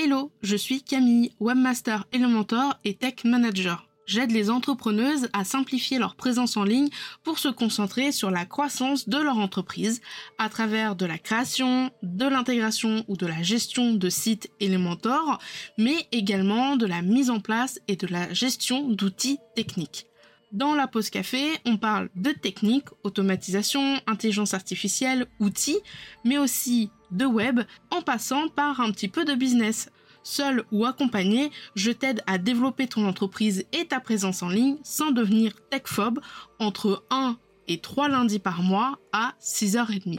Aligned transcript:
Hello, 0.00 0.30
je 0.42 0.54
suis 0.54 0.82
Camille, 0.82 1.32
webmaster 1.40 2.06
Elementor 2.12 2.78
et 2.84 2.94
tech 2.94 3.24
manager. 3.24 3.88
J'aide 4.06 4.30
les 4.30 4.48
entrepreneuses 4.48 5.28
à 5.32 5.42
simplifier 5.42 5.98
leur 5.98 6.14
présence 6.14 6.56
en 6.56 6.62
ligne 6.62 6.88
pour 7.24 7.40
se 7.40 7.48
concentrer 7.48 8.12
sur 8.12 8.30
la 8.30 8.46
croissance 8.46 9.08
de 9.08 9.18
leur 9.18 9.38
entreprise 9.38 10.00
à 10.38 10.48
travers 10.48 10.94
de 10.94 11.04
la 11.04 11.18
création, 11.18 11.90
de 12.04 12.26
l'intégration 12.28 13.04
ou 13.08 13.16
de 13.16 13.26
la 13.26 13.42
gestion 13.42 13.92
de 13.92 14.08
sites 14.08 14.52
Elementor, 14.60 15.40
mais 15.78 16.06
également 16.12 16.76
de 16.76 16.86
la 16.86 17.02
mise 17.02 17.28
en 17.28 17.40
place 17.40 17.80
et 17.88 17.96
de 17.96 18.06
la 18.06 18.32
gestion 18.32 18.88
d'outils 18.88 19.40
techniques. 19.56 20.06
Dans 20.52 20.76
la 20.76 20.86
pause 20.86 21.10
café, 21.10 21.58
on 21.66 21.76
parle 21.76 22.08
de 22.14 22.30
technique, 22.30 22.86
automatisation, 23.02 24.00
intelligence 24.06 24.54
artificielle, 24.54 25.26
outils, 25.40 25.80
mais 26.24 26.38
aussi 26.38 26.88
de 27.10 27.24
web, 27.24 27.60
en 27.90 28.02
passant 28.02 28.48
par 28.48 28.80
un 28.80 28.90
petit 28.90 29.08
peu 29.08 29.24
de 29.24 29.34
business. 29.34 29.90
Seul 30.22 30.64
ou 30.72 30.84
accompagné, 30.84 31.50
je 31.74 31.90
t'aide 31.90 32.22
à 32.26 32.38
développer 32.38 32.86
ton 32.86 33.06
entreprise 33.06 33.64
et 33.72 33.86
ta 33.86 34.00
présence 34.00 34.42
en 34.42 34.48
ligne 34.48 34.76
sans 34.82 35.10
devenir 35.10 35.52
techphobe 35.70 36.20
entre 36.58 37.04
1 37.10 37.36
et 37.68 37.78
3 37.78 38.08
lundis 38.08 38.38
par 38.38 38.62
mois 38.62 38.98
à 39.12 39.34
6h30. 39.40 40.18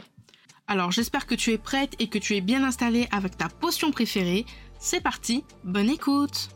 Alors 0.66 0.92
j'espère 0.92 1.26
que 1.26 1.34
tu 1.34 1.52
es 1.52 1.58
prête 1.58 1.94
et 1.98 2.08
que 2.08 2.18
tu 2.18 2.36
es 2.36 2.40
bien 2.40 2.64
installée 2.64 3.08
avec 3.10 3.36
ta 3.36 3.48
potion 3.48 3.90
préférée. 3.90 4.46
C'est 4.78 5.00
parti, 5.00 5.44
bonne 5.64 5.90
écoute 5.90 6.50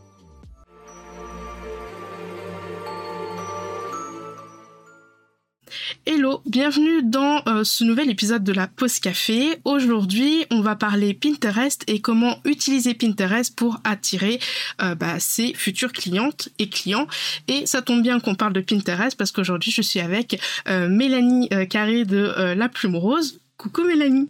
Hello, 6.06 6.40
bienvenue 6.46 7.02
dans 7.02 7.42
euh, 7.46 7.64
ce 7.64 7.84
nouvel 7.84 8.10
épisode 8.10 8.44
de 8.44 8.52
la 8.52 8.66
Pause 8.66 8.98
Café. 9.00 9.58
Aujourd'hui, 9.64 10.46
on 10.50 10.60
va 10.60 10.76
parler 10.76 11.14
Pinterest 11.14 11.82
et 11.86 12.00
comment 12.00 12.40
utiliser 12.44 12.94
Pinterest 12.94 13.54
pour 13.56 13.80
attirer 13.84 14.38
euh, 14.82 14.94
bah, 14.94 15.18
ses 15.20 15.54
futures 15.54 15.92
clientes 15.92 16.48
et 16.58 16.68
clients. 16.68 17.06
Et 17.48 17.66
ça 17.66 17.82
tombe 17.82 18.02
bien 18.02 18.20
qu'on 18.20 18.34
parle 18.34 18.52
de 18.52 18.60
Pinterest 18.60 19.16
parce 19.16 19.32
qu'aujourd'hui, 19.32 19.70
je 19.70 19.82
suis 19.82 20.00
avec 20.00 20.40
euh, 20.68 20.88
Mélanie 20.88 21.48
Carré 21.70 22.04
de 22.04 22.54
La 22.54 22.68
Plume 22.68 22.96
Rose. 22.96 23.40
Coucou 23.56 23.84
Mélanie. 23.84 24.28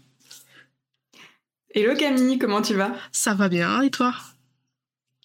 Hello 1.75 1.97
Camille, 1.97 2.39
comment 2.39 2.63
tu 2.63 2.75
vas? 2.75 2.93
Ça 3.11 3.35
va 3.35 3.49
bien, 3.49 3.83
et 3.83 3.91
toi? 3.91 4.15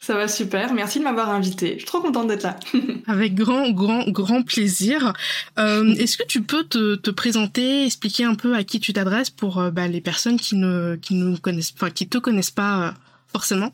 Ça 0.02 0.16
va 0.16 0.28
super, 0.30 0.74
merci 0.74 1.00
de 1.00 1.04
m'avoir 1.04 1.30
invité. 1.30 1.74
Je 1.74 1.80
suis 1.80 1.86
trop 1.86 2.00
contente 2.00 2.28
d'être 2.28 2.44
là. 2.44 2.58
Avec 3.08 3.36
grand, 3.36 3.70
grand, 3.72 4.10
grand 4.10 4.44
plaisir. 4.44 5.14
Euh, 5.58 5.94
Est-ce 5.96 6.18
que 6.18 6.26
tu 6.26 6.42
peux 6.42 6.64
te, 6.64 6.96
te, 6.96 7.12
présenter, 7.12 7.86
expliquer 7.86 8.24
un 8.24 8.36
peu 8.36 8.56
à 8.56 8.64
qui 8.64 8.80
tu 8.80 8.94
t'adresses 8.94 9.30
pour 9.30 9.60
euh, 9.60 9.72
bah, 9.72 9.88
les 9.88 10.00
personnes 10.00 10.40
qui 10.40 10.56
ne, 10.56 10.96
qui 10.96 11.16
ne 11.16 11.36
connaissent, 11.36 11.74
enfin, 11.76 11.90
qui 11.90 12.08
te 12.08 12.18
connaissent 12.18 12.50
pas 12.50 12.88
euh, 12.88 12.92
forcément? 13.28 13.74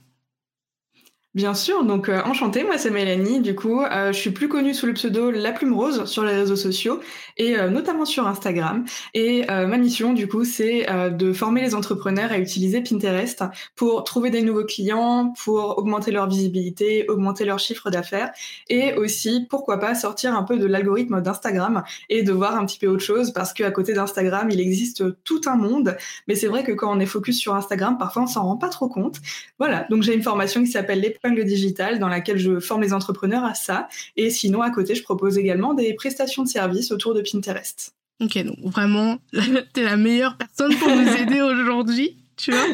Bien 1.35 1.53
sûr, 1.53 1.83
donc 1.83 2.07
euh, 2.07 2.21
enchantée, 2.23 2.63
moi 2.63 2.77
c'est 2.77 2.89
Mélanie, 2.91 3.41
du 3.41 3.55
coup 3.55 3.81
euh, 3.81 4.13
je 4.13 4.17
suis 4.17 4.29
plus 4.29 4.47
connue 4.47 4.73
sous 4.73 4.85
le 4.85 4.93
pseudo 4.93 5.31
La 5.31 5.51
Plume 5.51 5.73
Rose 5.73 6.05
sur 6.05 6.23
les 6.23 6.31
réseaux 6.33 6.55
sociaux 6.55 7.01
et 7.35 7.57
euh, 7.57 7.69
notamment 7.69 8.05
sur 8.05 8.25
Instagram. 8.25 8.85
Et 9.13 9.45
ma 9.45 9.77
mission 9.77 10.13
du 10.13 10.29
coup 10.29 10.45
c'est 10.45 10.85
de 11.11 11.33
former 11.33 11.61
les 11.61 11.75
entrepreneurs 11.75 12.31
à 12.31 12.37
utiliser 12.37 12.81
Pinterest 12.81 13.43
pour 13.75 14.05
trouver 14.05 14.29
des 14.29 14.41
nouveaux 14.41 14.63
clients, 14.63 15.33
pour 15.43 15.77
augmenter 15.77 16.11
leur 16.11 16.29
visibilité, 16.29 17.05
augmenter 17.09 17.43
leur 17.43 17.59
chiffre 17.59 17.89
d'affaires 17.89 18.31
et 18.69 18.93
aussi 18.93 19.45
pourquoi 19.49 19.77
pas 19.77 19.93
sortir 19.93 20.35
un 20.35 20.43
peu 20.43 20.57
de 20.57 20.65
l'algorithme 20.65 21.21
d'Instagram 21.21 21.83
et 22.09 22.23
de 22.23 22.31
voir 22.31 22.55
un 22.55 22.65
petit 22.65 22.79
peu 22.79 22.87
autre 22.87 23.03
chose 23.03 23.31
parce 23.31 23.51
qu'à 23.51 23.71
côté 23.71 23.91
d'Instagram 23.91 24.49
il 24.51 24.61
existe 24.61 25.03
tout 25.25 25.41
un 25.47 25.57
monde, 25.57 25.97
mais 26.29 26.35
c'est 26.35 26.47
vrai 26.47 26.63
que 26.63 26.71
quand 26.71 26.95
on 26.95 27.01
est 27.01 27.05
focus 27.05 27.37
sur 27.37 27.55
Instagram 27.55 27.97
parfois 27.97 28.23
on 28.23 28.27
s'en 28.27 28.43
rend 28.43 28.55
pas 28.55 28.69
trop 28.69 28.87
compte. 28.87 29.17
Voilà, 29.59 29.85
donc 29.89 30.01
j'ai 30.01 30.13
une 30.13 30.23
formation 30.23 30.61
qui 30.63 30.71
s'appelle 30.71 31.01
les 31.01 31.09
le 31.33 31.43
digital 31.43 31.97
dans 31.97 32.09
laquelle 32.09 32.37
je 32.37 32.59
forme 32.59 32.81
les 32.81 32.93
entrepreneurs 32.93 33.43
à 33.43 33.55
ça. 33.55 33.87
Et 34.17 34.29
sinon, 34.29 34.61
à 34.61 34.69
côté, 34.69 34.93
je 34.93 35.01
propose 35.01 35.37
également 35.37 35.73
des 35.73 35.93
prestations 35.93 36.43
de 36.43 36.47
services 36.47 36.91
autour 36.91 37.15
de 37.15 37.21
Pinterest. 37.21 37.95
Ok, 38.21 38.37
donc 38.43 38.57
vraiment, 38.59 39.17
t'es 39.73 39.83
la 39.83 39.97
meilleure 39.97 40.37
personne 40.37 40.75
pour 40.77 40.89
nous 40.89 41.07
aider 41.17 41.41
aujourd'hui. 41.41 42.17
Tu 42.37 42.51
vois 42.51 42.65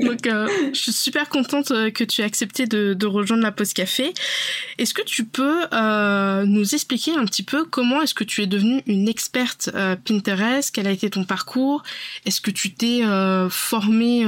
Donc, 0.00 0.26
euh, 0.26 0.46
je 0.74 0.78
suis 0.78 0.92
super 0.92 1.28
contente 1.30 1.70
euh, 1.70 1.90
que 1.90 2.04
tu 2.04 2.20
aies 2.20 2.24
accepté 2.24 2.66
de, 2.66 2.92
de 2.92 3.06
rejoindre 3.06 3.42
la 3.42 3.52
pause 3.52 3.72
café. 3.72 4.12
Est-ce 4.76 4.92
que 4.92 5.02
tu 5.02 5.24
peux 5.24 5.64
euh, 5.72 6.44
nous 6.44 6.74
expliquer 6.74 7.14
un 7.14 7.24
petit 7.24 7.42
peu 7.42 7.64
comment 7.64 8.02
est-ce 8.02 8.12
que 8.12 8.24
tu 8.24 8.42
es 8.42 8.46
devenue 8.46 8.82
une 8.86 9.08
experte 9.08 9.70
euh, 9.74 9.96
Pinterest? 9.96 10.70
Quel 10.74 10.86
a 10.86 10.90
été 10.90 11.08
ton 11.08 11.24
parcours? 11.24 11.82
Est-ce 12.26 12.42
que 12.42 12.50
tu 12.50 12.74
t'es 12.74 13.02
formée 13.48 14.26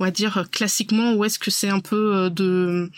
on 0.00 0.04
va 0.04 0.10
dire 0.10 0.48
classiquement 0.50 1.12
ou 1.12 1.24
est-ce 1.24 1.38
que 1.38 1.50
c'est 1.50 1.68
un 1.68 1.80
peu 1.80 2.16
euh, 2.16 2.30
de 2.30 2.90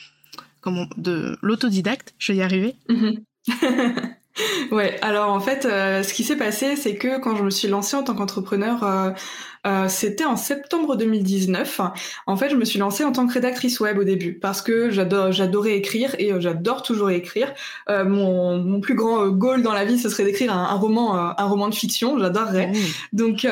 comment 0.60 0.86
de 0.96 1.36
l'autodidacte 1.42 2.14
je 2.18 2.32
vais 2.32 2.38
y 2.38 2.42
arriver 2.42 2.76
mhm. 2.88 3.24
ouais 4.70 4.98
alors 5.02 5.30
en 5.30 5.40
fait 5.40 5.66
euh, 5.66 6.02
ce 6.04 6.14
qui 6.14 6.22
s'est 6.22 6.36
passé 6.36 6.76
c'est 6.76 6.96
que 6.96 7.20
quand 7.20 7.36
je 7.36 7.42
me 7.42 7.50
suis 7.50 7.68
lancée 7.68 7.96
en 7.96 8.04
tant 8.04 8.14
qu'entrepreneur 8.14 8.84
euh, 8.84 9.10
euh, 9.66 9.88
c'était 9.88 10.24
en 10.24 10.36
septembre 10.36 10.96
2019. 10.96 11.80
En 12.26 12.36
fait, 12.36 12.50
je 12.50 12.56
me 12.56 12.64
suis 12.64 12.78
lancée 12.78 13.04
en 13.04 13.12
tant 13.12 13.26
que 13.26 13.34
rédactrice 13.34 13.78
web 13.78 13.98
au 13.98 14.04
début 14.04 14.34
parce 14.34 14.60
que 14.60 14.90
j'adore, 14.90 15.30
j'adorais 15.30 15.76
écrire 15.76 16.14
et 16.18 16.32
euh, 16.32 16.40
j'adore 16.40 16.82
toujours 16.82 17.10
écrire. 17.10 17.52
Euh, 17.88 18.04
mon, 18.04 18.58
mon, 18.58 18.80
plus 18.80 18.94
grand 18.94 19.28
goal 19.28 19.62
dans 19.62 19.72
la 19.72 19.84
vie, 19.84 19.98
ce 19.98 20.08
serait 20.08 20.24
d'écrire 20.24 20.52
un, 20.52 20.64
un 20.64 20.74
roman, 20.74 21.14
un 21.38 21.46
roman 21.46 21.68
de 21.68 21.74
fiction. 21.74 22.18
J'adorerais. 22.18 22.68
Mmh. 22.68 22.76
Donc 23.12 23.46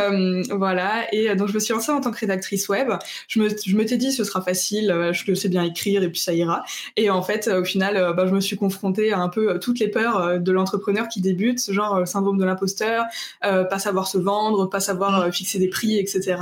voilà. 0.51 1.13
Et 1.15 1.35
donc 1.37 1.49
je 1.49 1.55
me 1.55 1.61
suis 1.61 1.73
lancée 1.73 1.93
en 1.93 2.01
tant 2.01 2.11
que 2.11 2.19
rédactrice 2.19 2.69
web. 2.69 2.91
Je 3.29 3.41
me, 3.41 3.49
je 3.49 3.77
m'étais 3.77 3.97
dit, 3.97 4.13
ce 4.13 4.25
sera 4.25 4.41
facile. 4.41 5.11
Je 5.13 5.35
sais 5.35 5.49
bien 5.49 5.63
écrire 5.63 6.03
et 6.03 6.09
puis 6.09 6.21
ça 6.21 6.33
ira. 6.33 6.65
Et 6.97 7.11
en 7.11 7.23
fait, 7.23 7.49
au 7.49 7.65
final, 7.65 8.15
bah, 8.17 8.27
je 8.27 8.35
me 8.35 8.41
suis 8.41 8.57
confrontée 8.57 9.13
à 9.13 9.21
un 9.21 9.29
peu 9.29 9.59
toutes 9.61 9.79
les 9.79 9.89
peurs 9.89 10.41
de 10.41 10.53
l'entrepreneur 10.53 11.09
qui 11.09 11.21
débute, 11.21 11.61
ce 11.61 11.73
genre 11.73 12.07
syndrome 12.07 12.39
de 12.39 12.45
l'imposteur, 12.45 13.05
pas 13.41 13.79
savoir 13.79 14.09
se 14.09 14.19
vendre, 14.19 14.67
pas 14.69 14.81
savoir 14.81 15.29
mmh. 15.29 15.33
fixer 15.33 15.59
des 15.59 15.69
prix 15.69 16.00
etc. 16.01 16.37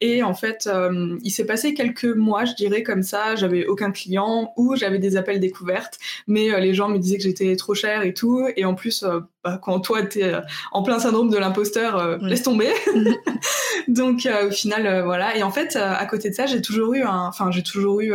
Et 0.00 0.22
en 0.22 0.34
fait, 0.34 0.66
euh, 0.66 1.16
il 1.22 1.30
s'est 1.30 1.46
passé 1.46 1.74
quelques 1.74 2.04
mois, 2.04 2.44
je 2.44 2.54
dirais 2.54 2.82
comme 2.82 3.02
ça, 3.02 3.36
j'avais 3.36 3.66
aucun 3.66 3.90
client 3.90 4.52
ou 4.56 4.76
j'avais 4.76 4.98
des 4.98 5.16
appels 5.16 5.40
découvertes, 5.40 5.98
mais 6.26 6.52
euh, 6.52 6.60
les 6.60 6.74
gens 6.74 6.88
me 6.88 6.98
disaient 6.98 7.16
que 7.16 7.22
j'étais 7.22 7.54
trop 7.56 7.74
chère 7.74 8.02
et 8.02 8.14
tout. 8.14 8.46
Et 8.56 8.64
en 8.64 8.74
plus, 8.74 9.02
euh, 9.02 9.20
bah, 9.42 9.58
quand 9.62 9.80
toi 9.80 10.02
t'es 10.02 10.32
en 10.72 10.82
plein 10.82 10.98
syndrome 10.98 11.30
de 11.30 11.36
l'imposteur, 11.38 12.18
laisse 12.18 12.42
tomber. 12.42 12.72
Donc 13.88 14.28
au 14.46 14.50
final, 14.50 15.02
voilà. 15.04 15.36
Et 15.36 15.42
en 15.42 15.50
fait, 15.50 15.76
à 15.76 16.04
côté 16.06 16.30
de 16.30 16.34
ça, 16.34 16.46
j'ai 16.46 16.62
toujours 16.62 16.94
eu 16.94 17.02
un, 17.02 17.26
enfin 17.26 17.50
j'ai 17.50 17.62
toujours 17.62 18.00
eu 18.00 18.14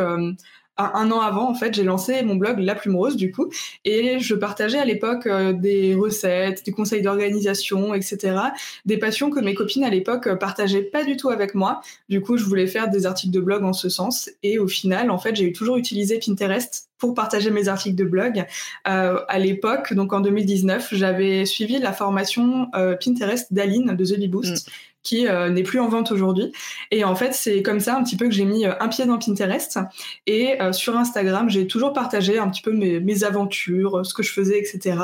un 0.79 1.11
an 1.11 1.19
avant, 1.19 1.49
en 1.49 1.53
fait, 1.53 1.73
j'ai 1.73 1.83
lancé 1.83 2.21
mon 2.23 2.35
blog 2.35 2.59
La 2.59 2.75
Plume 2.75 2.95
Rose, 2.95 3.15
du 3.15 3.31
coup, 3.31 3.49
et 3.85 4.19
je 4.19 4.33
partageais 4.35 4.79
à 4.79 4.85
l'époque 4.85 5.27
euh, 5.27 5.53
des 5.53 5.95
recettes, 5.95 6.65
des 6.65 6.71
conseils 6.71 7.01
d'organisation, 7.01 7.93
etc. 7.93 8.37
Des 8.85 8.97
passions 8.97 9.29
que 9.29 9.39
mes 9.39 9.53
copines 9.53 9.83
à 9.83 9.89
l'époque 9.89 10.27
euh, 10.27 10.35
partageaient 10.35 10.83
pas 10.83 11.03
du 11.03 11.17
tout 11.17 11.29
avec 11.29 11.53
moi. 11.55 11.81
Du 12.07 12.21
coup, 12.21 12.37
je 12.37 12.45
voulais 12.45 12.67
faire 12.67 12.89
des 12.89 13.05
articles 13.05 13.33
de 13.33 13.41
blog 13.41 13.63
en 13.63 13.73
ce 13.73 13.89
sens, 13.89 14.29
et 14.43 14.59
au 14.59 14.67
final, 14.67 15.11
en 15.11 15.17
fait, 15.17 15.35
j'ai 15.35 15.51
toujours 15.51 15.77
utilisé 15.77 16.19
Pinterest 16.19 16.89
pour 16.97 17.13
partager 17.13 17.49
mes 17.49 17.67
articles 17.67 17.95
de 17.95 18.03
blog. 18.03 18.45
Euh, 18.87 19.19
à 19.27 19.39
l'époque, 19.39 19.93
donc 19.93 20.13
en 20.13 20.19
2019, 20.19 20.89
j'avais 20.91 21.45
suivi 21.45 21.79
la 21.79 21.93
formation 21.93 22.69
Pinterest 22.73 23.53
d'Aline 23.53 23.95
de 23.95 24.05
The 24.05 24.19
Bee 24.19 24.27
Boost. 24.27 24.67
Mm 24.67 24.71
qui 25.03 25.27
euh, 25.27 25.49
n'est 25.49 25.63
plus 25.63 25.79
en 25.79 25.87
vente 25.87 26.11
aujourd'hui. 26.11 26.51
Et 26.91 27.03
en 27.03 27.15
fait, 27.15 27.33
c'est 27.33 27.61
comme 27.61 27.79
ça 27.79 27.97
un 27.97 28.03
petit 28.03 28.17
peu 28.17 28.25
que 28.25 28.31
j'ai 28.31 28.45
mis 28.45 28.65
euh, 28.65 28.73
un 28.79 28.89
pied 28.89 29.05
dans 29.05 29.17
Pinterest. 29.17 29.79
Et 30.27 30.61
euh, 30.61 30.73
sur 30.73 30.97
Instagram, 30.97 31.49
j'ai 31.49 31.67
toujours 31.67 31.93
partagé 31.93 32.37
un 32.37 32.49
petit 32.49 32.61
peu 32.61 32.71
mes, 32.71 33.23
aventures, 33.23 34.05
ce 34.05 34.13
que 34.13 34.23
je 34.23 34.31
faisais, 34.31 34.57
etc. 34.57 34.97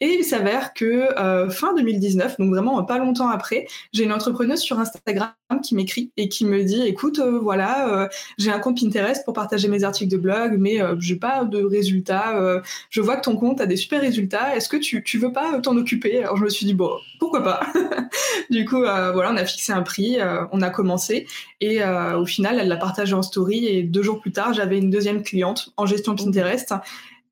Et 0.00 0.18
il 0.20 0.24
s'avère 0.24 0.74
que 0.74 1.08
fin 1.50 1.74
2019, 1.74 2.38
donc 2.38 2.50
vraiment 2.50 2.84
pas 2.84 2.98
longtemps 2.98 3.28
après, 3.28 3.66
j'ai 3.92 4.04
une 4.04 4.12
entrepreneuse 4.12 4.60
sur 4.60 4.78
Instagram 4.78 5.32
qui 5.62 5.74
m'écrit 5.74 6.12
et 6.16 6.28
qui 6.28 6.44
me 6.44 6.62
dit 6.62 6.82
écoute 6.82 7.18
voilà 7.18 8.08
j'ai 8.36 8.52
un 8.52 8.60
compte 8.60 8.78
Pinterest 8.80 9.24
pour 9.24 9.34
partager 9.34 9.66
mes 9.66 9.82
articles 9.82 10.10
de 10.10 10.18
blog 10.18 10.56
mais 10.58 10.78
j'ai 10.98 11.16
pas 11.16 11.44
de 11.44 11.64
résultats 11.64 12.60
je 12.90 13.00
vois 13.00 13.16
que 13.16 13.22
ton 13.22 13.36
compte 13.36 13.60
a 13.60 13.66
des 13.66 13.76
super 13.76 14.00
résultats 14.00 14.54
est-ce 14.54 14.68
que 14.68 14.76
tu, 14.76 15.02
tu 15.02 15.18
veux 15.18 15.32
pas 15.32 15.58
t'en 15.60 15.76
occuper? 15.76 16.22
Alors 16.22 16.36
je 16.36 16.44
me 16.44 16.48
suis 16.48 16.66
dit 16.66 16.74
bon 16.74 16.90
pourquoi 17.18 17.42
pas 17.42 17.60
du 18.50 18.64
coup 18.64 18.78
voilà 18.78 19.30
on 19.30 19.36
a 19.36 19.44
fixé 19.44 19.72
un 19.72 19.82
prix, 19.82 20.20
euh, 20.20 20.44
on 20.52 20.62
a 20.62 20.70
commencé 20.70 21.26
et 21.60 21.82
euh, 21.82 22.18
au 22.18 22.26
final, 22.26 22.58
elle 22.60 22.68
l'a 22.68 22.76
partagé 22.76 23.14
en 23.14 23.22
story 23.22 23.66
et 23.66 23.82
deux 23.82 24.02
jours 24.02 24.20
plus 24.20 24.32
tard, 24.32 24.52
j'avais 24.52 24.78
une 24.78 24.90
deuxième 24.90 25.22
cliente 25.22 25.70
en 25.76 25.86
gestion 25.86 26.14
Pinterest. 26.14 26.74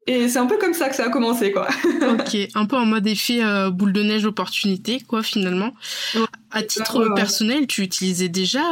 Et 0.08 0.28
c'est 0.28 0.38
un 0.38 0.46
peu 0.46 0.56
comme 0.56 0.72
ça 0.72 0.88
que 0.88 0.94
ça 0.94 1.06
a 1.06 1.08
commencé, 1.08 1.50
quoi. 1.50 1.66
ok, 2.08 2.36
un 2.54 2.66
peu 2.66 2.76
en 2.76 2.86
mode 2.86 3.08
effet 3.08 3.42
euh, 3.42 3.70
boule 3.70 3.92
de 3.92 4.04
neige 4.04 4.24
opportunité, 4.24 5.00
quoi, 5.00 5.24
finalement. 5.24 5.74
à 6.52 6.62
titre 6.62 7.12
personnel, 7.16 7.66
tu 7.66 7.82
utilisais 7.82 8.28
déjà 8.28 8.62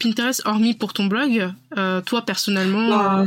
Pinterest, 0.00 0.42
hormis 0.44 0.74
pour 0.74 0.92
ton 0.92 1.06
blog 1.06 1.52
Toi, 2.06 2.22
personnellement 2.22 3.24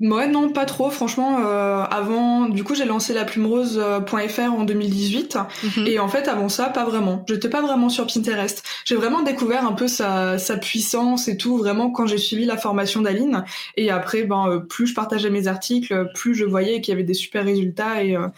Ouais, 0.00 0.28
non, 0.28 0.48
pas 0.48 0.64
trop. 0.64 0.88
Franchement, 0.90 1.40
euh, 1.44 1.82
avant, 1.82 2.48
du 2.48 2.64
coup, 2.64 2.74
j'ai 2.74 2.86
lancé 2.86 3.12
la 3.12 3.26
plumerose.fr 3.26 4.40
en 4.40 4.64
2018. 4.64 5.36
Mhm. 5.62 5.86
Et 5.86 5.98
en 5.98 6.08
fait, 6.08 6.26
avant 6.26 6.48
ça, 6.48 6.70
pas 6.70 6.86
vraiment. 6.86 7.22
J'étais 7.28 7.50
pas 7.50 7.60
vraiment 7.60 7.90
sur 7.90 8.06
Pinterest. 8.06 8.64
J'ai 8.86 8.96
vraiment 8.96 9.22
découvert 9.22 9.66
un 9.66 9.72
peu 9.72 9.88
sa, 9.88 10.38
sa 10.38 10.56
puissance 10.56 11.28
et 11.28 11.36
tout, 11.36 11.58
vraiment, 11.58 11.90
quand 11.90 12.06
j'ai 12.06 12.16
suivi 12.16 12.46
la 12.46 12.56
formation 12.56 13.02
d'Aline. 13.02 13.44
Et 13.76 13.90
après, 13.90 14.22
ben, 14.22 14.46
euh, 14.48 14.60
plus 14.60 14.86
je 14.86 14.94
partageais 14.94 15.28
mes 15.28 15.48
articles, 15.48 16.10
plus 16.14 16.34
je 16.34 16.46
voyais 16.46 16.80
qu'il 16.80 16.92
y 16.92 16.94
avait 16.94 17.04
des 17.04 17.14
super 17.14 17.44
résultats. 17.44 18.02
Et, 18.02 18.16
euh, 18.16 18.28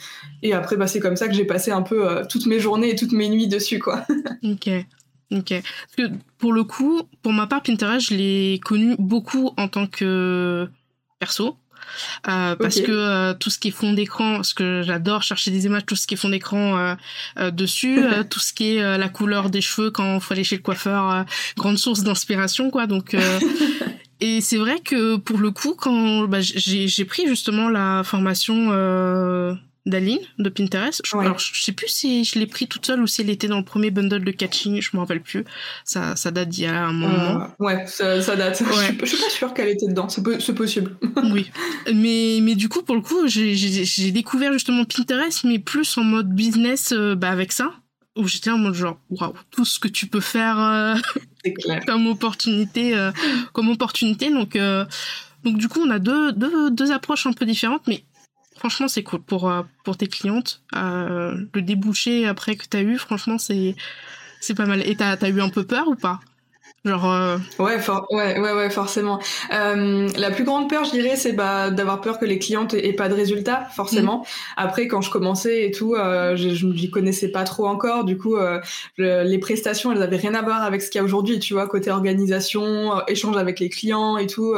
et 0.43 0.55
après, 0.55 0.77
bah, 0.77 0.89
c'est 0.89 1.01
comme 1.01 1.17
ça 1.17 1.29
que 1.29 1.35
j'ai 1.35 1.45
passé 1.45 1.71
un 1.71 1.83
peu 1.83 2.09
euh, 2.09 2.25
toutes 2.29 2.47
mes 2.47 2.59
journées 2.59 2.91
et 2.91 2.97
toutes 2.97 3.13
mes 3.13 3.29
nuits 3.29 3.47
dessus, 3.47 3.79
quoi. 3.79 4.05
ok. 4.43 4.69
Ok. 5.31 5.49
Parce 5.49 5.97
que 5.97 6.15
pour 6.39 6.53
le 6.53 6.65
coup, 6.65 7.03
pour 7.23 7.33
ma 7.33 7.47
part, 7.47 7.63
Pinterest, 7.63 8.09
je 8.09 8.15
l'ai 8.15 8.61
connu 8.65 8.97
beaucoup 8.99 9.53
en 9.57 9.69
tant 9.69 9.87
que 9.87 10.69
perso. 11.23 11.57
Euh, 12.27 12.57
parce 12.57 12.81
que 12.81 12.91
euh, 12.91 13.35
tout 13.35 13.51
ce 13.51 13.59
qui 13.61 13.69
est 13.69 13.73
fond 13.73 13.93
d'écran, 13.93 14.37
parce 14.37 14.55
que 14.55 14.83
j'adore 14.83 15.23
chercher 15.23 15.53
des 15.53 15.67
images, 15.67 15.87
tout 15.87 15.95
ce 15.95 16.07
qui 16.09 16.15
est 16.15 16.17
fond 16.17 16.31
d'écran 16.31 16.97
euh, 17.39 17.51
dessus, 17.53 18.01
tout 18.31 18.41
ce 18.41 18.53
qui 18.53 18.77
est 18.77 18.99
la 18.99 19.09
couleur 19.09 19.51
des 19.51 19.61
cheveux 19.61 19.91
quand 19.91 20.17
il 20.17 20.21
faut 20.21 20.33
aller 20.33 20.43
chez 20.45 20.57
le 20.57 20.63
coiffeur, 20.63 21.25
grande 21.57 21.79
source 21.79 22.03
d'inspiration 22.03 22.71
quoi. 22.71 22.87
Donc 22.87 23.17
et 24.21 24.41
c'est 24.41 24.57
vrai 24.57 24.81
que 24.81 25.17
pour 25.17 25.39
le 25.39 25.53
coup, 25.53 25.75
quand 25.77 26.25
bah, 26.25 26.39
j'ai 26.41 27.05
pris 27.05 27.27
justement 27.29 27.69
la 27.69 28.03
formation 28.05 28.71
d'Aline 29.85 30.21
de 30.39 30.49
Pinterest. 30.49 31.03
Je, 31.05 31.17
Alors 31.17 31.39
je 31.39 31.63
sais 31.63 31.73
plus 31.73 31.89
si 31.89 32.25
je 32.25 32.39
l'ai 32.39 32.47
pris 32.47 32.69
toute 32.69 32.87
seule 32.87 33.01
ou 33.01 33.07
si 33.07 33.23
elle 33.23 33.31
était 33.31 33.49
dans 33.49 33.59
le 33.59 33.65
premier 33.65 33.91
bundle 33.91 34.25
de 34.25 34.31
catching, 34.31 34.81
je 34.81 34.91
me 34.95 35.01
rappelle 35.01 35.21
plus. 35.21 35.45
Ça, 35.85 36.15
ça 36.15 36.31
date 36.31 36.51
d'il 36.51 36.65
y 36.65 36.67
a 36.67 36.85
un 36.85 36.93
moment. 36.93 37.43
Euh, 37.43 37.65
ouais, 37.65 37.87
ça, 37.87 38.37
date. 38.37 38.63
Je, 38.65 38.73
suis, 38.73 38.93
pas 38.93 39.07
sûre 39.07 39.55
qu'elle 39.55 39.69
était 39.69 39.89
dedans, 39.89 40.09
c'est 40.09 40.55
possible. 40.55 40.97
oui, 41.33 41.51
mais, 41.93 42.39
mais 42.43 42.55
du 42.55 42.69
coup 42.69 42.83
pour 42.83 42.95
le 42.95 43.03
coup 43.03 43.27
j'ai 43.27 44.13
découvert 44.13 44.53
justement 44.53 44.85
Pinterest, 44.85 45.45
mais 45.45 45.59
plus 45.59 45.99
en 45.99 46.05
mode 46.05 46.31
business 46.33 46.93
euh, 46.93 47.15
bah, 47.15 47.31
avec 47.31 47.53
ça. 47.53 47.73
Où 48.15 48.29
j'étais 48.29 48.51
en 48.51 48.59
mode 48.59 48.75
genre 48.75 48.99
waouh 49.09 49.33
tout 49.51 49.65
ce 49.65 49.79
que 49.79 49.89
tu 49.89 50.07
peux 50.07 50.21
faire 50.21 50.61
euh, 50.61 50.95
comme 51.87 52.07
opportunité 52.07 52.95
comme 53.55 53.71
opportunité 53.71 54.31
donc 54.31 54.59
donc 55.45 55.57
du 55.57 55.67
coup 55.67 55.81
on 55.81 55.89
a 55.89 55.99
deux, 55.99 56.31
deux, 56.33 56.71
deux 56.71 56.93
approches 56.93 57.27
un 57.27 57.33
peu 57.33 57.47
différentes 57.47 57.87
mais 57.87 58.05
franchement, 58.63 58.87
c'est 58.87 59.03
cool 59.03 59.21
pour, 59.21 59.51
euh, 59.51 59.63
pour 59.83 59.97
tes 59.97 60.07
clientes. 60.07 60.63
Euh, 60.77 61.37
le 61.53 61.63
débouché 61.63 62.29
après 62.29 62.55
que 62.55 62.65
tu 62.69 62.79
eu, 62.79 62.97
franchement, 62.97 63.37
c'est, 63.37 63.75
pas 64.57 64.67
mal. 64.67 64.89
Et 64.89 64.95
t'as, 64.95 65.17
as 65.21 65.29
eu 65.29 65.41
un 65.41 65.49
peu 65.49 65.65
peur 65.65 65.89
ou 65.89 65.97
pas? 65.97 66.21
Genre. 66.85 67.13
Euh, 67.13 67.39
ouais, 67.61 67.77
ouais, 68.11 68.41
ouais, 68.41 68.53
ouais, 68.55 68.69
forcément. 68.69 69.21
Euh, 69.53 70.09
la 70.17 70.33
plus 70.33 70.43
grande 70.43 70.69
peur, 70.69 70.85
je 70.85 70.91
dirais, 70.91 71.15
c'est 71.15 71.33
bah, 71.33 71.71
d'avoir 71.71 72.01
peur 72.01 72.19
que 72.19 72.25
les 72.25 72.41
clientes 72.41 72.75
aient 72.75 72.93
pas 72.93 73.09
de 73.09 73.15
résultats, 73.15 73.69
forcément. 73.71 74.19
Mm. 74.19 74.25
Après, 74.57 74.89
quand 74.89 75.01
je 75.01 75.09
commençais 75.09 75.65
et 75.65 75.71
tout, 75.71 75.95
euh, 75.95 76.35
je, 76.35 76.49
je 76.49 76.67
m'y 76.67 76.91
connaissais 76.91 77.29
pas 77.29 77.45
trop 77.45 77.69
encore. 77.69 78.03
Du 78.03 78.19
coup, 78.19 78.35
euh, 78.37 78.61
les 78.99 79.39
prestations, 79.39 79.93
elles 79.93 80.03
avaient 80.03 80.17
rien 80.17 80.35
à 80.35 80.43
voir 80.43 80.63
avec 80.63 80.83
ce 80.83 80.91
qu'il 80.91 80.99
y 80.99 81.03
a 81.03 81.05
aujourd'hui, 81.05 81.39
tu 81.39 81.55
vois, 81.55 81.69
côté 81.69 81.93
organisation, 81.93 83.01
échange 83.07 83.37
avec 83.37 83.61
les 83.61 83.69
clients 83.69 84.17
et 84.17 84.27
tout. 84.27 84.57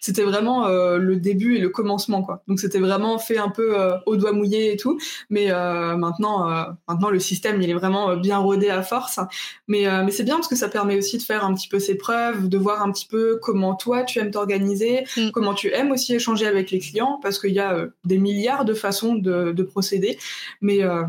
c'était 0.00 0.22
vraiment 0.22 0.68
le 0.68 1.16
début 1.16 1.56
et 1.56 1.60
le 1.60 1.70
commencement, 1.70 2.22
quoi. 2.22 2.42
Donc, 2.46 2.60
c'était 2.60 2.78
vraiment 2.78 3.18
fait 3.18 3.38
un 3.38 3.48
peu 3.48 3.76
au 4.06 4.14
doigt 4.14 4.32
mouillé 4.32 4.72
et 4.72 4.76
tout. 4.76 4.98
Mais 5.28 5.48
maintenant, 5.48 6.46
maintenant, 6.86 7.10
le 7.10 7.18
système, 7.18 7.60
il 7.60 7.68
est 7.68 7.74
vraiment 7.74 8.16
bien 8.16 8.38
rodé 8.38 8.70
à 8.70 8.82
force. 8.82 9.18
Mais, 9.66 9.86
mais 10.04 10.12
c'est 10.12 10.24
bien 10.24 10.36
parce 10.36 10.48
que 10.48 10.56
ça 10.56 10.68
permet 10.68 10.96
aussi 10.96 11.18
de 11.18 11.22
faire 11.22 11.44
un 11.44 11.52
petit 11.54 11.63
peu 11.68 11.78
ses 11.78 11.96
preuves, 11.96 12.48
de 12.48 12.58
voir 12.58 12.82
un 12.82 12.90
petit 12.92 13.06
peu 13.06 13.38
comment 13.40 13.74
toi 13.74 14.04
tu 14.04 14.18
aimes 14.18 14.30
t'organiser, 14.30 15.04
mm. 15.16 15.30
comment 15.30 15.54
tu 15.54 15.72
aimes 15.72 15.92
aussi 15.92 16.14
échanger 16.14 16.46
avec 16.46 16.70
les 16.70 16.78
clients, 16.78 17.18
parce 17.22 17.38
qu'il 17.38 17.52
y 17.52 17.60
a 17.60 17.74
euh, 17.74 17.88
des 18.04 18.18
milliards 18.18 18.64
de 18.64 18.74
façons 18.74 19.14
de, 19.14 19.62
procéder. 19.62 20.18
Mais, 20.60 20.82
euh, 20.82 21.02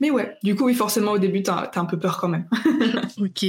mais 0.00 0.10
ouais, 0.10 0.36
du 0.42 0.54
coup, 0.54 0.66
oui, 0.66 0.74
forcément, 0.74 1.12
au 1.12 1.18
début, 1.18 1.42
t'as 1.42 1.70
as 1.74 1.80
un 1.80 1.84
peu 1.84 1.98
peur 1.98 2.18
quand 2.18 2.28
même. 2.28 2.46
ok. 3.18 3.46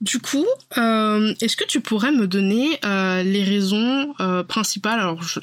Du 0.00 0.20
coup, 0.20 0.46
euh, 0.76 1.34
est-ce 1.40 1.56
que 1.56 1.64
tu 1.64 1.80
pourrais 1.80 2.12
me 2.12 2.26
donner 2.26 2.78
les 3.24 3.42
raisons 3.42 4.14
principales? 4.46 5.00
Alors, 5.00 5.20
je, 5.22 5.40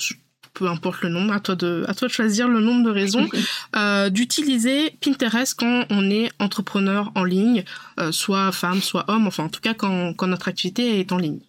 peu 0.56 0.68
importe 0.68 1.02
le 1.02 1.10
nombre, 1.10 1.34
à 1.34 1.40
toi 1.40 1.56
de, 1.56 1.86
à 1.88 1.94
toi 1.94 2.08
de 2.08 2.14
choisir 2.14 2.48
le 2.48 2.60
nombre 2.60 2.84
de 2.84 2.90
raisons, 2.90 3.28
euh, 3.76 4.10
d'utiliser 4.10 4.98
Pinterest 5.02 5.54
quand 5.58 5.84
on 5.92 6.10
est 6.10 6.32
entrepreneur 6.40 7.12
en 7.14 7.24
ligne, 7.24 7.64
euh, 8.00 8.12
soit 8.12 8.52
femme, 8.52 8.82
soit 8.82 9.06
homme, 9.08 9.28
enfin 9.28 9.44
en 9.44 9.50
tout 9.50 9.62
cas 9.62 9.76
quand, 9.76 10.14
quand 10.14 10.28
notre 10.28 10.48
activité 10.48 11.00
est 11.00 11.12
en 11.12 11.18
ligne. 11.18 11.40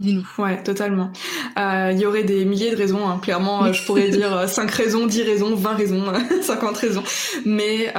Dis-nous. 0.00 0.26
Ouais, 0.38 0.60
totalement. 0.64 1.12
Euh, 1.56 1.92
il 1.92 2.00
y 2.00 2.06
aurait 2.06 2.24
des 2.24 2.44
milliers 2.44 2.72
de 2.72 2.76
raisons. 2.76 3.08
Hein. 3.08 3.20
Clairement, 3.22 3.72
je 3.72 3.80
pourrais 3.84 4.08
dire 4.08 4.48
5 4.48 4.68
raisons, 4.68 5.06
10 5.06 5.22
raisons, 5.22 5.54
20 5.54 5.74
raisons, 5.74 6.04
50 6.42 6.76
raisons. 6.76 7.04
Mais 7.44 7.92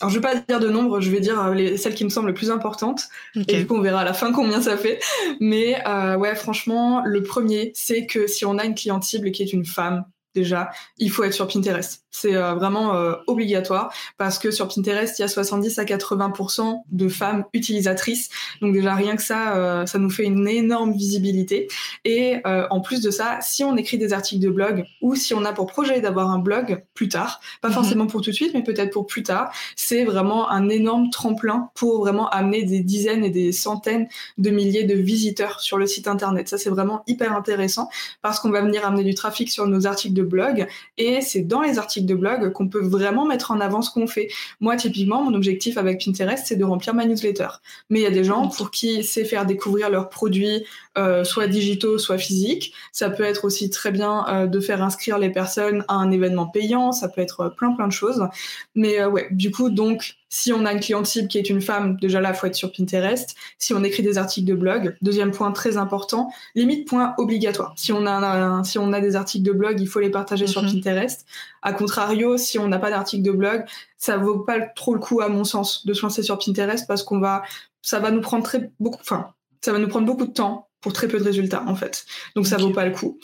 alors, 0.00 0.10
je 0.10 0.18
vais 0.18 0.20
pas 0.20 0.34
dire 0.36 0.60
de 0.60 0.68
nombre, 0.68 1.00
je 1.00 1.10
vais 1.10 1.20
dire 1.20 1.40
euh, 1.40 1.54
les, 1.54 1.76
celles 1.76 1.94
qui 1.94 2.04
me 2.04 2.08
semblent 2.08 2.28
les 2.28 2.34
plus 2.34 2.50
importantes. 2.50 3.08
Et 3.34 3.58
du 3.58 3.66
coup, 3.66 3.74
on 3.74 3.80
verra 3.80 4.02
à 4.02 4.04
la 4.04 4.14
fin 4.14 4.32
combien 4.32 4.60
ça 4.60 4.76
fait. 4.76 5.00
Mais 5.40 5.82
euh, 5.86 6.16
ouais, 6.16 6.34
franchement, 6.36 7.02
le 7.04 7.22
premier, 7.22 7.72
c'est 7.74 8.06
que 8.06 8.26
si 8.26 8.44
on 8.44 8.58
a 8.58 8.64
une 8.64 8.74
cliente 8.74 9.02
cible 9.02 9.32
qui 9.32 9.42
est 9.42 9.52
une 9.52 9.64
femme, 9.64 10.04
déjà, 10.34 10.70
il 10.98 11.10
faut 11.10 11.24
être 11.24 11.32
sur 11.32 11.48
Pinterest. 11.48 12.04
C'est 12.10 12.34
euh, 12.34 12.54
vraiment 12.54 12.94
euh, 12.94 13.14
obligatoire 13.26 13.92
parce 14.16 14.38
que 14.38 14.50
sur 14.50 14.68
Pinterest, 14.68 15.18
il 15.18 15.22
y 15.22 15.24
a 15.24 15.28
70 15.28 15.78
à 15.78 15.84
80% 15.84 16.80
de 16.90 17.08
femmes 17.08 17.44
utilisatrices. 17.52 18.30
Donc 18.62 18.72
déjà 18.72 18.94
rien 18.94 19.14
que 19.14 19.22
ça, 19.22 19.56
euh, 19.56 19.86
ça 19.86 19.98
nous 19.98 20.08
fait 20.08 20.24
une 20.24 20.48
énorme 20.48 20.92
visibilité. 20.92 21.68
Et 22.04 22.36
en 22.44 22.80
plus 22.80 23.02
de 23.02 23.10
ça, 23.10 23.38
si 23.42 23.62
on 23.64 23.76
écrit 23.76 23.98
des 23.98 24.12
articles 24.12 24.42
de 24.42 24.50
blog 24.50 24.84
ou 25.02 25.14
si 25.14 25.34
on 25.34 25.44
a 25.44 25.52
pour 25.52 25.66
projet 25.66 26.00
d'avoir 26.00 26.30
un 26.30 26.38
blog 26.38 26.82
plus 26.94 27.08
tard, 27.08 27.40
pas 27.60 27.68
mhm. 27.68 27.74
forcément 27.74 28.06
pour 28.06 28.22
tout 28.22 28.30
de 28.30 28.34
suite, 28.34 28.52
mais 28.54 28.62
peut-être 28.62 28.92
pour 28.92 29.06
plus 29.06 29.22
tard, 29.22 29.52
c'est 29.76 30.04
vraiment 30.04 30.50
un 30.50 30.68
énorme 30.68 31.10
tremplin 31.10 31.70
pour 31.74 32.00
vraiment 32.00 32.28
amener 32.30 32.62
des 32.64 32.80
dizaines 32.80 33.24
et 33.24 33.30
des 33.30 33.52
centaines 33.52 34.08
de 34.38 34.50
milliers 34.50 34.84
de 34.84 34.94
visiteurs 34.94 35.60
sur 35.60 35.78
le 35.78 35.86
site 35.86 36.08
internet. 36.08 36.48
Ça 36.48 36.58
c'est 36.58 36.70
vraiment 36.70 37.02
hyper 37.06 37.34
intéressant 37.34 37.88
parce 38.22 38.40
qu'on 38.40 38.50
va 38.50 38.62
venir 38.62 38.86
amener 38.86 39.04
du 39.04 39.14
trafic 39.14 39.50
sur 39.50 39.66
nos 39.66 39.86
articles 39.86 40.14
de 40.14 40.22
blog 40.22 40.66
et 40.96 41.20
c'est 41.20 41.42
dans 41.42 41.60
les 41.60 41.78
articles 41.78 41.97
de 42.06 42.14
blog 42.14 42.52
qu'on 42.52 42.68
peut 42.68 42.82
vraiment 42.82 43.26
mettre 43.26 43.50
en 43.50 43.60
avant 43.60 43.82
ce 43.82 43.90
qu'on 43.90 44.06
fait. 44.06 44.28
Moi, 44.60 44.76
typiquement, 44.76 45.22
mon 45.22 45.34
objectif 45.34 45.78
avec 45.78 46.04
Pinterest, 46.04 46.44
c'est 46.46 46.56
de 46.56 46.64
remplir 46.64 46.94
ma 46.94 47.04
newsletter. 47.04 47.48
Mais 47.90 48.00
il 48.00 48.02
y 48.02 48.06
a 48.06 48.10
des 48.10 48.24
gens 48.24 48.48
pour 48.48 48.70
qui 48.70 49.02
c'est 49.04 49.24
faire 49.24 49.46
découvrir 49.46 49.90
leurs 49.90 50.08
produits, 50.08 50.64
euh, 50.96 51.24
soit 51.24 51.46
digitaux, 51.46 51.98
soit 51.98 52.18
physiques. 52.18 52.72
Ça 52.92 53.10
peut 53.10 53.22
être 53.22 53.44
aussi 53.44 53.70
très 53.70 53.90
bien 53.90 54.26
euh, 54.28 54.46
de 54.46 54.60
faire 54.60 54.82
inscrire 54.82 55.18
les 55.18 55.30
personnes 55.30 55.84
à 55.88 55.94
un 55.94 56.10
événement 56.10 56.46
payant. 56.46 56.92
Ça 56.92 57.08
peut 57.08 57.20
être 57.20 57.54
plein 57.56 57.72
plein 57.72 57.88
de 57.88 57.92
choses. 57.92 58.26
Mais 58.74 59.00
euh, 59.00 59.08
ouais, 59.08 59.28
du 59.30 59.50
coup, 59.50 59.70
donc 59.70 60.16
si 60.28 60.52
on 60.52 60.64
a 60.66 60.72
une 60.72 60.80
cliente 60.80 61.06
cible 61.06 61.28
qui 61.28 61.38
est 61.38 61.48
une 61.48 61.62
femme, 61.62 61.96
déjà 62.00 62.20
là, 62.20 62.34
faut 62.34 62.46
être 62.46 62.54
sur 62.54 62.70
Pinterest. 62.70 63.34
Si 63.58 63.72
on 63.72 63.82
écrit 63.82 64.02
des 64.02 64.18
articles 64.18 64.46
de 64.46 64.54
blog, 64.54 64.96
deuxième 65.00 65.30
point 65.30 65.52
très 65.52 65.76
important, 65.76 66.30
limite 66.54 66.86
point 66.86 67.14
obligatoire. 67.18 67.72
Si 67.76 67.92
on 67.92 68.06
a 68.06 68.62
si 68.64 68.78
on 68.78 68.92
a 68.92 69.00
des 69.00 69.16
articles 69.16 69.44
de 69.44 69.52
blog, 69.52 69.80
il 69.80 69.88
faut 69.88 70.00
les 70.00 70.10
partager 70.10 70.46
sur 70.46 70.62
mhm. 70.62 70.74
Pinterest. 70.74 71.26
A 71.62 71.72
contrario, 71.72 72.36
si 72.36 72.58
on 72.58 72.68
n'a 72.68 72.78
pas 72.78 72.90
d'article 72.90 73.22
de 73.22 73.32
blog, 73.32 73.64
ça 73.96 74.16
vaut 74.16 74.40
pas 74.40 74.60
trop 74.60 74.94
le 74.94 75.00
coup 75.00 75.20
à 75.20 75.28
mon 75.28 75.44
sens 75.44 75.86
de 75.86 75.94
se 75.94 76.02
lancer 76.02 76.22
sur 76.22 76.38
Pinterest 76.38 76.86
parce 76.86 77.02
qu'on 77.02 77.20
va, 77.20 77.42
ça 77.82 77.98
va 77.98 78.10
nous 78.10 78.20
prendre 78.20 78.44
très 78.44 78.70
beaucoup, 78.78 79.00
enfin, 79.00 79.32
ça 79.62 79.72
va 79.72 79.78
nous 79.78 79.88
prendre 79.88 80.06
beaucoup 80.06 80.26
de 80.26 80.32
temps 80.32 80.67
pour 80.80 80.92
très 80.92 81.08
peu 81.08 81.18
de 81.18 81.24
résultats 81.24 81.64
en 81.66 81.74
fait. 81.74 82.04
Donc 82.34 82.46
ça 82.46 82.56
vaut 82.56 82.70
pas 82.70 82.84
le 82.84 82.92
coup. 82.92 83.18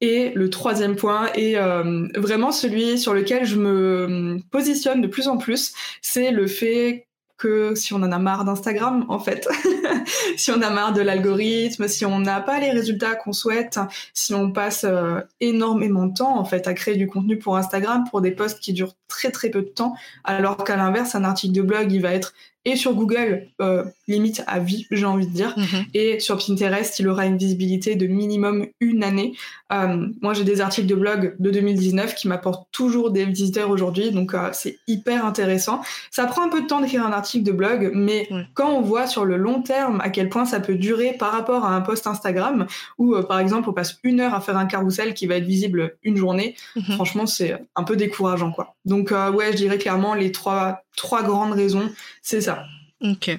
Et 0.00 0.32
le 0.34 0.48
troisième 0.48 0.96
point 0.96 1.30
est 1.34 1.56
euh, 1.56 2.08
vraiment 2.16 2.52
celui 2.52 2.98
sur 2.98 3.12
lequel 3.12 3.44
je 3.44 3.56
me 3.56 4.38
positionne 4.50 5.02
de 5.02 5.08
plus 5.08 5.28
en 5.28 5.36
plus, 5.36 5.74
c'est 6.00 6.30
le 6.30 6.46
fait 6.46 7.06
que 7.40 7.74
si 7.74 7.94
on 7.94 7.96
en 7.96 8.12
a 8.12 8.18
marre 8.18 8.44
d'Instagram, 8.44 9.06
en 9.08 9.18
fait, 9.18 9.48
si 10.36 10.50
on 10.50 10.60
a 10.60 10.70
marre 10.70 10.92
de 10.92 11.00
l'algorithme, 11.00 11.88
si 11.88 12.04
on 12.04 12.18
n'a 12.18 12.40
pas 12.40 12.60
les 12.60 12.70
résultats 12.70 13.14
qu'on 13.14 13.32
souhaite, 13.32 13.80
si 14.12 14.34
on 14.34 14.52
passe 14.52 14.84
euh, 14.84 15.20
énormément 15.40 16.06
de 16.06 16.14
temps, 16.14 16.38
en 16.38 16.44
fait, 16.44 16.68
à 16.68 16.74
créer 16.74 16.96
du 16.96 17.06
contenu 17.06 17.38
pour 17.38 17.56
Instagram, 17.56 18.04
pour 18.10 18.20
des 18.20 18.30
posts 18.30 18.60
qui 18.60 18.74
durent 18.74 18.94
très 19.08 19.30
très 19.30 19.48
peu 19.48 19.62
de 19.62 19.68
temps, 19.68 19.94
alors 20.22 20.58
qu'à 20.64 20.76
l'inverse, 20.76 21.14
un 21.14 21.24
article 21.24 21.54
de 21.54 21.62
blog, 21.62 21.90
il 21.90 22.02
va 22.02 22.12
être 22.12 22.34
et 22.66 22.76
sur 22.76 22.92
Google, 22.92 23.46
euh, 23.62 23.84
limite 24.06 24.42
à 24.46 24.58
vie, 24.58 24.86
j'ai 24.90 25.06
envie 25.06 25.26
de 25.26 25.32
dire. 25.32 25.54
Mhm. 25.56 25.84
Et 25.94 26.20
sur 26.20 26.36
Pinterest, 26.36 26.98
il 26.98 27.08
aura 27.08 27.24
une 27.24 27.38
visibilité 27.38 27.94
de 27.94 28.06
minimum 28.06 28.66
une 28.80 29.02
année. 29.02 29.34
Euh, 29.72 30.08
moi, 30.20 30.34
j'ai 30.34 30.44
des 30.44 30.60
articles 30.60 30.86
de 30.86 30.94
blog 30.94 31.36
de 31.38 31.50
2019 31.50 32.14
qui 32.14 32.28
m'apportent 32.28 32.68
toujours 32.70 33.12
des 33.12 33.24
visiteurs 33.24 33.70
aujourd'hui, 33.70 34.10
donc 34.10 34.34
euh, 34.34 34.50
c'est 34.52 34.78
hyper 34.86 35.24
intéressant. 35.24 35.80
Ça 36.10 36.26
prend 36.26 36.44
un 36.44 36.50
peu 36.50 36.60
de 36.60 36.66
temps 36.66 36.82
d'écrire 36.82 37.06
un 37.06 37.12
article 37.12 37.44
de 37.44 37.52
blog, 37.52 37.92
mais 37.94 38.28
quand 38.52 38.70
on 38.70 38.82
voit 38.82 39.06
sur 39.06 39.24
le 39.24 39.36
long 39.36 39.62
terme 39.62 40.00
à 40.02 40.10
quel 40.10 40.28
point 40.28 40.44
ça 40.44 40.60
peut 40.60 40.74
durer 40.74 41.14
par 41.18 41.32
rapport 41.32 41.64
à 41.64 41.74
un 41.74 41.80
post 41.80 42.06
Instagram, 42.06 42.66
où 42.98 43.16
par 43.22 43.38
exemple 43.38 43.70
on 43.70 43.72
passe 43.72 43.98
une 44.04 44.20
heure 44.20 44.34
à 44.34 44.40
faire 44.40 44.58
un 44.58 44.66
carrousel 44.66 45.14
qui 45.14 45.26
va 45.26 45.36
être 45.36 45.44
visible 45.44 45.96
une 46.02 46.16
journée, 46.16 46.56
mhm. 46.76 46.94
franchement, 46.94 47.26
c'est 47.26 47.56
un 47.74 47.84
peu 47.84 47.96
décourageant, 47.96 48.52
quoi. 48.52 48.74
Donc 48.84 49.12
ouais, 49.12 49.52
je 49.52 49.56
dirais 49.56 49.78
clairement 49.78 50.14
les 50.14 50.32
trois 50.32 50.82
trois 50.96 51.22
grandes 51.22 51.52
raisons, 51.52 51.90
c'est 52.22 52.40
ça. 52.40 52.66
Ok. 53.00 53.30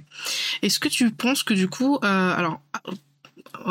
Est-ce 0.61 0.79
que 0.79 0.87
tu 0.87 1.11
penses 1.11 1.43
que 1.43 1.53
du 1.53 1.67
coup, 1.67 1.95
euh, 1.95 2.35
alors 2.35 2.61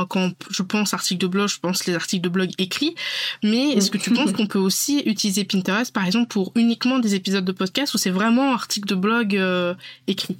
quand 0.08 0.32
je 0.50 0.62
pense 0.62 0.94
articles 0.94 1.20
de 1.20 1.26
blog, 1.26 1.48
je 1.48 1.58
pense 1.58 1.86
les 1.86 1.94
articles 1.94 2.22
de 2.22 2.28
blog 2.28 2.50
écrits, 2.58 2.94
mais 3.42 3.70
est-ce 3.70 3.90
que 3.90 3.98
tu 3.98 4.12
penses 4.12 4.32
qu'on 4.32 4.46
peut 4.46 4.58
aussi 4.58 5.02
utiliser 5.06 5.44
Pinterest, 5.44 5.92
par 5.92 6.06
exemple, 6.06 6.28
pour 6.28 6.52
uniquement 6.54 6.98
des 6.98 7.14
épisodes 7.14 7.44
de 7.44 7.52
podcast 7.52 7.94
ou 7.94 7.98
c'est 7.98 8.10
vraiment 8.10 8.52
article 8.52 8.88
de 8.88 8.94
blog 8.94 9.36
euh, 9.36 9.74
écrit? 10.06 10.38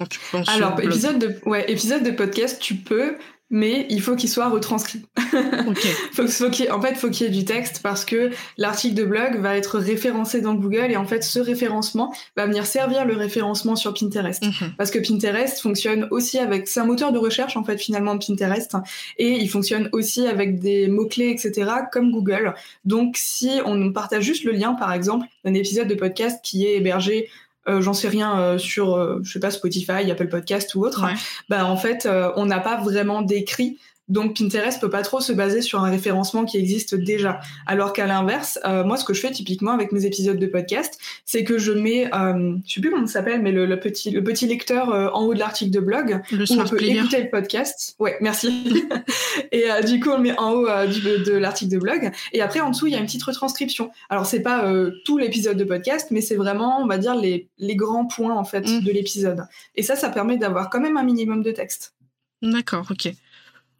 Quand 0.00 0.06
tu 0.06 0.18
penses 0.32 0.48
Alors, 0.48 0.80
épisode 0.80 1.18
de, 1.18 1.38
ouais, 1.46 1.70
épisode 1.70 2.02
de 2.02 2.10
podcast, 2.10 2.60
tu 2.60 2.74
peux, 2.74 3.16
mais 3.50 3.86
il 3.90 4.00
faut 4.00 4.16
qu'il 4.16 4.28
soit 4.28 4.48
retranscrit. 4.48 5.02
faut, 6.12 6.26
faut 6.26 6.50
qu'il, 6.50 6.72
en 6.72 6.80
fait, 6.80 6.94
faut 6.94 7.10
qu'il 7.10 7.26
y 7.26 7.28
ait 7.28 7.32
du 7.32 7.44
texte 7.44 7.80
parce 7.82 8.04
que 8.04 8.30
l'article 8.56 8.94
de 8.94 9.04
blog 9.04 9.38
va 9.38 9.56
être 9.56 9.78
référencé 9.78 10.40
dans 10.40 10.54
Google 10.54 10.90
et 10.90 10.96
en 10.96 11.04
fait, 11.04 11.22
ce 11.22 11.38
référencement 11.38 12.14
va 12.36 12.46
venir 12.46 12.66
servir 12.66 13.04
le 13.04 13.14
référencement 13.14 13.76
sur 13.76 13.94
Pinterest. 13.94 14.42
Mhm. 14.42 14.74
Parce 14.78 14.90
que 14.90 14.98
Pinterest 14.98 15.60
fonctionne 15.60 16.08
aussi 16.10 16.38
avec, 16.38 16.68
c'est 16.68 16.80
un 16.80 16.86
moteur 16.86 17.12
de 17.12 17.18
recherche 17.18 17.56
en 17.56 17.64
fait 17.64 17.78
finalement 17.78 18.18
Pinterest 18.18 18.76
et 19.18 19.30
il 19.30 19.48
fonctionne 19.48 19.88
aussi 19.92 20.26
avec 20.26 20.58
des 20.58 20.88
mots 20.88 21.06
clés 21.06 21.28
etc. 21.30 21.70
comme 21.92 22.10
Google. 22.10 22.54
Donc, 22.84 23.16
si 23.16 23.60
on 23.64 23.92
partage 23.92 24.24
juste 24.24 24.44
le 24.44 24.52
lien 24.52 24.74
par 24.74 24.92
exemple 24.92 25.26
d'un 25.44 25.54
épisode 25.54 25.88
de 25.88 25.94
podcast 25.94 26.40
qui 26.42 26.66
est 26.66 26.76
hébergé 26.76 27.28
euh, 27.68 27.80
j'en 27.80 27.94
sais 27.94 28.08
rien 28.08 28.38
euh, 28.38 28.58
sur 28.58 28.94
euh, 28.94 29.20
je 29.22 29.32
sais 29.32 29.40
pas 29.40 29.50
Spotify, 29.50 30.10
Apple 30.10 30.28
Podcast 30.28 30.74
ou 30.74 30.84
autre, 30.84 31.06
bah 31.48 31.64
en 31.66 31.76
fait 31.76 32.08
on 32.36 32.46
n'a 32.46 32.60
pas 32.60 32.80
vraiment 32.80 33.22
d'écrit 33.22 33.78
donc 34.08 34.36
Pinterest 34.36 34.80
peut 34.80 34.90
pas 34.90 35.02
trop 35.02 35.20
se 35.20 35.32
baser 35.32 35.62
sur 35.62 35.82
un 35.82 35.90
référencement 35.90 36.44
qui 36.44 36.58
existe 36.58 36.94
déjà. 36.94 37.40
Alors 37.66 37.94
qu'à 37.94 38.06
l'inverse, 38.06 38.58
euh, 38.64 38.84
moi 38.84 38.98
ce 38.98 39.04
que 39.04 39.14
je 39.14 39.20
fais 39.20 39.30
typiquement 39.30 39.72
avec 39.72 39.92
mes 39.92 40.04
épisodes 40.04 40.38
de 40.38 40.46
podcast, 40.46 40.98
c'est 41.24 41.42
que 41.42 41.56
je 41.56 41.72
mets, 41.72 42.14
euh, 42.14 42.56
je 42.66 42.74
sais 42.74 42.80
plus 42.82 42.90
comment 42.90 43.06
ça 43.06 43.14
s'appelle, 43.14 43.40
mais 43.40 43.50
le, 43.50 43.80
petit 43.80 44.10
le 44.10 44.22
petit 44.22 44.46
lecteur 44.46 44.90
euh, 44.90 45.08
en 45.10 45.24
haut 45.24 45.34
de 45.34 45.38
l'article 45.38 45.70
de 45.70 45.80
blog 45.80 46.20
le 46.30 46.44
où 46.44 46.60
on 46.60 46.68
peut 46.68 46.82
écouter 46.82 47.22
le 47.22 47.30
podcast. 47.30 47.96
Ouais, 47.98 48.18
merci. 48.20 48.84
et 49.52 49.70
euh, 49.70 49.80
du 49.80 50.00
coup 50.00 50.10
on 50.10 50.16
le 50.16 50.22
met 50.22 50.38
en 50.38 50.52
haut 50.52 50.66
de 50.66 51.32
l'article 51.32 51.72
de 51.72 51.78
blog. 51.78 52.10
Et 52.32 52.42
après 52.42 52.60
en 52.60 52.70
dessous 52.70 52.86
il 52.86 52.92
y 52.92 52.96
a 52.96 52.98
une 52.98 53.06
petite 53.06 53.22
retranscription. 53.22 53.90
Alors 54.10 54.26
c'est 54.26 54.42
pas 54.42 54.70
tout 55.06 55.16
l'épisode 55.16 55.56
de 55.56 55.64
podcast, 55.64 56.08
mais 56.10 56.20
c'est 56.20 56.36
vraiment 56.36 56.82
on 56.82 56.86
va 56.86 56.98
dire 56.98 57.14
les 57.14 57.48
les 57.56 57.76
grands 57.76 58.06
points 58.06 58.36
en 58.36 58.44
fait 58.44 58.68
mm. 58.68 58.80
de 58.82 58.92
l'épisode. 58.92 59.46
Et 59.76 59.82
ça 59.82 59.96
ça 59.96 60.10
permet 60.10 60.36
d'avoir 60.36 60.68
quand 60.68 60.80
même 60.80 60.98
un 60.98 61.04
minimum 61.04 61.42
de 61.42 61.52
texte. 61.52 61.94
D'accord, 62.42 62.86
ok. 62.90 63.14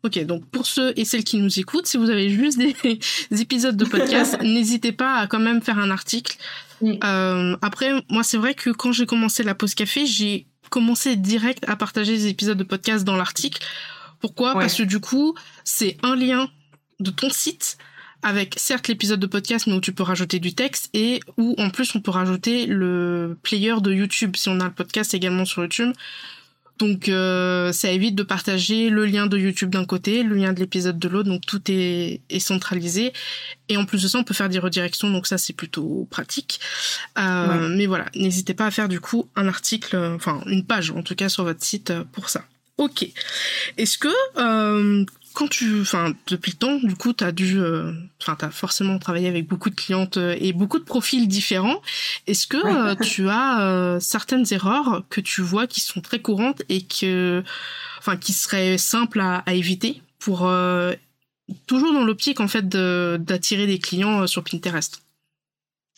Ok, 0.05 0.23
donc 0.27 0.45
pour 0.51 0.67
ceux 0.67 0.93
et 0.97 1.07
celles 1.07 1.25
qui 1.25 1.39
nous 1.39 1.59
écoutent, 1.59 1.87
si 1.87 1.97
vous 1.97 2.11
avez 2.11 2.29
juste 2.29 2.59
des, 2.59 2.77
épisodes 3.41 3.77
de 3.77 3.87
podcast, 3.87 4.37
n'hésitez 4.43 4.93
pas 4.93 5.15
à 5.15 5.27
quand 5.27 5.39
même 5.39 5.63
faire 5.63 5.79
un 5.79 5.91
article. 5.91 6.37
Euh, 6.83 7.57
après, 7.63 7.91
moi, 8.11 8.23
c'est 8.23 8.37
vrai 8.37 8.53
que 8.53 8.69
quand 8.69 8.93
j'ai 8.93 9.07
commencé 9.07 9.43
la 9.43 9.55
pause 9.55 9.75
café, 9.75 10.05
j'ai 10.05 10.47
commencé 10.69 11.17
direct 11.17 11.65
à 11.67 11.77
partager 11.77 12.13
des 12.13 12.27
épisodes 12.27 12.59
de 12.59 12.65
podcast 12.65 13.03
dans 13.05 13.17
l'article. 13.17 13.65
Pourquoi? 14.21 14.53
Parce 14.53 14.75
que 14.75 14.83
du 14.83 15.01
coup, 15.01 15.35
c'est 15.65 15.97
un 16.03 16.17
lien 16.17 16.51
de 17.01 17.11
ton 17.11 17.31
site 17.31 17.79
avec 18.23 18.55
certes 18.59 18.89
l'épisode 18.89 19.21
de 19.21 19.27
podcast, 19.27 19.67
mais 19.67 19.73
où 19.73 19.81
tu 19.81 19.93
peux 19.93 20.03
rajouter 20.03 20.39
du 20.39 20.55
texte 20.55 20.91
et 20.93 21.21
où 21.39 21.55
en 21.59 21.71
plus 21.71 21.95
on 21.95 22.01
peut 22.01 22.11
rajouter 22.11 22.67
le 22.67 23.39
player 23.43 23.75
de 23.81 23.93
YouTube 23.93 24.37
si 24.37 24.49
on 24.51 24.61
a 24.61 24.65
le 24.65 24.73
podcast 24.73 25.15
également 25.15 25.45
sur 25.47 25.63
YouTube. 25.63 25.93
Donc 26.79 27.09
euh, 27.09 27.73
ça 27.73 27.91
évite 27.91 28.15
de 28.15 28.23
partager 28.23 28.91
le 28.91 29.07
lien 29.07 29.27
de 29.27 29.39
YouTube 29.39 29.71
d'un 29.71 29.85
côté, 29.85 30.23
le 30.23 30.35
lien 30.35 30.53
de 30.53 30.61
l'épisode 30.61 30.99
de 30.99 31.09
l'autre, 31.09 31.29
donc 31.29 31.47
tout 31.47 31.63
est, 31.69 32.21
centralisé. 32.41 33.13
Et 33.69 33.77
en 33.77 33.85
plus 33.85 34.03
de 34.03 34.09
ça, 34.09 34.19
on 34.19 34.25
peut 34.25 34.35
faire 34.35 34.49
des 34.49 34.59
redirections, 34.59 35.11
donc 35.11 35.27
ça 35.27 35.39
c'est 35.39 35.53
plutôt 35.53 36.07
pratique. 36.11 36.61
Euh, 37.19 37.69
mais 37.69 37.87
voilà, 37.87 38.07
n'hésitez 38.17 38.55
pas 38.55 38.67
à 38.67 38.71
faire 38.71 38.89
du 38.89 39.01
coup 39.01 39.29
un 39.37 39.47
article, 39.47 39.97
enfin 39.97 40.43
une 40.47 40.65
page 40.65 40.91
en 40.91 41.03
tout 41.03 41.15
cas 41.15 41.29
sur 41.29 41.45
votre 41.45 41.63
site 41.65 41.93
pour 42.13 42.29
ça. 42.29 42.45
Ok. 42.77 43.07
Est-ce 43.77 43.99
que 43.99 44.09
euh, 44.39 45.05
quand 45.35 45.49
tu, 45.49 45.81
enfin, 45.81 46.15
depuis 46.29 46.53
le 46.53 46.57
temps, 46.57 46.79
du 46.79 46.95
coup, 46.95 47.13
t'as 47.13 47.33
dû, 47.33 47.59
euh, 47.59 47.93
enfin, 48.23 48.37
t'as 48.39 48.51
forcément 48.51 48.99
travaillé 48.99 49.29
avec 49.29 49.49
beaucoup 49.49 49.69
de 49.69 49.75
clientes 49.75 50.17
euh, 50.17 50.37
et 50.39 50.53
beaucoup 50.53 50.79
de 50.79 50.85
profils 50.85 51.27
différents. 51.29 51.83
Est-ce 52.27 52.47
que 52.47 52.57
euh, 52.57 52.95
tu 52.95 53.29
as 53.29 53.99
certaines 54.01 54.47
erreurs 54.53 55.03
que 55.11 55.21
tu 55.21 55.43
vois 55.43 55.67
qui 55.67 55.81
sont 55.81 56.01
très 56.01 56.21
courantes 56.21 56.63
et 56.69 56.83
que, 56.83 57.43
enfin, 57.99 58.17
qui 58.17 58.33
seraient 58.33 58.79
simples 58.79 59.21
à, 59.21 59.39
à 59.39 59.55
éviter 59.55 60.01
pour 60.21 60.51
toujours 61.67 61.93
dans 61.93 62.05
l'optique 62.05 62.41
en 62.41 62.49
fait 62.49 62.67
d'attirer 62.69 63.67
des 63.67 63.79
clients 63.79 64.27
sur 64.27 64.43
Pinterest? 64.43 65.04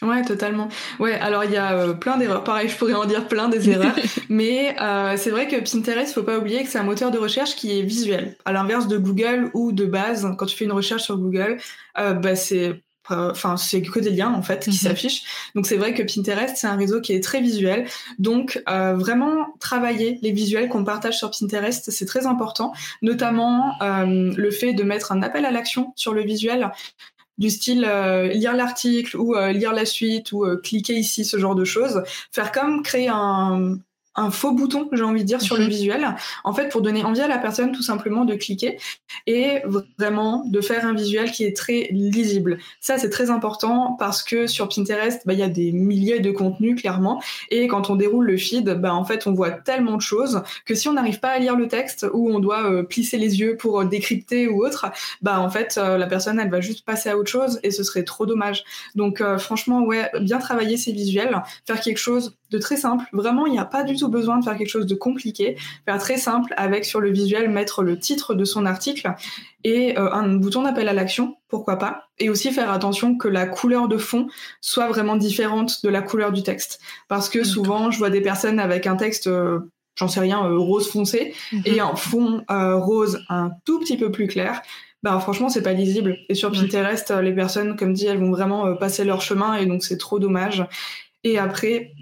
Ouais, 0.03 0.23
totalement. 0.23 0.69
Ouais, 0.99 1.15
alors 1.15 1.45
il 1.45 1.53
y 1.53 1.57
a 1.57 1.73
euh, 1.73 1.95
plein 1.95 2.19
d'erreurs. 2.19 2.45
Pareil, 2.45 2.69
je 2.69 2.77
pourrais 2.77 2.95
en 2.95 3.07
dire 3.07 3.29
plein 3.29 3.49
des 3.49 3.71
erreurs, 3.71 3.97
mais 4.29 4.77
euh, 4.81 5.15
c'est 5.17 5.31
vrai 5.31 5.49
que 5.49 5.57
Pinterest, 5.57 6.13
faut 6.13 6.23
pas 6.23 6.39
oublier 6.39 6.63
que 6.65 6.69
c'est 6.69 6.79
un 6.79 6.83
moteur 6.85 7.11
de 7.11 7.19
recherche 7.19 7.57
qui 7.57 7.79
est 7.79 7.83
visuel. 7.83 8.37
À 8.45 8.53
l'inverse 8.53 8.89
de 8.89 8.99
Google 8.99 9.51
ou 9.55 9.73
de 9.73 9.87
base, 9.87 10.29
quand 10.37 10.45
tu 10.45 10.57
fais 10.57 10.67
une 10.67 10.73
recherche 10.73 11.03
sur 11.03 11.17
Google, 11.17 11.57
euh, 11.99 12.13
bah 12.13 12.37
c'est 12.37 12.83
enfin 13.09 13.57
c'est 13.57 13.83
que 13.83 14.01
des 14.01 14.11
liens 14.11 14.33
en 14.33 14.43
fait 14.43 14.65
qui 14.65 14.71
mhm. 14.71 14.77
s'affichent. 14.77 15.23
Donc 15.55 15.67
c'est 15.67 15.77
vrai 15.77 15.95
que 15.95 16.03
Pinterest 16.03 16.57
c'est 16.57 16.67
un 16.67 16.77
réseau 16.77 17.01
qui 17.01 17.13
est 17.13 17.23
très 17.23 17.41
visuel. 17.41 17.87
Donc 18.19 18.63
euh, 18.69 18.95
vraiment 18.95 19.47
travailler 19.61 20.19
les 20.23 20.33
visuels 20.33 20.69
qu'on 20.69 20.85
partage 20.85 21.19
sur 21.19 21.31
Pinterest, 21.31 21.91
c'est 21.91 22.07
très 22.07 22.27
important, 22.27 22.73
notamment 23.03 23.75
euh, 23.83 24.33
le 24.37 24.51
fait 24.51 24.73
de 24.73 24.83
mettre 24.83 25.13
un 25.13 25.23
appel 25.23 25.45
à 25.45 25.51
l'action 25.51 25.93
sur 25.97 26.13
le 26.13 26.23
visuel 26.23 26.71
du 27.39 27.51
style 27.51 27.85
euh, 27.85 28.29
lire 28.29 28.55
l'article 28.55 29.17
ou 29.17 29.35
euh, 29.35 29.53
lire 29.53 29.73
la 29.73 29.85
suite 29.85 30.33
ou 30.33 30.45
euh, 30.45 30.57
cliquer 30.57 30.95
ici, 30.95 31.25
ce 31.25 31.39
genre 31.39 31.55
de 31.55 31.65
choses. 31.65 32.03
Faire 32.33 32.53
comme 32.53 32.83
créer 32.83 33.09
un, 33.09 33.79
un 34.17 34.31
faux 34.31 34.53
bouton, 34.53 34.89
j'ai 34.93 35.03
envie 35.03 35.21
de 35.21 35.27
dire, 35.27 35.41
sur 35.41 35.57
le 35.57 35.65
mhm. 35.65 35.71
visuel, 35.71 36.17
en 36.45 36.53
fait, 36.53 36.69
pour 36.69 36.83
donner 36.83 37.05
envie 37.05 37.21
à 37.21 37.29
la 37.29 37.39
personne 37.39 37.73
tout 37.73 37.83
simplement 37.83 38.25
de 38.25 38.35
cliquer 38.35 38.79
et 39.27 39.63
vraiment 39.99 40.45
de 40.47 40.61
faire 40.61 40.87
un 40.87 40.95
visuel 40.95 41.31
qui 41.31 41.45
est 41.45 41.57
très 41.57 41.89
lisible. 41.91 42.59
Ça, 42.81 42.99
c'est 42.99 43.11
très 43.11 43.31
important 43.31 43.97
parce 43.99 44.23
que 44.23 44.47
sur 44.47 44.69
Pinterest, 44.69 45.23
bah, 45.27 45.33
il 45.33 45.39
y 45.39 45.43
a 45.43 45.49
des 45.49 45.73
milliers 45.73 46.21
de 46.21 46.31
contenus, 46.31 46.81
clairement, 46.81 47.23
et 47.51 47.67
quand 47.69 47.91
on 47.91 47.97
déroule 47.97 48.27
le 48.27 48.37
feed, 48.37 48.69
bah, 48.81 48.95
en 48.95 49.05
fait, 49.05 49.27
on 49.27 49.33
voit 49.33 49.51
tellement 49.51 49.97
de 49.97 50.03
choses 50.03 50.43
que 50.65 50.75
si 50.75 50.89
on 50.89 50.95
n'arrive 50.95 51.21
pas 51.21 51.31
à 51.31 51.39
lire 51.39 51.57
le 51.57 51.69
texte 51.69 52.07
ou 52.13 52.31
on 52.31 52.39
doit 52.39 52.71
euh, 52.71 52.83
plisser 52.83 53.19
les 53.19 53.41
yeux 53.41 53.57
pour 53.57 53.81
euh, 53.81 53.85
décrypter 53.85 54.49
ou 54.49 54.65
autre, 54.65 54.87
bah, 55.23 55.41
en 55.41 55.51
fait, 55.51 55.79
euh, 55.79 55.99
la 55.99 56.07
personne, 56.07 56.41
elle 56.41 56.51
va 56.51 56.61
juste 56.61 56.85
passer 56.85 57.09
à 57.09 57.19
autre 57.19 57.31
chose 57.31 57.61
et 57.63 57.71
ce 57.71 57.83
serait 57.83 58.05
trop 58.05 58.27
dommage. 58.27 58.65
Donc, 58.95 59.23
franchement, 59.39 59.83
ouais, 59.83 60.11
bien 60.21 60.39
travailler 60.39 60.77
ses 60.77 60.93
visuels, 60.93 61.43
faire 61.67 61.81
quelque 61.81 61.99
chose 61.99 62.37
de 62.51 62.59
très 62.59 62.77
simple. 62.77 63.05
Vraiment, 63.13 63.47
il 63.47 63.53
n'y 63.53 63.59
a 63.59 63.65
pas 63.65 63.83
du 63.83 63.97
tout 63.97 64.09
besoin 64.09 64.39
de 64.39 64.45
faire 64.45 64.57
quelque 64.57 64.69
chose 64.69 64.87
de 64.87 64.95
compliqué. 64.95 65.57
Faire 65.85 65.99
très 65.99 66.17
simple 66.17 66.55
avec 66.57 66.85
sur 66.85 67.01
le 67.01 67.11
visuel 67.11 67.51
mettre 67.51 67.83
le 67.83 67.99
titre 67.99 68.35
de 68.35 68.45
son 68.45 68.67
article 68.67 69.15
et 69.65 69.99
euh, 69.99 70.13
un 70.13 70.37
bouton 70.37 70.63
d'appel 70.63 70.89
à 70.89 70.93
l'action, 70.93 71.37
pourquoi 71.49 71.77
pas. 71.77 72.09
Et 72.19 72.31
aussi 72.31 72.53
faire 72.53 72.71
attention 72.71 73.17
que 73.17 73.29
la 73.29 73.47
couleur 73.47 73.89
de 73.89 73.99
fond 73.99 74.29
soit 74.61 74.89
vraiment 74.89 75.17
différente 75.17 75.83
de 75.85 75.89
la 75.89 76.03
couleur 76.03 76.33
du 76.33 76.43
texte. 76.43 76.81
Parce 77.09 77.29
que 77.29 77.43
souvent, 77.43 77.91
je 77.91 77.99
vois 77.99 78.11
des 78.11 78.21
personnes 78.21 78.61
avec 78.61 78.87
un 78.87 78.97
texte, 78.97 79.27
euh, 79.27 79.59
j'en 79.97 80.09
sais 80.09 80.21
rien, 80.21 80.45
euh, 80.47 80.57
rose 80.57 80.89
foncé, 80.89 81.35
mhm. 81.53 81.63
et 81.65 81.81
un 81.81 81.97
fond 81.97 82.45
rose 82.49 83.25
un 83.29 83.51
tout 83.65 83.81
petit 83.81 83.97
peu 83.97 84.13
plus 84.13 84.29
clair. 84.29 84.63
Bah, 85.03 85.19
franchement, 85.21 85.49
c'est 85.49 85.63
pas 85.63 85.73
lisible. 85.73 86.17
Et 86.29 86.35
sur 86.35 86.51
Pinterest, 86.53 87.11
les 87.11 87.33
personnes, 87.33 87.77
comme 87.77 87.93
dit, 87.93 88.07
elles 88.07 88.19
vont 88.19 88.31
vraiment 88.31 88.75
passer 88.77 89.05
leur 89.05 89.21
chemin 89.21 89.55
et 89.55 89.67
donc 89.67 89.85
c'est 89.85 89.99
trop 89.99 90.19
dommage. 90.19 90.65
Et 91.27 91.39
après, 91.39 91.93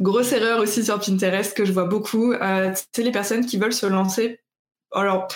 Grosse 0.00 0.32
erreur 0.32 0.60
aussi 0.60 0.84
sur 0.84 0.98
Pinterest 0.98 1.56
que 1.56 1.64
je 1.64 1.72
vois 1.72 1.84
beaucoup, 1.84 2.32
euh, 2.32 2.72
c'est 2.92 3.02
les 3.02 3.12
personnes 3.12 3.46
qui 3.46 3.56
veulent 3.56 3.72
se 3.72 3.86
lancer. 3.86 4.40
Alors, 4.92 5.28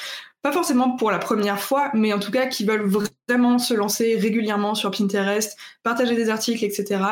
pas 0.43 0.53
forcément 0.53 0.97
pour 0.97 1.11
la 1.11 1.19
première 1.19 1.61
fois, 1.61 1.91
mais 1.95 2.13
en 2.13 2.21
tout 2.21 2.31
cas 2.31 2.47
qui 2.47 2.65
veulent 2.65 2.89
vraiment 3.29 3.59
se 3.59 3.75
lancer 3.75 4.17
régulièrement 4.17 4.75
sur 4.75 4.91
Pinterest, 4.91 5.57
partager 5.83 6.15
des 6.15 6.31
articles, 6.31 6.65
etc. 6.65 7.03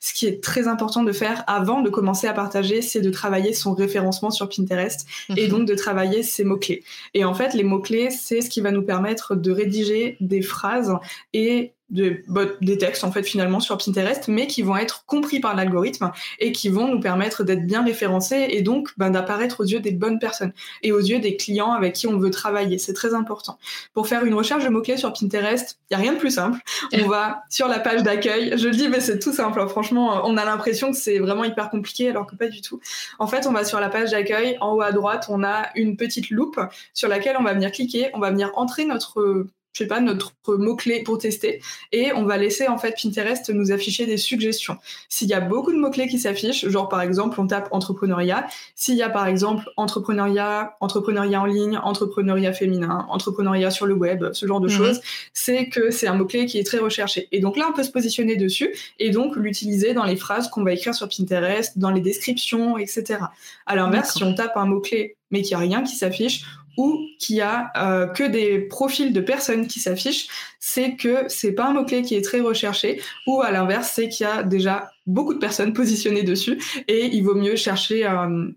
Ce 0.00 0.12
qui 0.12 0.26
est 0.26 0.42
très 0.42 0.68
important 0.68 1.02
de 1.02 1.12
faire 1.12 1.44
avant 1.46 1.80
de 1.80 1.88
commencer 1.88 2.26
à 2.26 2.34
partager, 2.34 2.82
c'est 2.82 3.00
de 3.00 3.10
travailler 3.10 3.54
son 3.54 3.72
référencement 3.74 4.30
sur 4.30 4.48
Pinterest 4.48 5.06
et 5.36 5.46
mhm. 5.46 5.50
donc 5.50 5.68
de 5.68 5.74
travailler 5.74 6.22
ses 6.22 6.44
mots-clés. 6.44 6.84
Et 7.14 7.24
en 7.24 7.34
fait, 7.34 7.54
les 7.54 7.64
mots-clés, 7.64 8.10
c'est 8.10 8.42
ce 8.42 8.50
qui 8.50 8.60
va 8.60 8.70
nous 8.70 8.82
permettre 8.82 9.34
de 9.34 9.50
rédiger 9.50 10.16
des 10.20 10.42
phrases 10.42 10.94
et 11.32 11.72
bah, 11.90 12.46
des 12.62 12.78
textes 12.78 13.04
en 13.04 13.12
fait 13.12 13.22
finalement 13.22 13.60
sur 13.60 13.76
Pinterest, 13.76 14.28
mais 14.28 14.46
qui 14.46 14.62
vont 14.62 14.76
être 14.76 15.04
compris 15.04 15.38
par 15.38 15.54
l'algorithme 15.54 16.12
et 16.38 16.50
qui 16.50 16.70
vont 16.70 16.88
nous 16.88 16.98
permettre 16.98 17.44
d'être 17.44 17.66
bien 17.66 17.84
référencés 17.84 18.46
et 18.50 18.62
donc 18.62 18.90
ben, 18.96 19.10
d'apparaître 19.10 19.60
aux 19.60 19.64
yeux 19.64 19.80
des 19.80 19.92
bonnes 19.92 20.18
personnes 20.18 20.52
et 20.82 20.92
aux 20.92 21.00
yeux 21.00 21.20
des 21.20 21.36
clients 21.36 21.72
avec 21.72 21.94
qui 21.94 22.06
on 22.06 22.18
veut 22.18 22.30
travailler. 22.30 22.78
C'est 22.78 22.94
très 22.94 23.14
important. 23.14 23.58
Pour 23.92 24.08
faire 24.08 24.24
une 24.24 24.34
recherche 24.34 24.64
de 24.64 24.70
mots-clés 24.70 24.96
sur 24.96 25.12
Pinterest, 25.12 25.78
il 25.90 25.94
y 25.94 25.96
a 25.96 26.00
rien 26.00 26.14
de 26.14 26.18
plus 26.18 26.30
simple. 26.30 26.58
On 26.94 27.06
va 27.06 27.42
sur 27.50 27.68
la 27.68 27.78
page 27.78 28.02
d'accueil. 28.02 28.54
Je 28.56 28.68
le 28.68 28.74
dis, 28.74 28.88
mais 28.88 29.00
c'est 29.00 29.18
tout 29.18 29.32
simple. 29.32 29.60
Hein. 29.60 29.68
Franchement, 29.68 30.22
on 30.24 30.36
a 30.36 30.44
l'impression 30.44 30.90
que 30.90 30.96
c'est 30.96 31.18
vraiment 31.18 31.44
hyper 31.44 31.70
compliqué 31.70 32.08
alors 32.08 32.26
que 32.26 32.34
pas 32.34 32.48
du 32.48 32.62
tout. 32.62 32.80
En 33.18 33.26
fait, 33.26 33.46
on 33.46 33.52
va 33.52 33.64
sur 33.64 33.78
la 33.78 33.90
page 33.90 34.10
d'accueil. 34.10 34.56
En 34.60 34.72
haut 34.72 34.80
à 34.80 34.92
droite, 34.92 35.26
on 35.28 35.44
a 35.44 35.68
une 35.74 35.96
petite 35.96 36.30
loupe 36.30 36.58
sur 36.94 37.08
laquelle 37.08 37.36
on 37.38 37.42
va 37.42 37.52
venir 37.52 37.70
cliquer. 37.70 38.10
On 38.14 38.18
va 38.18 38.30
venir 38.30 38.50
entrer 38.54 38.84
notre 38.86 39.46
je 39.74 39.82
sais 39.82 39.88
pas, 39.88 40.00
notre 40.00 40.32
mot-clé 40.46 41.02
pour 41.02 41.18
tester 41.18 41.60
et 41.90 42.12
on 42.12 42.24
va 42.24 42.38
laisser 42.38 42.68
en 42.68 42.78
fait 42.78 42.94
Pinterest 43.00 43.50
nous 43.50 43.72
afficher 43.72 44.06
des 44.06 44.16
suggestions. 44.16 44.78
S'il 45.08 45.28
y 45.28 45.34
a 45.34 45.40
beaucoup 45.40 45.72
de 45.72 45.78
mots-clés 45.78 46.06
qui 46.06 46.20
s'affichent, 46.20 46.68
genre 46.68 46.88
par 46.88 47.00
exemple 47.00 47.40
on 47.40 47.46
tape 47.48 47.68
entrepreneuriat, 47.72 48.46
s'il 48.76 48.94
y 48.94 49.02
a 49.02 49.10
par 49.10 49.26
exemple 49.26 49.64
entrepreneuriat, 49.76 50.76
entrepreneuriat 50.80 51.40
en 51.40 51.46
ligne, 51.46 51.76
entrepreneuriat 51.82 52.52
féminin, 52.52 53.04
entrepreneuriat 53.08 53.72
sur 53.72 53.86
le 53.86 53.94
web, 53.94 54.32
ce 54.32 54.46
genre 54.46 54.60
de 54.60 54.68
mhm. 54.68 54.76
choses, 54.76 55.00
c'est 55.32 55.68
que 55.68 55.90
c'est 55.90 56.06
un 56.06 56.14
mot-clé 56.14 56.46
qui 56.46 56.58
est 56.58 56.64
très 56.64 56.78
recherché. 56.78 57.28
Et 57.32 57.40
donc 57.40 57.56
là 57.56 57.66
on 57.68 57.72
peut 57.72 57.82
se 57.82 57.90
positionner 57.90 58.36
dessus 58.36 58.72
et 59.00 59.10
donc 59.10 59.34
l'utiliser 59.34 59.92
dans 59.92 60.04
les 60.04 60.16
phrases 60.16 60.48
qu'on 60.50 60.62
va 60.62 60.72
écrire 60.72 60.94
sur 60.94 61.08
Pinterest, 61.08 61.76
dans 61.78 61.90
les 61.90 62.00
descriptions, 62.00 62.78
etc. 62.78 63.18
À 63.66 63.74
l'inverse, 63.74 64.14
si 64.14 64.22
on 64.22 64.34
tape 64.34 64.56
un 64.56 64.66
mot-clé 64.66 65.16
mais 65.30 65.42
qu'il 65.42 65.56
n'y 65.56 65.64
a 65.64 65.66
rien 65.66 65.82
qui 65.82 65.96
s'affiche, 65.96 66.44
ou 66.76 67.00
qu'il 67.18 67.36
y 67.36 67.40
a 67.40 67.70
euh, 67.76 68.06
que 68.06 68.24
des 68.24 68.58
profils 68.60 69.12
de 69.12 69.20
personnes 69.20 69.66
qui 69.66 69.80
s'affichent, 69.80 70.28
c'est 70.60 70.96
que 70.96 71.24
c'est 71.28 71.52
pas 71.52 71.66
un 71.66 71.72
mot-clé 71.72 72.02
qui 72.02 72.14
est 72.14 72.22
très 72.22 72.40
recherché, 72.40 73.00
ou 73.26 73.42
à 73.42 73.50
l'inverse, 73.50 73.92
c'est 73.94 74.08
qu'il 74.08 74.26
y 74.26 74.28
a 74.28 74.42
déjà 74.42 74.90
beaucoup 75.06 75.34
de 75.34 75.38
personnes 75.38 75.72
positionnées 75.74 76.22
dessus, 76.22 76.60
et 76.88 77.06
il 77.06 77.22
vaut 77.22 77.34
mieux 77.34 77.56
chercher 77.56 78.04
un, 78.04 78.48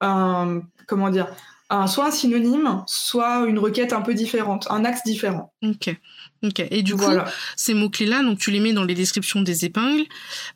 un 0.00 0.62
comment 0.86 1.10
dire, 1.10 1.28
soit 1.86 2.06
un 2.06 2.10
synonyme, 2.10 2.82
soit 2.86 3.46
une 3.46 3.58
requête 3.58 3.92
un 3.92 4.02
peu 4.02 4.14
différente, 4.14 4.66
un 4.70 4.84
axe 4.84 5.02
différent. 5.04 5.52
Ok. 5.62 5.96
Ok. 6.44 6.62
Et 6.70 6.82
du 6.82 6.94
coup, 6.94 7.10
ces 7.56 7.72
mots-clés-là, 7.72 8.22
donc 8.22 8.38
tu 8.38 8.50
les 8.50 8.60
mets 8.60 8.72
dans 8.72 8.84
les 8.84 8.94
descriptions 8.94 9.40
des 9.40 9.64
épingles, 9.64 10.04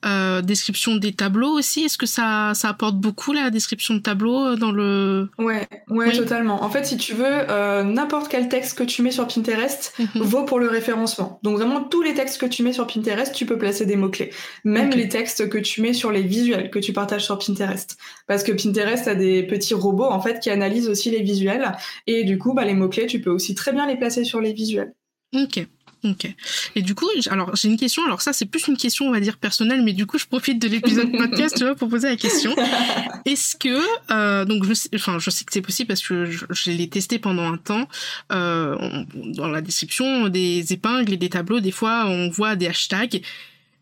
euh, 0.05 0.43
description 0.43 0.97
des 0.97 1.13
tableaux 1.13 1.53
aussi. 1.53 1.85
Est-ce 1.85 1.97
que 1.97 2.07
ça, 2.07 2.53
ça 2.55 2.69
apporte 2.69 2.97
beaucoup 2.97 3.33
la 3.33 3.51
description 3.51 3.95
de 3.95 4.01
tableau 4.01 4.45
euh, 4.45 4.57
dans 4.57 4.71
le 4.71 5.31
Ouais, 5.39 5.67
ouais, 5.89 6.13
totalement. 6.13 6.63
En 6.63 6.69
fait, 6.69 6.85
si 6.85 6.99
tu 6.99 7.15
veux, 7.15 7.25
euh, 7.25 7.83
n'importe 7.85 8.29
quel 8.29 8.49
texte 8.49 8.77
que 8.77 8.85
tu 8.85 9.03
mets 9.03 9.11
sur 9.11 9.27
Pinterest 9.27 9.95
mhm. 9.99 10.23
vaut 10.23 10.45
pour 10.45 10.59
le 10.59 10.69
référencement. 10.69 11.41
Donc 11.43 11.57
vraiment, 11.57 11.83
tous 11.83 12.03
les 12.03 12.13
textes 12.13 12.39
que 12.39 12.47
tu 12.47 12.63
mets 12.63 12.75
sur 12.75 12.87
Pinterest, 12.87 13.35
tu 13.35 13.47
peux 13.47 13.57
placer 13.57 13.87
des 13.87 13.97
mots-clés. 13.97 14.31
Même 14.65 14.91
les 14.91 15.09
textes 15.09 15.49
que 15.49 15.59
tu 15.59 15.81
mets 15.81 15.95
sur 15.95 16.13
les 16.13 16.23
visuels 16.23 16.71
que 16.71 16.79
tu 16.79 16.93
partages 16.93 17.25
sur 17.25 17.39
Pinterest, 17.39 17.97
parce 18.27 18.43
que 18.43 18.53
Pinterest 18.53 19.09
a 19.09 19.15
des 19.15 19.43
petits 19.43 19.75
robots 19.75 20.05
en 20.05 20.21
fait 20.21 20.41
qui 20.41 20.51
analysent 20.51 20.89
aussi 20.89 21.11
les 21.11 21.23
visuels 21.23 21.73
et 22.07 22.25
du 22.25 22.37
coup, 22.37 22.53
bah, 22.53 22.65
les 22.65 22.75
mots-clés, 22.75 23.07
tu 23.07 23.21
peux 23.21 23.31
aussi 23.31 23.55
très 23.55 23.73
bien 23.73 23.87
les 23.87 23.97
placer 23.97 24.25
sur 24.25 24.41
les 24.41 24.53
visuels. 24.53 24.93
Ok. 25.35 25.67
Ok. 26.11 26.35
Et 26.75 26.83
du 26.83 26.95
coup, 26.95 27.09
alors 27.31 27.55
j'ai 27.57 27.69
une 27.69 27.77
question. 27.77 28.05
Alors 28.05 28.23
ça, 28.23 28.33
c'est 28.33 28.47
plus 28.47 28.67
une 28.69 28.77
question, 28.77 29.07
on 29.07 29.13
va 29.13 29.21
dire 29.21 29.37
personnelle, 29.37 29.83
mais 29.83 29.93
du 29.93 30.07
coup, 30.07 30.19
je 30.19 30.27
profite 30.27 30.61
de 30.61 30.69
l'épisode 30.69 31.11
podcast, 31.19 31.57
tu 31.57 31.65
vois, 31.65 31.75
pour 31.75 31.89
poser 31.89 32.09
la 32.09 32.17
question. 32.17 32.55
Est-ce 33.25 33.57
que, 33.57 33.81
euh, 34.11 34.45
donc, 34.45 34.65
je 34.65 34.75
sais, 34.75 34.89
enfin, 34.95 35.19
je 35.19 35.31
sais 35.31 35.45
que 35.45 35.53
c'est 35.53 35.63
possible 35.63 35.89
parce 35.89 36.03
que 36.03 36.27
je, 36.27 36.47
je 36.51 36.71
l'ai 36.71 36.89
testé 36.89 37.19
pendant 37.19 37.53
un 37.53 37.57
temps. 37.57 37.89
Euh, 38.33 39.05
dans 39.15 39.49
la 39.49 39.61
description 39.61 40.29
des 40.29 40.73
épingles 40.73 41.13
et 41.13 41.17
des 41.17 41.29
tableaux, 41.29 41.61
des 41.61 41.71
fois, 41.71 42.07
on 42.07 42.29
voit 42.29 42.57
des 42.57 42.67
hashtags. 42.67 43.23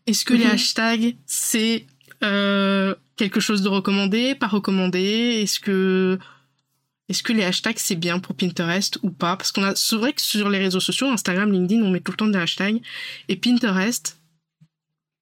Est-ce 0.05 0.25
que 0.25 0.33
les 0.33 0.45
mhm. 0.45 0.51
hashtags, 0.51 1.15
c'est 1.25 1.85
euh, 2.23 2.95
quelque 3.17 3.39
chose 3.39 3.61
de 3.61 3.69
recommandé, 3.69 4.35
pas 4.35 4.47
recommandé? 4.47 5.41
Est-ce 5.43 5.59
que 5.59 6.17
est-ce 7.09 7.23
que 7.23 7.33
les 7.33 7.43
hashtags 7.43 7.77
c'est 7.77 7.95
bien 7.95 8.19
pour 8.19 8.35
Pinterest 8.35 8.99
ou 9.03 9.11
pas? 9.11 9.37
Parce 9.37 9.51
qu'on 9.51 9.63
a, 9.63 9.75
c'est 9.75 9.95
vrai 9.95 10.13
que 10.13 10.21
sur 10.21 10.49
les 10.49 10.59
réseaux 10.59 10.79
sociaux, 10.79 11.07
Instagram, 11.07 11.51
LinkedIn, 11.51 11.81
on 11.81 11.89
met 11.89 12.01
tout 12.01 12.11
le 12.11 12.17
temps 12.17 12.27
des 12.27 12.39
hashtags. 12.39 12.81
Et 13.29 13.35
Pinterest, 13.37 14.19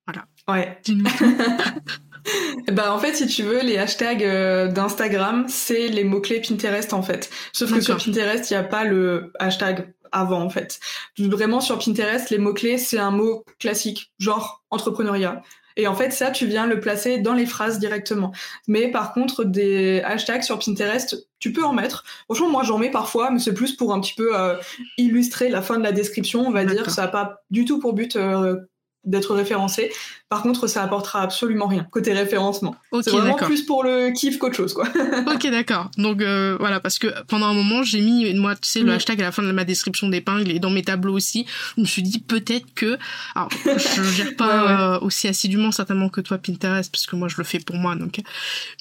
voilà. 0.07 0.25
Ouais. 0.47 0.79
Dis-nous. 0.83 1.05
bah 2.71 2.93
en 2.93 2.99
fait, 2.99 3.13
si 3.13 3.27
tu 3.27 3.43
veux, 3.43 3.61
les 3.61 3.77
hashtags 3.77 4.23
euh, 4.23 4.67
d'Instagram, 4.67 5.45
c'est 5.47 5.87
les 5.87 6.03
mots-clés 6.03 6.41
Pinterest 6.41 6.93
en 6.93 7.01
fait. 7.01 7.29
Sauf 7.53 7.71
que 7.73 7.81
sur 7.81 7.97
Pinterest, 7.97 8.49
il 8.49 8.53
n'y 8.53 8.59
a 8.59 8.63
pas 8.63 8.83
le 8.83 9.31
hashtag 9.39 9.93
avant 10.11 10.41
en 10.41 10.49
fait. 10.49 10.79
Vraiment 11.19 11.59
sur 11.59 11.77
Pinterest, 11.77 12.29
les 12.29 12.37
mots-clés, 12.37 12.77
c'est 12.77 12.99
un 12.99 13.11
mot 13.11 13.45
classique, 13.59 14.11
genre 14.17 14.63
entrepreneuriat. 14.69 15.41
Et 15.77 15.87
en 15.87 15.95
fait, 15.95 16.11
ça, 16.11 16.31
tu 16.31 16.45
viens 16.45 16.67
le 16.67 16.79
placer 16.79 17.17
dans 17.17 17.33
les 17.33 17.45
phrases 17.45 17.79
directement. 17.79 18.31
Mais 18.67 18.89
par 18.89 19.13
contre, 19.13 19.43
des 19.43 20.01
hashtags 20.05 20.43
sur 20.43 20.59
Pinterest, 20.59 21.27
tu 21.39 21.51
peux 21.51 21.63
en 21.63 21.73
mettre. 21.73 22.03
Franchement, 22.25 22.49
moi, 22.49 22.63
j'en 22.63 22.77
mets 22.77 22.91
parfois, 22.91 23.31
mais 23.31 23.39
c'est 23.39 23.53
plus 23.53 23.73
pour 23.73 23.93
un 23.93 23.99
petit 23.99 24.13
peu 24.13 24.37
euh, 24.37 24.55
illustrer 24.97 25.49
la 25.49 25.61
fin 25.61 25.77
de 25.77 25.83
la 25.83 25.91
description, 25.91 26.41
on 26.47 26.51
va 26.51 26.65
dire. 26.65 26.89
Ça 26.89 27.03
n'a 27.03 27.07
pas 27.09 27.43
du 27.49 27.65
tout 27.65 27.79
pour 27.79 27.93
but 27.93 28.15
euh, 28.15 28.55
d'être 29.03 29.35
référencé. 29.35 29.91
Par 30.27 30.41
contre, 30.41 30.65
ça 30.65 30.81
apportera 30.81 31.21
absolument 31.21 31.67
rien 31.67 31.85
côté 31.91 32.11
référencement. 32.11 32.75
c'est 33.01 33.11
vraiment 33.11 33.35
plus 33.35 33.61
pour 33.61 33.83
le 33.83 34.11
kiff 34.11 34.39
qu'autre 34.39 34.55
chose, 34.55 34.73
quoi. 34.73 34.85
ok, 35.33 35.51
d'accord. 35.51 35.91
Donc 35.99 36.21
euh, 36.21 36.57
voilà, 36.59 36.79
parce 36.79 36.97
que 36.97 37.07
pendant 37.27 37.45
un 37.45 37.53
moment, 37.53 37.83
j'ai 37.83 38.01
mis 38.01 38.33
moi, 38.33 38.55
tu 38.55 38.67
sais, 38.67 38.79
le 38.79 38.91
hashtag 38.91 39.21
à 39.21 39.25
la 39.25 39.31
fin 39.31 39.43
de 39.43 39.51
ma 39.51 39.65
description 39.65 40.09
d'épingle 40.09 40.49
et 40.49 40.57
dans 40.57 40.71
mes 40.71 40.81
tableaux 40.81 41.13
aussi. 41.13 41.45
Je 41.77 41.81
me 41.81 41.85
suis 41.85 42.01
dit 42.01 42.19
peut-être 42.19 42.65
que, 42.73 42.97
alors, 43.35 43.49
je 43.65 44.03
gère 44.15 44.35
pas 44.35 44.95
euh, 44.95 44.99
aussi 45.01 45.27
assidûment 45.27 45.71
certainement 45.71 46.09
que 46.09 46.21
toi 46.21 46.39
Pinterest, 46.39 46.91
parce 46.91 47.05
que 47.05 47.15
moi 47.15 47.27
je 47.27 47.37
le 47.37 47.43
fais 47.43 47.59
pour 47.59 47.75
moi, 47.75 47.95
donc. 47.95 48.19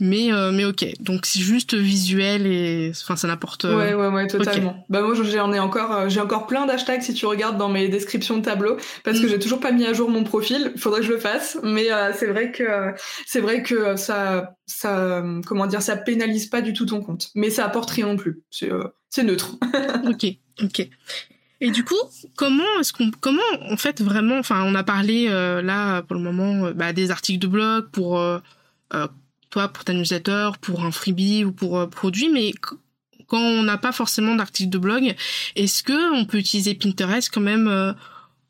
Mais 0.00 0.32
euh, 0.32 0.50
mais 0.50 0.64
ok, 0.64 0.86
donc 1.00 1.26
c'est 1.26 1.40
juste 1.40 1.74
visuel 1.74 2.46
et, 2.46 2.92
enfin, 3.02 3.16
ça 3.16 3.28
n'apporte. 3.28 3.64
Ouais, 3.64 3.92
ouais, 3.92 4.08
ouais, 4.08 4.26
totalement. 4.28 4.82
Bah 4.88 5.02
moi, 5.02 5.14
j'en 5.14 5.52
ai 5.52 5.58
encore, 5.58 6.08
j'ai 6.08 6.20
encore 6.20 6.46
plein 6.46 6.64
d'hashtags 6.64 7.02
si 7.02 7.12
tu 7.12 7.26
regardes 7.26 7.58
dans 7.58 7.68
mes 7.68 7.88
descriptions 7.88 8.38
de 8.38 8.42
tableaux, 8.42 8.78
parce 9.04 9.20
que 9.20 9.26
mm. 9.26 9.28
j'ai 9.28 9.38
toujours 9.38 9.60
pas 9.60 9.72
mis 9.72 9.84
à 9.84 9.92
jour 9.92 10.08
mon 10.08 10.24
profil. 10.24 10.72
Il 10.74 10.80
faudrait 10.80 11.00
que 11.00 11.06
je 11.06 11.12
le 11.12 11.18
fasse, 11.18 11.33
mais 11.62 11.92
euh, 11.92 12.12
c'est 12.16 12.26
vrai 12.26 12.52
que 12.52 12.94
c'est 13.26 13.40
vrai 13.40 13.62
que 13.62 13.96
ça, 13.96 14.54
ça, 14.66 15.22
comment 15.46 15.66
dire, 15.66 15.82
ça 15.82 15.96
pénalise 15.96 16.46
pas 16.46 16.60
du 16.60 16.72
tout 16.72 16.86
ton 16.86 17.02
compte, 17.02 17.30
mais 17.34 17.50
ça 17.50 17.64
apporte 17.64 17.90
rien 17.90 18.06
non 18.06 18.16
plus. 18.16 18.42
C'est 18.50 18.70
euh, 18.70 18.84
neutre. 19.22 19.56
ok, 20.08 20.26
ok. 20.62 20.88
Et 21.60 21.70
du 21.70 21.84
coup, 21.84 21.94
comment 22.36 22.64
est-ce 22.80 22.92
qu'on, 22.92 23.10
comment 23.20 23.42
en 23.70 23.76
fait 23.76 24.02
vraiment, 24.02 24.38
enfin, 24.38 24.64
on 24.64 24.74
a 24.74 24.82
parlé 24.82 25.26
euh, 25.28 25.62
là 25.62 26.02
pour 26.02 26.16
le 26.16 26.22
moment 26.22 26.70
bah, 26.72 26.92
des 26.92 27.10
articles 27.10 27.38
de 27.38 27.46
blog 27.46 27.90
pour 27.90 28.20
toi, 29.50 29.68
pour 29.68 29.84
ta 29.84 29.92
newsletter, 29.92 30.50
pour 30.60 30.84
un 30.84 30.90
freebie 30.90 31.44
ou 31.44 31.52
pour 31.52 31.88
produit, 31.88 32.28
mais 32.28 32.52
quand 33.26 33.40
on 33.40 33.62
n'a 33.62 33.78
pas 33.78 33.92
forcément 33.92 34.34
d'articles 34.34 34.70
de 34.70 34.78
blog, 34.78 35.14
est-ce 35.56 35.82
que 35.82 36.14
on 36.14 36.24
peut 36.24 36.38
utiliser 36.38 36.74
Pinterest 36.74 37.30
quand 37.32 37.40
même 37.40 37.94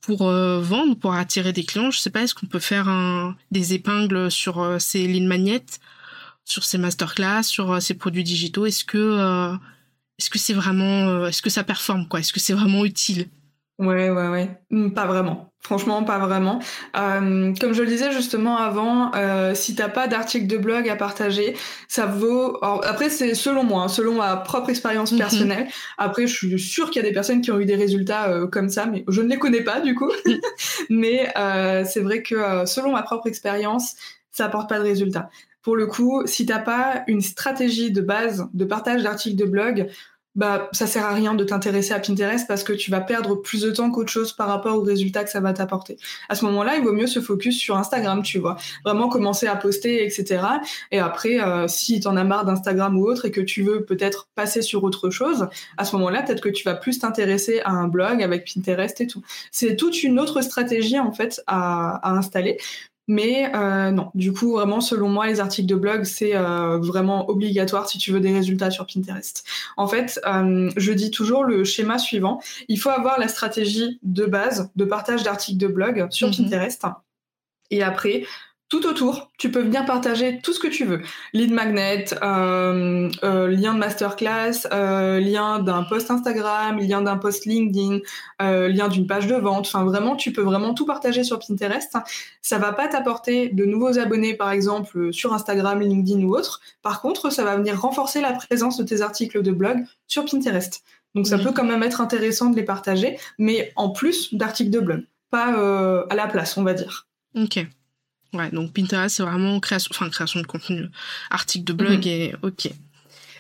pour 0.04 0.28
euh, 0.28 0.60
vendre, 0.60 0.96
pour 0.96 1.14
attirer 1.14 1.52
des 1.52 1.64
clients. 1.64 1.90
Je 1.90 1.98
sais 1.98 2.10
pas, 2.10 2.22
est-ce 2.22 2.34
qu'on 2.34 2.46
peut 2.46 2.58
faire 2.58 2.88
un, 2.88 3.36
des 3.50 3.74
épingles 3.74 4.30
sur 4.30 4.60
euh, 4.60 4.78
ces 4.78 5.06
lignes 5.06 5.26
magnettes, 5.26 5.80
sur 6.44 6.64
ces 6.64 6.78
masterclass, 6.78 7.42
sur 7.42 7.72
euh, 7.72 7.80
ces 7.80 7.94
produits 7.94 8.24
digitaux? 8.24 8.66
Est-ce 8.66 8.84
que 8.84 9.54
est-ce 10.18 10.30
que 10.30 10.38
c'est 10.38 10.52
vraiment, 10.52 11.26
est-ce 11.26 11.42
que 11.42 11.50
ça 11.50 11.64
performe 11.64 12.06
quoi? 12.06 12.20
Est-ce 12.20 12.32
que 12.32 12.38
c'est 12.38 12.52
vraiment 12.52 12.84
utile? 12.84 13.28
Ouais, 13.78 14.10
ouais, 14.10 14.28
ouais. 14.28 14.60
Hmm, 14.70 14.90
pas 14.90 15.06
vraiment. 15.06 15.52
Franchement, 15.64 16.04
pas 16.04 16.18
vraiment. 16.18 16.58
Euh, 16.94 17.54
comme 17.58 17.72
je 17.72 17.80
le 17.80 17.88
disais 17.88 18.12
justement 18.12 18.58
avant, 18.58 19.12
euh, 19.14 19.54
si 19.54 19.74
t'as 19.74 19.88
pas 19.88 20.08
d'article 20.08 20.46
de 20.46 20.58
blog 20.58 20.90
à 20.90 20.94
partager, 20.94 21.56
ça 21.88 22.04
vaut. 22.04 22.62
après, 22.62 23.08
c'est 23.08 23.34
selon 23.34 23.64
moi, 23.64 23.84
hein, 23.84 23.88
selon 23.88 24.16
ma 24.16 24.36
propre 24.36 24.68
expérience 24.68 25.12
mhm. 25.12 25.18
personnelle. 25.18 25.68
Après, 25.96 26.26
je 26.26 26.34
suis 26.34 26.58
sûre 26.58 26.90
qu'il 26.90 27.02
y 27.02 27.04
a 27.06 27.08
des 27.08 27.14
personnes 27.14 27.40
qui 27.40 27.50
ont 27.50 27.58
eu 27.58 27.64
des 27.64 27.76
résultats 27.76 28.28
euh, 28.28 28.46
comme 28.46 28.68
ça, 28.68 28.84
mais 28.84 29.04
je 29.08 29.22
ne 29.22 29.28
les 29.28 29.38
connais 29.38 29.62
pas 29.62 29.80
du 29.80 29.94
coup. 29.94 30.12
mais 30.90 31.32
euh, 31.38 31.82
c'est 31.88 32.00
vrai 32.00 32.22
que 32.22 32.34
euh, 32.34 32.66
selon 32.66 32.92
ma 32.92 33.02
propre 33.02 33.26
expérience, 33.26 33.94
ça 34.32 34.44
apporte 34.44 34.68
pas 34.68 34.78
de 34.78 34.84
résultats. 34.84 35.30
Pour 35.62 35.76
le 35.76 35.86
coup, 35.86 36.26
si 36.26 36.44
t'as 36.44 36.58
pas 36.58 37.04
une 37.06 37.22
stratégie 37.22 37.90
de 37.90 38.02
base 38.02 38.48
de 38.52 38.66
partage 38.66 39.02
d'articles 39.02 39.36
de 39.36 39.46
blog, 39.46 39.88
bah 40.34 40.68
ça 40.72 40.86
sert 40.86 41.04
à 41.04 41.14
rien 41.14 41.34
de 41.34 41.44
t'intéresser 41.44 41.92
à 41.92 42.00
Pinterest 42.00 42.46
parce 42.48 42.64
que 42.64 42.72
tu 42.72 42.90
vas 42.90 43.00
perdre 43.00 43.36
plus 43.36 43.62
de 43.62 43.70
temps 43.70 43.90
qu'autre 43.90 44.10
chose 44.10 44.32
par 44.32 44.48
rapport 44.48 44.76
aux 44.76 44.82
résultats 44.82 45.24
que 45.24 45.30
ça 45.30 45.40
va 45.40 45.52
t'apporter. 45.52 45.96
À 46.28 46.34
ce 46.34 46.44
moment-là, 46.46 46.76
il 46.76 46.84
vaut 46.84 46.92
mieux 46.92 47.06
se 47.06 47.20
focus 47.20 47.58
sur 47.58 47.76
Instagram, 47.76 48.22
tu 48.22 48.38
vois, 48.38 48.56
vraiment 48.84 49.08
commencer 49.08 49.46
à 49.46 49.56
poster, 49.56 50.04
etc. 50.04 50.44
Et 50.90 50.98
après, 50.98 51.40
euh, 51.40 51.68
si 51.68 52.00
t'en 52.00 52.16
as 52.16 52.24
marre 52.24 52.44
d'Instagram 52.44 52.96
ou 52.98 53.06
autre 53.06 53.26
et 53.26 53.30
que 53.30 53.40
tu 53.40 53.62
veux 53.62 53.84
peut-être 53.84 54.28
passer 54.34 54.62
sur 54.62 54.82
autre 54.84 55.10
chose, 55.10 55.48
à 55.76 55.84
ce 55.84 55.94
moment-là, 55.96 56.22
peut-être 56.22 56.42
que 56.42 56.48
tu 56.48 56.64
vas 56.64 56.74
plus 56.74 56.98
t'intéresser 56.98 57.60
à 57.64 57.70
un 57.70 57.88
blog 57.88 58.22
avec 58.22 58.52
Pinterest 58.52 59.00
et 59.00 59.06
tout. 59.06 59.22
C'est 59.52 59.76
toute 59.76 60.02
une 60.02 60.18
autre 60.18 60.40
stratégie 60.40 60.98
en 60.98 61.12
fait 61.12 61.42
à, 61.46 61.96
à 62.08 62.12
installer. 62.12 62.58
Mais 63.06 63.54
euh, 63.54 63.90
non, 63.90 64.10
du 64.14 64.32
coup, 64.32 64.52
vraiment, 64.52 64.80
selon 64.80 65.08
moi, 65.08 65.26
les 65.26 65.40
articles 65.40 65.68
de 65.68 65.74
blog, 65.74 66.04
c'est 66.04 66.34
euh, 66.34 66.78
vraiment 66.78 67.28
obligatoire 67.28 67.88
si 67.88 67.98
tu 67.98 68.12
veux 68.12 68.20
des 68.20 68.32
résultats 68.32 68.70
sur 68.70 68.86
Pinterest. 68.86 69.44
En 69.76 69.86
fait, 69.86 70.20
euh, 70.26 70.70
je 70.76 70.92
dis 70.92 71.10
toujours 71.10 71.44
le 71.44 71.64
schéma 71.64 71.98
suivant. 71.98 72.40
Il 72.68 72.78
faut 72.78 72.90
avoir 72.90 73.18
la 73.18 73.28
stratégie 73.28 73.98
de 74.02 74.24
base 74.24 74.70
de 74.76 74.84
partage 74.84 75.22
d'articles 75.22 75.58
de 75.58 75.68
blog 75.68 76.06
sur 76.10 76.28
mhm. 76.28 76.36
Pinterest. 76.36 76.84
Et 77.70 77.82
après, 77.82 78.24
tout 78.74 78.88
autour, 78.88 79.30
tu 79.38 79.52
peux 79.52 79.60
venir 79.60 79.84
partager 79.84 80.40
tout 80.42 80.52
ce 80.52 80.58
que 80.58 80.66
tu 80.66 80.84
veux. 80.84 81.00
Lead 81.32 81.52
magnet, 81.52 82.06
euh, 82.22 83.08
euh, 83.22 83.46
lien 83.46 83.72
de 83.72 83.78
masterclass, 83.78 84.66
euh, 84.72 85.20
lien 85.20 85.60
d'un 85.60 85.84
post 85.84 86.10
Instagram, 86.10 86.78
lien 86.80 87.00
d'un 87.00 87.16
post 87.16 87.46
LinkedIn, 87.46 88.00
lien 88.40 88.88
d'une 88.88 89.06
page 89.06 89.28
de 89.28 89.36
vente. 89.36 89.66
Enfin, 89.68 89.84
vraiment, 89.84 90.16
tu 90.16 90.32
peux 90.32 90.42
vraiment 90.42 90.74
tout 90.74 90.86
partager 90.86 91.22
sur 91.22 91.38
Pinterest. 91.38 91.96
Ça 92.42 92.58
va 92.58 92.72
pas 92.72 92.88
t'apporter 92.88 93.48
de 93.48 93.64
nouveaux 93.64 93.96
abonnés, 93.98 94.34
par 94.34 94.50
exemple, 94.50 95.12
sur 95.12 95.32
Instagram, 95.32 95.80
LinkedIn 95.80 96.24
ou 96.24 96.34
autre. 96.34 96.60
Par 96.82 97.00
contre, 97.00 97.30
ça 97.30 97.44
va 97.44 97.56
venir 97.56 97.80
renforcer 97.80 98.20
la 98.20 98.32
présence 98.32 98.76
de 98.76 98.82
tes 98.82 99.02
articles 99.02 99.40
de 99.40 99.52
blog 99.52 99.84
sur 100.08 100.24
Pinterest. 100.24 100.82
Donc 101.14 101.28
ça 101.28 101.38
peut 101.38 101.52
quand 101.52 101.64
même 101.64 101.84
être 101.84 102.00
intéressant 102.00 102.50
de 102.50 102.56
les 102.56 102.64
partager, 102.64 103.18
mais 103.38 103.72
en 103.76 103.90
plus 103.90 104.34
d'articles 104.34 104.70
de 104.70 104.80
blog, 104.80 105.06
pas 105.30 105.54
à 106.10 106.14
la 106.16 106.26
place, 106.26 106.56
on 106.56 106.64
va 106.64 106.74
dire. 106.74 107.06
Ok. 107.36 107.64
Ouais, 108.34 108.50
donc 108.50 108.72
Pinterest, 108.72 109.16
c'est 109.16 109.22
vraiment 109.22 109.58
création, 109.60 109.90
enfin, 109.92 110.10
création 110.10 110.40
de 110.40 110.46
contenu, 110.46 110.86
article 111.30 111.64
de 111.64 111.72
blog 111.72 111.98
mhm. 111.98 112.06
et 112.06 112.34
ok. 112.42 112.70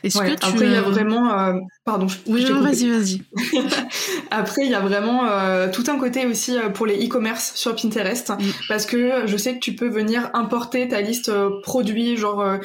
Est-ce 0.04 0.18
que 0.18 0.34
tu, 0.34 0.46
après, 0.46 0.66
il 0.66 0.72
y 0.72 0.76
a 0.76 0.82
vraiment. 0.82 1.32
Euh, 1.38 1.54
pardon, 1.84 2.08
je, 2.08 2.16
Oui, 2.26 2.44
vas-y, 2.44 2.90
vas-y. 2.90 3.22
après, 4.30 4.66
il 4.66 4.70
y 4.70 4.74
a 4.74 4.80
vraiment 4.80 5.26
euh, 5.26 5.70
tout 5.72 5.84
un 5.88 5.98
côté 5.98 6.26
aussi 6.26 6.56
pour 6.74 6.84
les 6.84 7.06
e-commerce 7.06 7.54
sur 7.54 7.74
Pinterest. 7.74 8.28
Mm. 8.28 8.36
Parce 8.68 8.84
que 8.84 9.26
je 9.26 9.36
sais 9.38 9.54
que 9.54 9.60
tu 9.60 9.74
peux 9.74 9.88
venir 9.88 10.28
importer 10.34 10.88
ta 10.88 11.00
liste 11.00 11.32
produits, 11.62 12.18
genre 12.18 12.58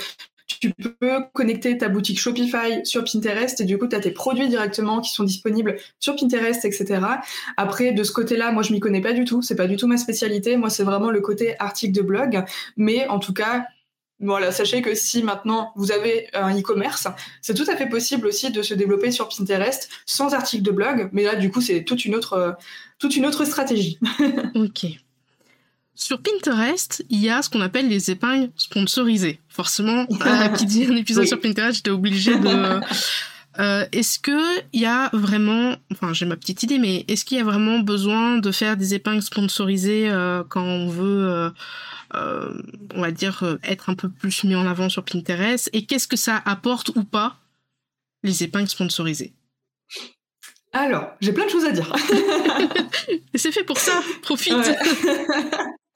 tu 0.60 0.74
peux 0.74 1.24
connecter 1.34 1.78
ta 1.78 1.90
boutique 1.90 2.20
Shopify 2.20 2.86
sur 2.86 3.04
Pinterest 3.04 3.60
et 3.62 3.66
du 3.66 3.78
coup, 3.78 3.88
tu 3.88 3.96
as 3.96 4.00
tes 4.00 4.12
produits 4.12 4.48
directement 4.48 5.02
qui 5.02 5.12
sont 5.12 5.24
disponibles 5.24 5.78
sur 6.00 6.16
Pinterest, 6.16 6.64
etc. 6.66 7.02
Après, 7.58 7.92
de 7.92 8.04
ce 8.04 8.12
côté-là, 8.12 8.52
moi, 8.52 8.64
je 8.64 8.74
m'y 8.74 8.80
connais 8.80 9.02
pas 9.02 9.14
du 9.14 9.26
tout. 9.26 9.42
C'est 9.42 9.56
pas 9.56 9.68
du 9.68 9.78
tout 9.78 9.88
ma 9.88 9.98
spécialité. 9.98 10.58
Moi, 10.58 10.70
c'est 10.70 10.84
vraiment 10.84 11.12
le 11.12 11.22
côté 11.22 11.56
article 11.60 11.94
de 11.94 12.02
blog. 12.02 12.44
Mais 12.78 13.08
en 13.08 13.20
tout 13.20 13.34
cas, 13.34 13.66
voilà, 14.20 14.52
sachez 14.52 14.82
que 14.82 14.96
si 14.96 15.24
maintenant 15.24 15.72
vous 15.76 15.92
avez 15.92 16.28
un 16.34 16.58
e-commerce, 16.58 17.08
c'est 17.42 17.54
tout 17.54 17.70
à 17.70 17.78
fait 17.78 17.88
possible 17.88 18.28
aussi 18.28 18.52
de 18.52 18.62
se 18.62 18.74
développer 18.74 19.12
sur 19.12 19.30
Pinterest 19.30 19.90
sans 20.06 20.34
article 20.34 20.64
de 20.64 20.72
blog. 20.72 21.10
Mais 21.14 21.24
là, 21.24 21.36
du 21.36 21.52
coup, 21.52 21.62
c'est 21.62 21.84
toute 21.84 22.04
une 22.04 22.16
autre, 22.16 22.58
toute 23.00 23.16
une 23.16 23.26
autre 23.26 23.46
stratégie. 23.46 23.98
ok. 24.56 24.88
Sur 26.00 26.22
Pinterest, 26.22 27.04
il 27.10 27.20
y 27.20 27.30
a 27.30 27.42
ce 27.42 27.50
qu'on 27.50 27.60
appelle 27.60 27.90
les 27.90 28.10
épingles 28.10 28.52
sponsorisées. 28.56 29.42
Forcément, 29.50 30.08
euh, 30.26 30.48
qui 30.48 30.66
dit 30.66 30.86
un 30.86 30.96
épisode 30.96 31.28
sur 31.28 31.42
Pinterest, 31.42 31.76
j'étais 31.76 31.92
obligée 31.92 32.38
de... 32.40 32.80
Euh, 33.58 33.86
est-ce 33.92 34.20
que 34.20 34.62
il 34.72 34.80
y 34.80 34.86
a 34.86 35.10
vraiment, 35.12 35.76
enfin 35.92 36.14
j'ai 36.14 36.26
ma 36.26 36.38
petite 36.38 36.64
idée, 36.64 36.78
mais 36.78 37.04
est-ce 37.10 37.26
qu'il 37.26 37.40
y 37.40 37.42
a 37.42 37.44
vraiment 37.44 37.80
besoin 37.80 38.38
de 38.38 38.52
faire 38.52 38.78
des 38.78 38.94
épingles 38.94 39.24
sponsorisées 39.24 40.10
euh, 40.10 40.44
quand 40.48 40.64
on 40.64 40.88
veut, 40.88 41.52
on 42.14 43.02
va 43.02 43.12
dire, 43.12 43.58
être 43.64 43.90
un 43.90 43.96
peu 43.96 44.08
plus 44.08 44.46
mis 44.46 44.56
en 44.56 44.66
avant 44.66 44.88
sur 44.88 45.04
Pinterest? 45.04 45.70
Et 45.74 45.86
qu'est-ce 45.86 46.08
que 46.08 46.16
ça 46.16 46.42
apporte 46.46 46.90
ou 46.96 47.04
pas 47.04 47.38
les 48.24 48.44
épingles 48.44 48.70
sponsorisées? 48.70 49.34
Alors, 50.72 51.10
j'ai 51.20 51.34
plein 51.34 51.46
de 51.46 51.50
choses 51.50 51.66
à 51.66 51.72
dire. 51.72 51.92
c'est 53.36 53.52
fait 53.52 53.64
pour 53.64 53.80
ça, 53.80 54.00
profite. 54.22 54.54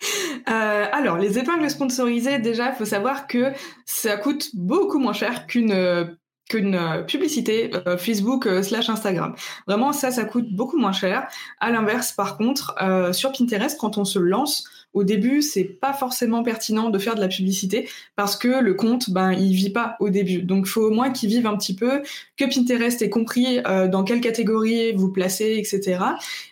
Euh, 0.49 0.85
alors, 0.91 1.17
les 1.17 1.39
épingles 1.39 1.69
sponsorisées, 1.69 2.37
déjà, 2.37 2.69
il 2.69 2.75
faut 2.75 2.85
savoir 2.85 3.27
que 3.27 3.53
ça 3.85 4.17
coûte 4.17 4.49
beaucoup 4.53 4.99
moins 4.99 5.13
cher 5.13 5.47
qu'une 5.47 6.17
qu'une 6.49 7.05
publicité 7.07 7.71
euh, 7.87 7.97
Facebook 7.97 8.45
euh, 8.45 8.61
slash 8.61 8.89
Instagram. 8.89 9.33
Vraiment, 9.67 9.93
ça, 9.93 10.11
ça 10.11 10.25
coûte 10.25 10.53
beaucoup 10.53 10.77
moins 10.77 10.91
cher. 10.91 11.27
À 11.61 11.71
l'inverse, 11.71 12.11
par 12.11 12.37
contre, 12.37 12.75
sur 13.13 13.31
Pinterest, 13.31 13.79
quand 13.79 13.97
on 13.97 14.03
se 14.03 14.19
lance, 14.19 14.65
au 14.93 15.03
début, 15.03 15.41
c'est 15.41 15.63
pas 15.63 15.93
forcément 15.93 16.43
pertinent 16.43 16.89
de 16.89 16.99
faire 16.99 17.15
de 17.15 17.21
la 17.21 17.27
publicité 17.27 17.89
parce 18.15 18.35
que 18.35 18.61
le 18.61 18.73
compte, 18.73 19.09
ben, 19.09 19.31
il 19.31 19.53
vit 19.53 19.71
pas 19.71 19.95
au 19.99 20.09
début. 20.09 20.43
Donc, 20.43 20.67
faut 20.67 20.81
au 20.81 20.91
moins 20.91 21.11
qu'il 21.11 21.29
vive 21.29 21.47
un 21.47 21.57
petit 21.57 21.75
peu, 21.75 22.01
que 22.37 22.45
Pinterest 22.45 23.01
ait 23.01 23.09
compris 23.09 23.59
euh, 23.65 23.87
dans 23.87 24.03
quelle 24.03 24.21
catégorie 24.21 24.93
vous 24.93 25.09
placez, 25.09 25.55
etc. 25.57 25.99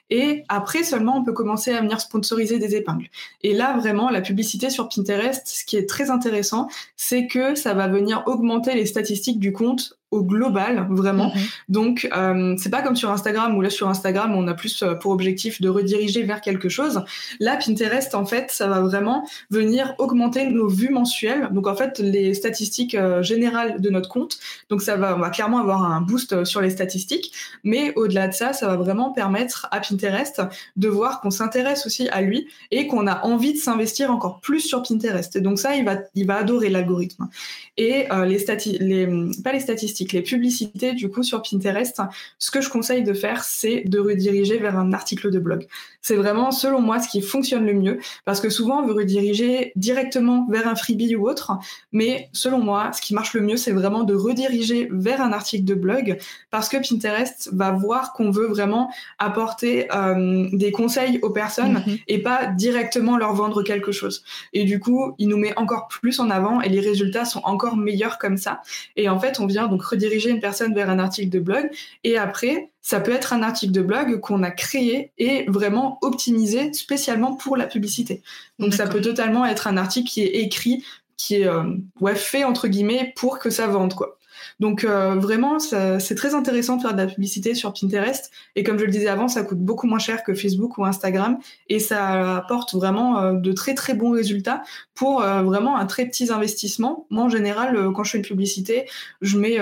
Et 0.10 0.44
après 0.50 0.84
seulement, 0.84 1.18
on 1.18 1.24
peut 1.24 1.34
commencer 1.34 1.72
à 1.72 1.82
venir 1.82 2.02
sponsoriser 2.02 2.60
des 2.60 2.76
épingles. 2.76 3.10
Et 3.44 3.54
là, 3.54 3.78
vraiment, 3.78 4.10
la 4.10 4.22
publicité 4.22 4.70
sur 4.70 4.90
Pinterest, 4.90 5.48
ce 5.48 5.64
qui 5.64 5.78
est 5.78 5.88
très 5.88 6.10
intéressant, 6.10 6.68
c'est 6.98 7.28
que 7.28 7.56
ça 7.56 7.74
va 7.74 7.88
venir 7.88 8.24
augmenter 8.26 8.76
les 8.76 8.86
statistiques 8.86 9.40
du 9.40 9.54
compte 9.54 9.98
au 10.12 10.24
global, 10.24 10.88
vraiment. 10.90 11.30
Mhm. 11.34 11.42
Donc, 11.70 12.10
euh, 12.16 12.56
c'est 12.58 12.70
pas 12.70 12.82
comme 12.82 12.98
sur 12.98 13.10
Instagram 13.12 13.58
où 13.58 13.62
là 13.62 13.70
sur 13.70 13.88
Instagram 13.88 14.36
on 14.36 14.46
a 14.48 14.54
plus 14.54 14.84
euh, 14.84 14.94
pour 14.94 15.12
objectif 15.12 15.62
de 15.62 15.70
rediriger 15.70 16.24
vers 16.24 16.42
quelque 16.42 16.68
chose. 16.68 17.04
Là, 17.40 17.58
Pinterest 17.58 18.14
en 18.14 18.26
fait, 18.26 18.52
ça 18.52 18.68
va 18.68 18.82
vraiment 18.82 19.26
venir 19.50 19.96
augmenter 20.00 20.48
nos 20.48 20.68
vues 20.68 20.90
mensuelles. 20.90 21.48
Donc 21.52 21.66
en 21.66 21.76
fait, 21.76 22.00
les 22.00 22.34
statistiques 22.34 22.94
euh, 22.94 23.24
générales 23.24 23.80
de 23.80 23.90
notre 23.90 24.10
compte. 24.10 24.38
Donc 24.70 24.82
ça 24.82 24.98
va, 24.98 25.16
on 25.16 25.20
va 25.20 25.30
clairement 25.30 25.60
avoir 25.60 25.86
un 25.86 26.02
boost 26.02 26.44
sur 26.44 26.60
les 26.60 26.72
statistiques. 26.72 27.32
Mais 27.64 27.94
au-delà 27.96 28.28
de 28.28 28.34
ça, 28.34 28.52
ça 28.52 28.68
va 28.68 28.76
vraiment 28.76 29.12
permettre 29.12 29.70
à 29.72 29.80
Pinterest 29.80 30.42
de 30.76 30.90
voir 30.90 31.22
qu'on 31.22 31.32
s'intéresse 31.32 31.86
aussi 31.86 32.10
à 32.10 32.22
lui 32.22 32.48
et 32.72 32.86
qu'on 32.86 33.08
a 33.08 33.26
envie 33.26 33.54
de 33.54 33.60
s'investir 33.60 34.12
encore 34.12 34.42
plus 34.42 34.60
sur 34.60 34.84
Pinterest. 34.84 35.38
Et 35.38 35.42
donc 35.42 35.58
ça, 35.58 35.76
il 35.78 35.86
va, 35.86 36.00
il 36.16 36.28
va 36.28 36.36
adorer 36.36 36.70
l'algorithme. 36.70 37.30
Et 37.78 38.08
les 38.26 38.40
statistiques, 38.40 38.82
les, 38.82 39.08
pas 39.44 39.54
les 39.54 39.60
statistiques 39.60 40.01
les 40.12 40.22
publicités 40.22 40.94
du 40.94 41.10
coup 41.10 41.24
sur 41.24 41.42
Pinterest, 41.42 42.02
ce 42.40 42.52
que 42.52 42.62
je 42.62 42.70
conseille 42.70 43.04
de 43.04 43.14
faire, 43.14 43.44
c'est 43.44 43.84
de 43.86 44.00
rediriger 44.00 44.58
vers 44.58 44.78
un 44.78 44.94
article 44.94 45.32
de 45.32 45.40
blog. 45.40 45.68
C'est 46.02 46.16
vraiment, 46.16 46.52
selon 46.52 46.82
moi, 46.82 47.00
ce 47.00 47.08
qui 47.08 47.22
fonctionne 47.22 47.66
le 47.66 47.74
mieux, 47.74 48.00
parce 48.26 48.42
que 48.42 48.50
souvent 48.50 48.82
on 48.82 48.88
veut 48.88 48.94
rediriger 48.94 49.72
directement 49.76 50.48
vers 50.50 50.68
un 50.68 50.76
freebie 50.76 51.16
ou 51.16 51.30
autre, 51.30 51.52
mais 51.92 52.30
selon 52.34 52.60
moi, 52.60 52.92
ce 52.94 53.02
qui 53.02 53.14
marche 53.14 53.34
le 53.34 53.42
mieux, 53.42 53.58
c'est 53.58 53.72
vraiment 53.72 54.04
de 54.04 54.16
rediriger 54.16 54.88
vers 54.92 55.22
un 55.22 55.32
article 55.32 55.66
de 55.66 55.76
blog, 55.76 56.18
parce 56.50 56.70
que 56.70 56.78
Pinterest 56.78 57.50
va 57.54 57.72
voir 57.72 58.14
qu'on 58.14 58.32
veut 58.32 58.48
vraiment 58.48 58.92
apporter 59.20 59.88
euh, 59.94 60.48
des 60.52 60.72
conseils 60.72 61.20
aux 61.22 61.30
personnes 61.30 61.84
mhm. 61.86 61.98
et 62.08 62.20
pas 62.20 62.48
directement 62.48 63.18
leur 63.18 63.34
vendre 63.34 63.64
quelque 63.64 63.92
chose. 63.92 64.24
Et 64.54 64.64
du 64.64 64.80
coup, 64.80 65.14
il 65.18 65.28
nous 65.28 65.38
met 65.38 65.58
encore 65.58 65.88
plus 65.88 66.20
en 66.20 66.30
avant 66.30 66.62
et 66.62 66.70
les 66.70 66.80
résultats 66.80 67.26
sont 67.26 67.42
encore 67.44 67.78
meilleurs 67.78 68.18
comme 68.18 68.38
ça. 68.38 68.62
Et 68.96 69.10
en 69.10 69.20
fait, 69.20 69.40
on 69.40 69.46
vient 69.46 69.68
donc 69.68 69.84
rediriger 69.92 70.30
une 70.30 70.40
personne 70.40 70.74
vers 70.74 70.90
un 70.90 71.00
article 71.00 71.30
de 71.30 71.40
blog. 71.40 71.70
Et 72.04 72.18
après, 72.18 72.70
ça 72.82 73.00
peut 73.00 73.12
être 73.12 73.34
un 73.34 73.44
article 73.44 73.72
de 73.72 73.82
blog 73.82 74.20
qu'on 74.20 74.44
a 74.44 74.52
créé 74.52 75.12
et 75.18 75.46
vraiment 75.48 76.00
optimisé 76.02 76.74
spécialement 76.74 77.36
pour 77.36 77.58
la 77.58 77.68
publicité. 77.68 78.22
Donc 78.60 78.74
ça 78.74 78.88
peut 78.88 79.02
totalement 79.02 79.46
être 79.46 79.68
un 79.68 79.78
article 79.78 80.10
qui 80.10 80.22
est 80.24 80.42
écrit, 80.42 80.84
qui 81.18 81.36
est 81.36 81.48
euh, 81.48 81.64
ouais, 82.00 82.16
fait 82.16 82.44
entre 82.44 82.68
guillemets 82.68 83.14
pour 83.16 83.40
que 83.40 83.50
ça 83.50 83.68
vende 83.68 83.94
quoi. 83.94 84.18
Donc 84.60 84.84
euh, 84.84 85.16
vraiment, 85.16 85.60
c'est 85.60 86.16
très 86.16 86.36
intéressant 86.36 86.78
de 86.78 86.82
faire 86.82 86.94
de 86.94 86.98
la 86.98 87.08
publicité 87.08 87.56
sur 87.56 87.74
Pinterest. 87.74 88.32
Et 88.56 88.64
comme 88.64 88.78
je 88.78 88.86
le 88.86 88.92
disais 88.92 89.08
avant, 89.08 89.28
ça 89.28 89.44
coûte 89.44 89.60
beaucoup 89.60 89.88
moins 89.88 90.00
cher 90.00 90.24
que 90.24 90.34
Facebook 90.34 90.78
ou 90.78 90.86
Instagram. 90.86 91.40
Et 91.70 91.80
ça 91.80 92.38
apporte 92.38 92.74
vraiment 92.74 93.20
euh, 93.20 93.34
de 93.34 93.52
très 93.52 93.74
très 93.76 93.94
bons 93.94 94.12
résultats 94.12 94.64
pour 94.94 95.22
euh, 95.22 95.42
vraiment 95.44 95.78
un 95.78 95.86
très 95.86 96.06
petit 96.06 96.32
investissement. 96.32 97.08
Moi, 97.10 97.24
en 97.24 97.30
général, 97.30 97.92
quand 97.94 98.04
je 98.04 98.12
fais 98.12 98.18
une 98.18 98.24
publicité, 98.24 98.86
je 99.22 99.38
mets 99.38 99.60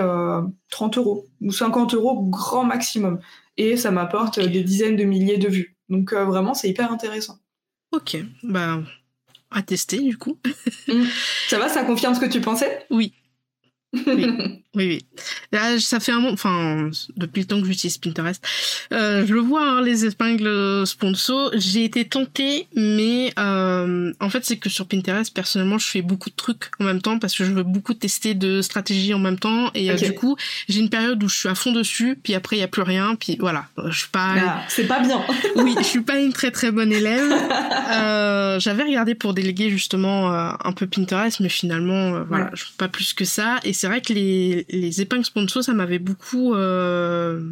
30 0.69 0.97
euros 0.97 1.27
ou 1.41 1.51
50 1.51 1.93
euros 1.93 2.21
grand 2.23 2.63
maximum. 2.63 3.19
Et 3.57 3.77
ça 3.77 3.91
m'apporte 3.91 4.39
des 4.39 4.63
dizaines 4.63 4.95
de 4.95 5.03
milliers 5.03 5.37
de 5.37 5.47
vues. 5.47 5.75
Donc 5.89 6.13
vraiment, 6.13 6.53
c'est 6.53 6.69
hyper 6.69 6.91
intéressant. 6.91 7.37
Ok, 7.91 8.17
bah 8.43 8.79
à 9.51 9.63
tester 9.63 9.99
du 9.99 10.17
coup. 10.17 10.37
Ça 11.47 11.57
va, 11.57 11.69
ça 11.69 11.83
confirme 11.83 12.13
ce 12.13 12.19
que 12.19 12.27
tu 12.27 12.41
pensais? 12.41 12.85
Oui, 12.91 13.13
oui, 13.93 14.63
oui, 14.87 15.05
Là, 15.51 15.79
ça 15.79 15.99
fait 15.99 16.11
un 16.11 16.19
moment, 16.19 16.33
enfin, 16.33 16.91
depuis 17.17 17.41
le 17.41 17.47
temps 17.47 17.59
que 17.59 17.67
j'utilise 17.67 17.97
Pinterest, 17.97 18.43
euh, 18.93 19.25
je 19.25 19.33
le 19.33 19.39
vois, 19.39 19.63
hein, 19.63 19.81
les 19.81 20.05
épingles 20.05 20.85
sponsor. 20.85 21.51
J'ai 21.55 21.83
été 21.83 22.05
tentée, 22.05 22.67
mais 22.75 23.33
euh, 23.39 24.13
en 24.19 24.29
fait, 24.29 24.45
c'est 24.45 24.57
que 24.57 24.69
sur 24.69 24.87
Pinterest, 24.87 25.33
personnellement, 25.33 25.77
je 25.77 25.87
fais 25.87 26.01
beaucoup 26.01 26.29
de 26.29 26.35
trucs 26.35 26.65
en 26.79 26.83
même 26.83 27.01
temps 27.01 27.17
parce 27.17 27.35
que 27.35 27.43
je 27.43 27.51
veux 27.51 27.63
beaucoup 27.63 27.93
tester 27.93 28.35
de 28.35 28.61
stratégies 28.61 29.13
en 29.13 29.19
même 29.19 29.39
temps. 29.39 29.71
Et 29.73 29.89
euh, 29.89 29.95
du 29.95 30.13
coup, 30.13 30.37
j'ai 30.67 30.79
une 30.79 30.89
période 30.89 31.21
où 31.23 31.27
je 31.27 31.35
suis 31.35 31.49
à 31.49 31.55
fond 31.55 31.71
dessus, 31.71 32.19
puis 32.21 32.35
après, 32.35 32.57
il 32.57 32.59
y 32.59 32.63
a 32.63 32.67
plus 32.67 32.83
rien, 32.83 33.15
puis 33.15 33.37
voilà. 33.39 33.65
Je 33.87 33.97
suis 33.97 34.09
pas. 34.09 34.35
Ah, 34.37 34.61
c'est 34.67 34.87
pas 34.87 34.99
bien. 34.99 35.21
oui, 35.55 35.75
je 35.79 35.83
suis 35.83 36.01
pas 36.01 36.19
une 36.19 36.33
très 36.33 36.51
très 36.51 36.71
bonne 36.71 36.91
élève. 36.91 37.29
Euh, 37.91 38.59
J'avais 38.59 38.83
regardé 38.83 39.15
pour 39.15 39.33
déléguer 39.33 39.69
justement 39.71 40.31
euh, 40.31 40.51
un 40.63 40.71
peu 40.73 40.85
Pinterest, 40.85 41.39
mais 41.39 41.49
finalement, 41.49 42.23
voilà, 42.23 42.51
je 42.53 42.65
pas 42.77 42.87
plus 42.87 43.13
que 43.13 43.25
ça. 43.25 43.59
Et 43.63 43.73
c'est 43.73 43.87
vrai 43.87 44.01
que 44.01 44.13
les, 44.13 44.65
les 44.69 45.01
épingles 45.01 45.25
sponsors, 45.25 45.63
ça 45.63 45.73
m'avait 45.73 45.99
beaucoup 45.99 46.53
euh, 46.53 47.43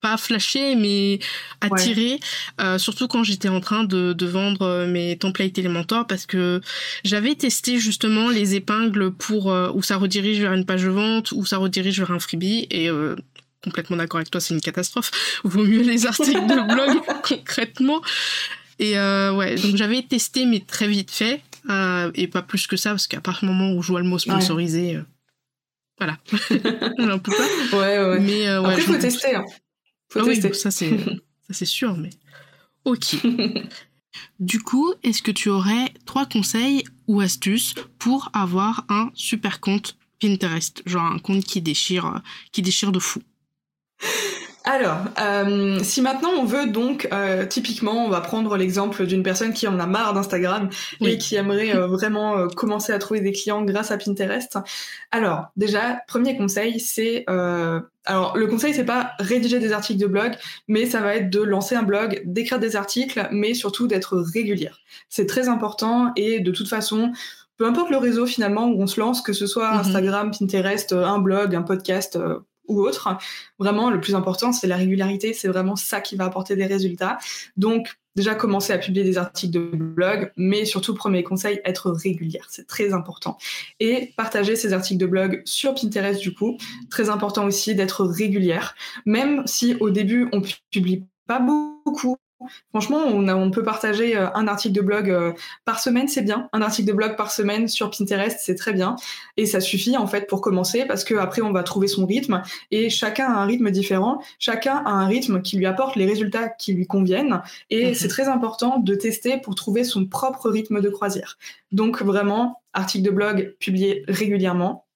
pas 0.00 0.16
flashé, 0.16 0.74
mais 0.76 1.18
attiré, 1.60 2.20
euh, 2.60 2.78
surtout 2.78 3.08
quand 3.08 3.24
j'étais 3.24 3.48
en 3.48 3.60
train 3.60 3.84
de, 3.84 4.12
de, 4.12 4.26
vendre 4.26 4.86
mes 4.86 5.16
templates 5.18 5.58
Elementor, 5.58 6.06
parce 6.06 6.26
que 6.26 6.60
j'avais 7.04 7.34
testé 7.34 7.78
justement 7.78 8.30
les 8.30 8.54
épingles 8.54 9.10
pour 9.12 9.52
euh, 9.52 9.70
où 9.74 9.82
ça 9.82 9.96
redirige 9.96 10.40
vers 10.40 10.52
une 10.52 10.64
page 10.64 10.84
de 10.84 10.90
vente, 10.90 11.32
où 11.32 11.44
ça 11.44 11.58
redirige 11.58 11.98
vers 11.98 12.12
un 12.12 12.20
freebie, 12.20 12.66
et 12.70 12.88
complètement 13.62 13.96
d'accord 13.96 14.18
avec 14.18 14.30
toi, 14.30 14.40
c'est 14.40 14.54
une 14.54 14.60
catastrophe. 14.60 15.10
Vaut 15.44 15.64
mieux 15.64 15.82
les 15.82 16.06
articles 16.06 16.46
de 16.46 16.74
blog 16.74 17.02
concrètement. 17.22 18.00
Et 18.78 18.94
ouais, 18.94 19.56
donc 19.56 19.76
j'avais 19.76 20.02
testé, 20.02 20.46
mais 20.46 20.60
très 20.60 20.88
vite 20.88 21.10
fait. 21.10 21.42
Euh, 21.68 22.10
et 22.14 22.26
pas 22.26 22.42
plus 22.42 22.66
que 22.66 22.76
ça, 22.76 22.90
parce 22.90 23.06
qu'à 23.06 23.20
partir 23.20 23.48
du 23.48 23.54
moment 23.54 23.72
où 23.72 23.82
je 23.82 23.88
vois 23.88 24.00
le 24.00 24.06
mot 24.06 24.18
sponsorisé, 24.18 24.96
euh, 24.96 25.02
voilà. 26.00 26.18
on 27.14 27.18
peut 27.18 27.32
pas. 27.32 27.76
Ouais, 27.76 27.98
ouais. 27.98 28.20
Mais, 28.20 28.48
euh, 28.48 28.62
Après, 28.62 28.80
faut 28.80 28.96
tester. 28.96 29.34
Hein. 29.34 29.44
Faut 30.10 30.20
ah 30.20 30.24
tester. 30.24 30.52
ça 30.54 30.70
c'est, 30.70 30.98
ça 31.46 31.52
c'est 31.52 31.66
sûr, 31.66 31.96
mais 31.96 32.10
ok. 32.84 33.16
du 34.40 34.60
coup, 34.60 34.94
est-ce 35.02 35.22
que 35.22 35.30
tu 35.30 35.50
aurais 35.50 35.92
trois 36.06 36.24
conseils 36.24 36.84
ou 37.06 37.20
astuces 37.20 37.74
pour 37.98 38.30
avoir 38.32 38.86
un 38.88 39.10
super 39.14 39.60
compte 39.60 39.96
Pinterest, 40.20 40.82
genre 40.86 41.04
un 41.04 41.18
compte 41.18 41.44
qui 41.44 41.60
déchire, 41.60 42.22
qui 42.50 42.62
déchire 42.62 42.92
de 42.92 42.98
fou? 42.98 43.20
Alors, 44.64 44.98
euh, 45.18 45.78
si 45.82 46.02
maintenant 46.02 46.28
on 46.38 46.44
veut 46.44 46.66
donc, 46.66 47.08
euh, 47.12 47.46
typiquement, 47.46 48.04
on 48.04 48.10
va 48.10 48.20
prendre 48.20 48.56
l'exemple 48.58 49.06
d'une 49.06 49.22
personne 49.22 49.54
qui 49.54 49.66
en 49.66 49.80
a 49.80 49.86
marre 49.86 50.12
d'Instagram 50.12 50.68
et 51.00 51.16
qui 51.16 51.34
aimerait 51.36 51.74
euh, 51.74 51.86
vraiment 51.86 52.46
commencer 52.48 52.92
à 52.92 52.98
trouver 52.98 53.20
des 53.20 53.32
clients 53.32 53.62
grâce 53.62 53.90
à 53.90 53.96
Pinterest. 53.96 54.58
Alors, 55.12 55.46
déjà, 55.56 56.02
premier 56.06 56.36
conseil, 56.36 56.78
c'est 56.78 57.24
euh, 57.30 57.80
alors 58.04 58.36
le 58.36 58.46
conseil 58.48 58.74
c'est 58.74 58.84
pas 58.84 59.12
rédiger 59.18 59.60
des 59.60 59.72
articles 59.72 60.00
de 60.00 60.06
blog, 60.06 60.32
mais 60.68 60.84
ça 60.84 61.00
va 61.00 61.16
être 61.16 61.30
de 61.30 61.40
lancer 61.40 61.74
un 61.74 61.82
blog, 61.82 62.20
d'écrire 62.26 62.58
des 62.58 62.76
articles, 62.76 63.28
mais 63.32 63.54
surtout 63.54 63.86
d'être 63.86 64.18
régulière. 64.18 64.78
C'est 65.08 65.26
très 65.26 65.48
important 65.48 66.12
et 66.16 66.40
de 66.40 66.50
toute 66.50 66.68
façon, 66.68 67.12
peu 67.56 67.66
importe 67.66 67.90
le 67.90 67.96
réseau 67.96 68.26
finalement 68.26 68.66
où 68.66 68.82
on 68.82 68.86
se 68.86 69.00
lance, 69.00 69.22
que 69.22 69.32
ce 69.32 69.46
soit 69.46 69.70
Mhm. 69.72 69.80
Instagram, 69.80 70.30
Pinterest, 70.38 70.92
un 70.92 71.18
blog, 71.18 71.54
un 71.54 71.62
podcast 71.62 72.18
ou 72.70 72.80
autre, 72.80 73.18
vraiment 73.58 73.90
le 73.90 74.00
plus 74.00 74.14
important 74.14 74.52
c'est 74.52 74.66
la 74.66 74.76
régularité, 74.76 75.32
c'est 75.34 75.48
vraiment 75.48 75.76
ça 75.76 76.00
qui 76.00 76.16
va 76.16 76.24
apporter 76.24 76.56
des 76.56 76.66
résultats. 76.66 77.18
Donc 77.56 77.98
déjà 78.16 78.34
commencer 78.34 78.72
à 78.72 78.78
publier 78.78 79.04
des 79.04 79.18
articles 79.18 79.52
de 79.52 79.60
blog, 79.76 80.32
mais 80.36 80.64
surtout 80.64 80.94
premier 80.94 81.22
conseil, 81.22 81.60
être 81.64 81.90
régulière, 81.90 82.46
c'est 82.50 82.66
très 82.66 82.92
important. 82.92 83.38
Et 83.78 84.12
partager 84.16 84.56
ces 84.56 84.72
articles 84.72 85.00
de 85.00 85.06
blog 85.06 85.42
sur 85.44 85.74
Pinterest 85.74 86.20
du 86.20 86.34
coup, 86.34 86.56
très 86.90 87.10
important 87.10 87.44
aussi 87.44 87.74
d'être 87.74 88.04
régulière, 88.04 88.74
même 89.06 89.42
si 89.46 89.76
au 89.80 89.90
début 89.90 90.28
on 90.32 90.42
publie 90.70 91.04
pas 91.26 91.40
beaucoup. 91.40 92.16
Franchement, 92.70 93.00
on, 93.04 93.28
a- 93.28 93.34
on 93.36 93.50
peut 93.50 93.62
partager 93.62 94.16
euh, 94.16 94.28
un 94.34 94.46
article 94.48 94.74
de 94.74 94.80
blog 94.80 95.10
euh, 95.10 95.32
par 95.64 95.78
semaine, 95.80 96.08
c'est 96.08 96.22
bien. 96.22 96.48
Un 96.52 96.62
article 96.62 96.88
de 96.88 96.92
blog 96.94 97.16
par 97.16 97.30
semaine 97.30 97.68
sur 97.68 97.90
Pinterest, 97.90 98.38
c'est 98.40 98.54
très 98.54 98.72
bien. 98.72 98.96
Et 99.36 99.44
ça 99.46 99.60
suffit 99.60 99.96
en 99.96 100.06
fait 100.06 100.26
pour 100.26 100.40
commencer 100.40 100.84
parce 100.86 101.04
que 101.04 101.14
après 101.14 101.42
on 101.42 101.52
va 101.52 101.62
trouver 101.62 101.86
son 101.86 102.06
rythme 102.06 102.42
et 102.70 102.88
chacun 102.88 103.26
a 103.26 103.38
un 103.40 103.44
rythme 103.44 103.70
différent. 103.70 104.22
Chacun 104.38 104.76
a 104.86 104.90
un 104.90 105.06
rythme 105.06 105.42
qui 105.42 105.56
lui 105.58 105.66
apporte 105.66 105.96
les 105.96 106.06
résultats 106.06 106.48
qui 106.48 106.72
lui 106.72 106.86
conviennent. 106.86 107.42
Et 107.68 107.88
Mhm. 107.88 107.94
c'est 107.94 108.08
très 108.08 108.28
important 108.28 108.78
de 108.78 108.94
tester 108.94 109.36
pour 109.38 109.54
trouver 109.54 109.84
son 109.84 110.06
propre 110.06 110.48
rythme 110.48 110.80
de 110.80 110.88
croisière. 110.88 111.36
Donc 111.72 112.00
vraiment, 112.02 112.62
article 112.72 113.04
de 113.04 113.10
blog 113.10 113.56
publié 113.60 114.04
régulièrement, 114.08 114.86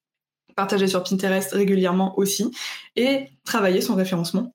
partager 0.57 0.87
sur 0.87 1.03
Pinterest 1.05 1.53
régulièrement 1.53 2.17
aussi, 2.19 2.51
et 2.97 3.27
travailler 3.45 3.81
son 3.81 3.97
référencement. 3.97 4.54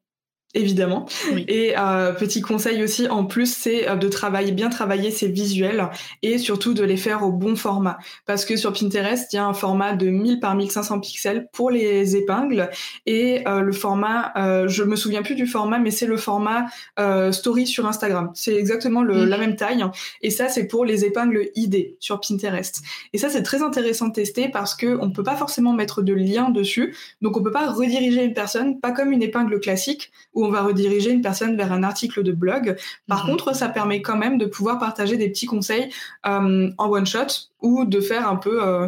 Évidemment. 0.56 1.06
Oui. 1.32 1.46
Et 1.48 1.78
euh, 1.78 2.12
petit 2.12 2.42
conseil 2.42 2.82
aussi, 2.84 3.08
en 3.08 3.26
plus, 3.26 3.54
c'est 3.54 3.88
euh, 3.88 3.96
de 3.96 4.08
travailler, 4.08 4.52
bien 4.52 4.70
travailler 4.70 5.12
ses 5.12 5.28
visuels 5.28 5.90
et 6.24 6.40
surtout 6.40 6.74
de 6.74 6.84
les 6.84 6.98
faire 6.98 7.24
au 7.24 7.32
bon 7.32 7.56
format. 7.56 8.00
Parce 8.26 8.46
que 8.46 8.56
sur 8.56 8.74
Pinterest, 8.74 9.32
il 9.32 9.36
y 9.36 9.40
a 9.40 9.46
un 9.46 9.54
format 9.54 9.94
de 9.94 10.08
1000 10.10 10.40
par 10.40 10.56
1500 10.56 11.02
pixels 11.02 11.48
pour 11.54 11.70
les 11.70 12.16
épingles 12.16 12.70
et 13.06 13.48
euh, 13.48 13.62
le 13.62 13.72
format, 13.72 14.34
euh, 14.38 14.68
je 14.68 14.84
me 14.84 14.96
souviens 14.96 15.22
plus 15.22 15.36
du 15.36 15.46
format, 15.46 15.78
mais 15.78 15.92
c'est 15.92 16.08
le 16.08 16.18
format 16.18 16.66
euh, 17.00 17.32
story 17.32 17.68
sur 17.68 17.86
Instagram. 17.86 18.32
C'est 18.34 18.56
exactement 18.56 19.04
le, 19.04 19.26
la 19.26 19.38
même 19.38 19.56
taille. 19.56 19.86
Et 20.24 20.32
ça, 20.32 20.50
c'est 20.50 20.66
pour 20.66 20.84
les 20.84 21.06
épingles 21.06 21.50
ID 21.56 21.96
sur 22.00 22.20
Pinterest. 22.20 22.82
Et 23.14 23.20
ça, 23.20 23.30
c'est 23.30 23.44
très 23.44 23.62
intéressant 23.62 24.08
de 24.08 24.14
tester 24.14 24.50
parce 24.50 24.74
que 24.74 24.98
on 25.00 25.12
peut 25.12 25.24
pas 25.24 25.36
forcément 25.36 25.74
mettre 25.74 26.02
de 26.02 26.14
lien 26.14 26.50
dessus. 26.50 26.96
Donc, 27.22 27.38
on 27.38 27.44
peut 27.44 27.52
pas 27.52 27.72
rediriger 27.72 28.24
une 28.24 28.34
personne, 28.34 28.80
pas 28.80 28.92
comme 28.92 29.12
une 29.12 29.22
épingle 29.22 29.60
classique 29.60 30.12
où 30.40 30.46
on 30.46 30.50
va 30.52 30.62
rediriger 30.64 31.12
une 31.12 31.22
personne 31.22 31.56
vers 31.58 31.72
un 31.74 31.84
article 31.84 32.24
de 32.24 32.32
blog. 32.32 32.78
Par 33.08 33.26
Mhm. 33.26 33.32
contre, 33.32 33.56
ça 33.56 33.70
permet 33.70 34.02
quand 34.02 34.18
même 34.18 34.38
de 34.38 34.46
pouvoir 34.46 34.80
partager 34.80 35.18
des 35.18 35.30
petits 35.30 35.46
conseils 35.46 35.90
euh, 36.26 36.70
en 36.78 36.90
one 36.90 37.06
shot 37.06 37.28
ou 37.62 37.86
de 37.86 38.00
faire 38.02 38.28
un 38.30 38.36
peu, 38.38 38.64
euh, 38.64 38.88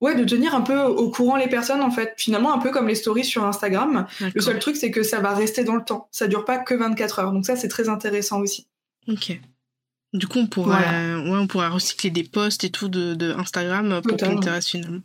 ouais, 0.00 0.14
de 0.14 0.24
tenir 0.24 0.54
un 0.54 0.60
peu 0.60 0.80
au 0.80 1.10
courant 1.10 1.36
les 1.36 1.48
personnes 1.48 1.80
en 1.82 1.90
fait. 1.90 2.14
Finalement, 2.16 2.54
un 2.54 2.58
peu 2.58 2.70
comme 2.70 2.86
les 2.88 2.94
stories 2.94 3.24
sur 3.24 3.44
Instagram. 3.44 4.06
Le 4.34 4.40
seul 4.40 4.58
truc, 4.58 4.76
c'est 4.76 4.90
que 4.90 5.02
ça 5.02 5.20
va 5.20 5.34
rester 5.34 5.64
dans 5.64 5.76
le 5.76 5.84
temps. 5.84 6.08
Ça 6.12 6.26
dure 6.28 6.44
pas 6.44 6.58
que 6.58 6.74
24 6.74 7.18
heures. 7.18 7.32
Donc 7.32 7.44
ça, 7.46 7.56
c'est 7.56 7.68
très 7.68 7.88
intéressant 7.88 8.40
aussi. 8.40 8.66
Ok. 9.08 9.38
Du 10.14 10.28
coup, 10.28 10.38
on 10.38 10.46
pourra, 10.46 10.78
ouais, 10.78 11.14
on 11.28 11.48
pourra 11.48 11.68
recycler 11.70 12.08
des 12.08 12.22
posts 12.22 12.62
et 12.62 12.70
tout 12.70 12.88
de, 12.88 13.14
de 13.14 13.32
Instagram 13.32 14.00
pour. 14.00 14.16
Pinterest 14.16 14.68
finalement. 14.70 15.00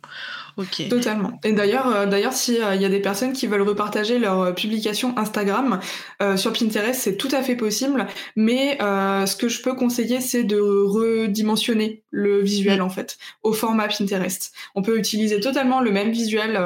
Ok. 0.56 0.88
Totalement. 0.88 1.40
Et 1.42 1.52
d'ailleurs, 1.52 1.88
euh, 1.88 2.06
d'ailleurs, 2.06 2.32
si 2.32 2.62
euh, 2.62 2.76
il 2.76 2.82
y 2.82 2.84
a 2.84 2.88
des 2.88 3.00
personnes 3.00 3.32
qui 3.32 3.48
veulent 3.48 3.62
repartager 3.62 4.20
leurs 4.20 4.40
euh, 4.40 4.52
publications 4.52 5.18
Instagram 5.18 5.80
euh, 6.22 6.36
sur 6.36 6.52
Pinterest, 6.52 7.00
c'est 7.00 7.16
tout 7.16 7.28
à 7.32 7.42
fait 7.42 7.56
possible. 7.56 8.06
Mais 8.36 8.78
euh, 8.80 9.26
ce 9.26 9.34
que 9.34 9.48
je 9.48 9.60
peux 9.62 9.74
conseiller, 9.74 10.20
c'est 10.20 10.44
de 10.44 10.60
redimensionner 10.60 12.04
le 12.10 12.40
visuel 12.40 12.78
Mm. 12.78 12.82
en 12.82 12.90
fait 12.90 13.18
au 13.42 13.52
format 13.52 13.88
Pinterest. 13.88 14.52
On 14.76 14.82
peut 14.82 14.96
utiliser 14.96 15.40
totalement 15.40 15.80
le 15.80 15.90
même 15.90 16.12
visuel. 16.12 16.56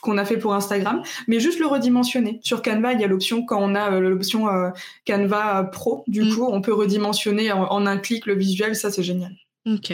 Qu'on 0.00 0.18
a 0.18 0.24
fait 0.24 0.36
pour 0.38 0.54
Instagram, 0.54 1.02
mais 1.28 1.40
juste 1.40 1.58
le 1.58 1.66
redimensionner. 1.66 2.40
Sur 2.42 2.62
Canva, 2.62 2.92
il 2.94 3.00
y 3.00 3.04
a 3.04 3.06
l'option 3.06 3.44
quand 3.44 3.60
on 3.62 3.74
a 3.74 3.92
euh, 3.92 4.00
l'option 4.00 4.48
euh, 4.48 4.70
Canva 5.06 5.64
Pro, 5.72 6.04
du 6.06 6.22
Mm. 6.22 6.34
coup, 6.34 6.48
on 6.50 6.60
peut 6.60 6.74
redimensionner 6.74 7.52
en, 7.52 7.64
en 7.64 7.86
un 7.86 7.98
clic 7.98 8.26
le 8.26 8.34
visuel, 8.34 8.74
ça 8.76 8.90
c'est 8.90 9.02
génial. 9.02 9.32
Ok. 9.66 9.92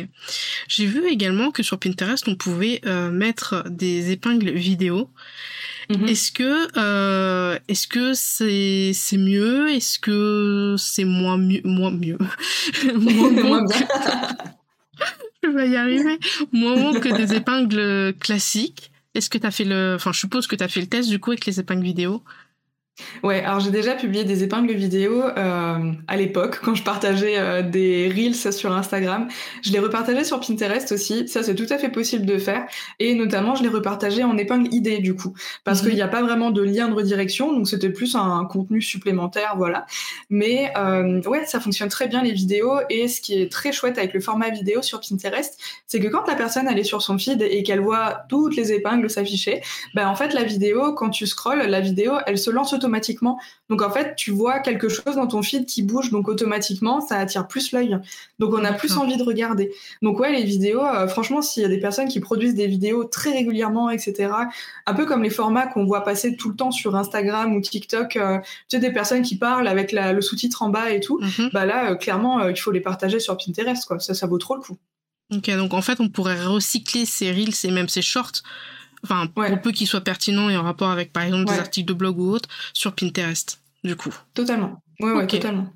J'ai 0.69 0.87
vu 0.87 1.07
également 1.09 1.51
que 1.51 1.65
sur 1.65 1.79
Pinterest, 1.79 2.29
on 2.29 2.37
pouvait 2.37 2.81
euh, 2.87 3.11
mettre 3.11 3.65
des 3.69 4.13
épingles 4.13 4.51
vidéo. 4.53 5.11
Mhm. 5.91 6.09
Est-ce 6.09 6.31
que 6.33 6.69
euh, 6.79 7.59
est-ce 7.69 7.89
que 7.89 8.15
c'est 8.15 8.93
c'est 8.95 9.19
mieux? 9.19 9.69
Est-ce 9.71 9.99
que 9.99 10.77
c'est 10.79 11.05
moins 11.05 11.37
mieux 11.37 11.61
moins 11.65 11.91
mieux? 11.91 12.19
Moins 12.95 13.31
bon 13.33 13.43
Moins 13.43 13.65
bien. 13.65 13.89
Je 15.43 15.49
vais 15.49 15.69
y 15.71 15.77
arriver. 15.77 16.19
Moins 16.53 16.77
bon 16.77 16.99
que 17.01 17.09
des 17.17 17.35
épingles 17.35 18.15
classiques. 18.21 18.91
Est-ce 19.17 19.31
que 19.31 19.39
tu 19.39 19.47
as 19.47 19.51
fait 19.51 19.65
le 19.65 19.95
enfin 19.97 20.13
je 20.13 20.21
suppose 20.21 20.47
que 20.47 20.57
tu 20.57 20.63
as 20.63 20.69
fait 20.69 20.81
le 20.81 20.87
test 20.87 21.09
du 21.09 21.19
coup 21.19 21.31
avec 21.31 21.47
les 21.47 21.59
épingles 21.59 21.83
vidéo 21.83 22.23
Ouais, 23.23 23.43
alors 23.43 23.61
j'ai 23.61 23.71
déjà 23.71 23.95
publié 23.95 24.25
des 24.25 24.43
épingles 24.43 24.73
vidéo 24.73 25.23
euh, 25.23 25.93
à 26.09 26.17
l'époque 26.17 26.61
quand 26.65 26.75
je 26.75 26.83
partageais 26.83 27.37
euh, 27.37 27.61
des 27.63 28.09
reels 28.09 28.53
sur 28.55 28.73
Instagram. 28.73 29.29
Je 29.63 29.71
les 29.71 29.79
repartageais 29.79 30.25
sur 30.25 30.41
Pinterest 30.41 30.93
aussi. 30.93 31.29
Ça, 31.29 31.43
c'est 31.43 31.55
tout 31.55 31.67
à 31.69 31.77
fait 31.77 31.91
possible 31.91 32.25
de 32.25 32.39
faire. 32.39 32.67
Et 32.99 33.15
notamment, 33.15 33.55
je 33.55 33.63
les 33.63 33.69
repartageais 33.69 34.23
en 34.25 34.39
épingle 34.39 34.73
ID 34.73 35.03
du 35.03 35.15
coup, 35.15 35.35
parce 35.65 35.83
Mhm. 35.83 35.89
qu'il 35.89 35.97
n'y 35.97 36.03
a 36.03 36.09
pas 36.09 36.23
vraiment 36.23 36.51
de 36.51 36.63
lien 36.63 36.89
de 36.89 36.95
redirection, 36.95 37.53
donc 37.53 37.69
c'était 37.69 37.91
plus 37.91 38.15
un, 38.15 38.47
contenu 38.51 38.81
supplémentaire, 38.81 39.55
voilà. 39.59 39.85
Mais 40.31 40.73
euh, 40.79 41.21
ouais, 41.23 41.45
ça 41.47 41.61
fonctionne 41.61 41.89
très 41.91 42.09
bien 42.09 42.23
les 42.23 42.33
vidéos. 42.33 42.79
Et 42.89 43.09
ce 43.09 43.21
qui 43.21 43.35
est 43.41 43.53
très 43.53 43.73
chouette 43.73 43.99
avec 43.99 44.15
le 44.15 44.21
format 44.21 44.49
vidéo 44.49 44.81
sur 44.81 45.01
Pinterest, 45.01 45.59
c'est 45.87 46.01
que 46.01 46.09
quand 46.09 46.27
la 46.27 46.35
personne 46.35 46.67
elle 46.71 46.79
est 46.79 46.85
sur 46.85 47.03
son 47.03 47.19
feed 47.19 47.43
et 47.43 47.63
qu'elle 47.63 47.81
voit 47.81 48.23
toutes 48.31 48.57
les 48.57 48.73
épingles 48.73 49.11
s'afficher, 49.11 49.61
ben 49.95 50.09
en 50.09 50.15
fait 50.15 50.33
la 50.33 50.45
vidéo, 50.45 50.95
quand 50.95 51.11
tu 51.11 51.27
scrolles, 51.27 51.67
la 51.67 51.81
vidéo, 51.81 52.15
elle 52.27 52.39
se 52.39 52.51
lance 52.51 52.73
automatiquement. 52.73 52.86
Donc 53.69 53.83
en 53.83 53.91
fait, 53.91 54.15
tu 54.17 54.31
vois 54.31 54.61
quelque 54.61 54.89
chose 54.89 55.17
dans 55.17 55.27
ton 55.27 55.43
feed 55.43 55.67
qui 55.67 55.83
bouge, 55.83 56.11
donc 56.11 56.29
automatiquement, 56.29 57.01
ça 57.01 57.17
attire 57.19 57.47
plus 57.49 57.73
l'œil. 57.73 57.99
Donc 58.39 58.53
on 58.55 58.65
a 58.65 58.73
plus 58.73 58.97
envie 58.97 59.17
de 59.17 59.23
regarder. 59.23 59.73
Donc 60.03 60.21
ouais, 60.21 60.33
les 60.33 60.45
vidéos, 60.45 60.85
euh, 60.85 61.09
franchement, 61.09 61.43
s'il 61.43 61.63
y 61.63 61.67
a 61.67 61.69
des 61.69 61.79
personnes 61.81 62.09
qui 62.09 62.21
produisent 62.21 62.55
des 62.55 62.67
vidéos 62.67 63.05
très 63.05 63.33
régulièrement, 63.33 63.91
etc., 63.91 64.31
un 64.87 64.95
peu 64.95 65.05
comme 65.07 65.23
les 65.23 65.31
formats 65.31 65.67
qu'on 65.67 65.85
voit 65.85 66.05
passer 66.05 66.37
tout 66.37 66.49
le 66.51 66.57
temps 66.57 66.71
sur 66.71 66.95
Instagram 66.97 67.55
ou 67.55 67.61
TikTok, 67.61 68.17
euh, 68.17 68.39
tu 68.39 68.77
sais, 68.77 68.79
des 68.79 68.93
personnes 68.93 69.23
qui 69.23 69.37
parlent 69.37 69.69
avec 69.69 69.93
la- 69.93 70.13
le 70.13 70.21
sous-titre 70.21 70.63
en 70.63 70.69
bas 70.69 70.91
et 70.91 71.01
tout, 71.01 71.19
Mhm. 71.21 71.51
bah 71.53 71.65
là, 71.67 71.91
euh, 71.91 71.95
clairement, 71.97 72.49
il 72.49 72.57
faut 72.57 72.71
les 72.71 72.81
partager 72.81 73.19
sur 73.21 73.37
Pinterest, 73.37 73.85
quoi. 73.87 73.99
Ça, 73.99 74.15
ça 74.15 74.27
vaut 74.27 74.39
trop 74.39 74.55
le 74.55 74.61
coup. 74.61 74.77
Ok, 75.35 75.51
donc 75.57 75.75
en 75.75 75.83
fait, 75.83 75.99
on 75.99 76.09
pourrait 76.09 76.41
recycler 76.45 77.05
ces 77.05 77.33
reels 77.33 77.53
et 77.65 77.71
même 77.73 77.89
ces 77.89 78.03
shorts, 78.03 78.43
enfin, 79.07 79.29
Ouais. 79.37 79.51
pour 79.51 79.63
peu 79.63 79.73
qu'ils 79.73 79.87
soient 79.87 80.01
pertinents 80.03 80.51
et 80.51 80.57
en 80.57 80.63
rapport 80.63 80.91
avec, 80.91 81.13
par 81.13 81.23
exemple, 81.23 81.47
des 81.47 81.59
articles 81.59 81.89
de 81.89 81.95
blog 81.95 82.19
ou 82.19 82.31
autres, 82.31 82.49
sur 82.73 82.93
Pinterest, 82.95 83.61
du 83.85 83.97
coup. 83.97 84.15
Totalement. 84.35 84.83
Ouais, 85.01 85.13
ouais, 85.13 85.27
totalement. 85.27 85.73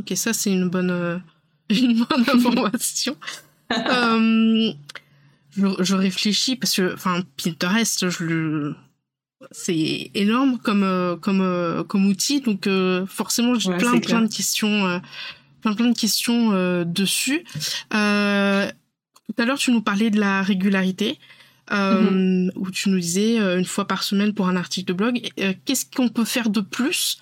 Ok, 0.00 0.12
ça, 0.16 0.32
c'est 0.32 0.52
une 0.52 0.68
bonne, 0.68 0.90
euh, 0.90 1.18
une 1.70 2.04
bonne 2.04 2.24
information. 2.32 3.16
Euh, 3.72 4.72
je, 5.56 5.66
je 5.80 5.94
réfléchis 5.94 6.56
parce 6.56 6.76
que, 6.76 6.94
enfin, 6.94 7.22
Pinterest, 7.42 8.08
je 8.08 8.24
le... 8.24 8.76
C'est 9.52 10.10
énorme 10.14 10.58
comme, 10.58 10.82
euh, 10.82 11.16
comme, 11.16 11.84
comme 11.86 12.06
outil, 12.06 12.40
donc 12.40 12.68
forcément 13.06 13.54
j'ai 13.54 13.70
Ouais, 13.70 13.76
plein, 13.78 13.98
plein 14.00 14.22
de 14.22 14.26
questions, 14.34 15.00
plein, 15.62 15.74
plein 15.74 15.90
de 15.90 15.96
questions 15.98 16.50
dessus. 16.84 17.44
Tout 19.28 19.42
à 19.42 19.44
l'heure, 19.44 19.58
tu 19.58 19.70
nous 19.70 19.82
parlais 19.82 20.10
de 20.10 20.18
la 20.18 20.42
régularité, 20.42 21.18
euh, 21.72 22.46
Mm-hmm. 22.48 22.50
où 22.56 22.70
tu 22.70 22.88
nous 22.90 22.98
disais 22.98 23.38
euh, 23.40 23.58
une 23.58 23.64
fois 23.64 23.86
par 23.86 24.02
semaine 24.02 24.32
pour 24.34 24.48
un 24.48 24.56
article 24.56 24.88
de 24.88 24.92
blog. 24.92 25.20
Euh, 25.40 25.52
Qu'est-ce 25.64 25.84
qu'on 25.94 26.08
peut 26.08 26.24
faire 26.24 26.48
de 26.50 26.60
plus 26.60 27.18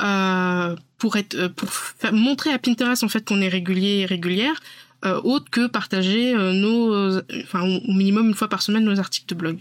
euh, 0.00 0.76
pour 0.98 1.16
être, 1.16 1.34
euh, 1.34 1.48
pour 1.48 1.70
faire- 1.72 2.12
montrer 2.12 2.50
à 2.52 2.58
Pinterest 2.58 3.02
en 3.04 3.08
fait 3.08 3.26
qu'on 3.26 3.40
est 3.40 3.48
régulier 3.48 4.00
et 4.00 4.06
régulière, 4.06 4.60
euh, 5.04 5.20
autre 5.24 5.50
que 5.50 5.66
partager 5.66 6.34
euh, 6.34 6.52
nos, 6.52 6.92
euh, 6.94 7.22
enfin 7.44 7.62
au 7.62 7.76
au 7.90 7.92
minimum 7.92 8.28
une 8.28 8.34
fois 8.34 8.48
par 8.48 8.62
semaine 8.62 8.84
nos 8.84 8.98
articles 8.98 9.28
de 9.28 9.34
blog? 9.34 9.58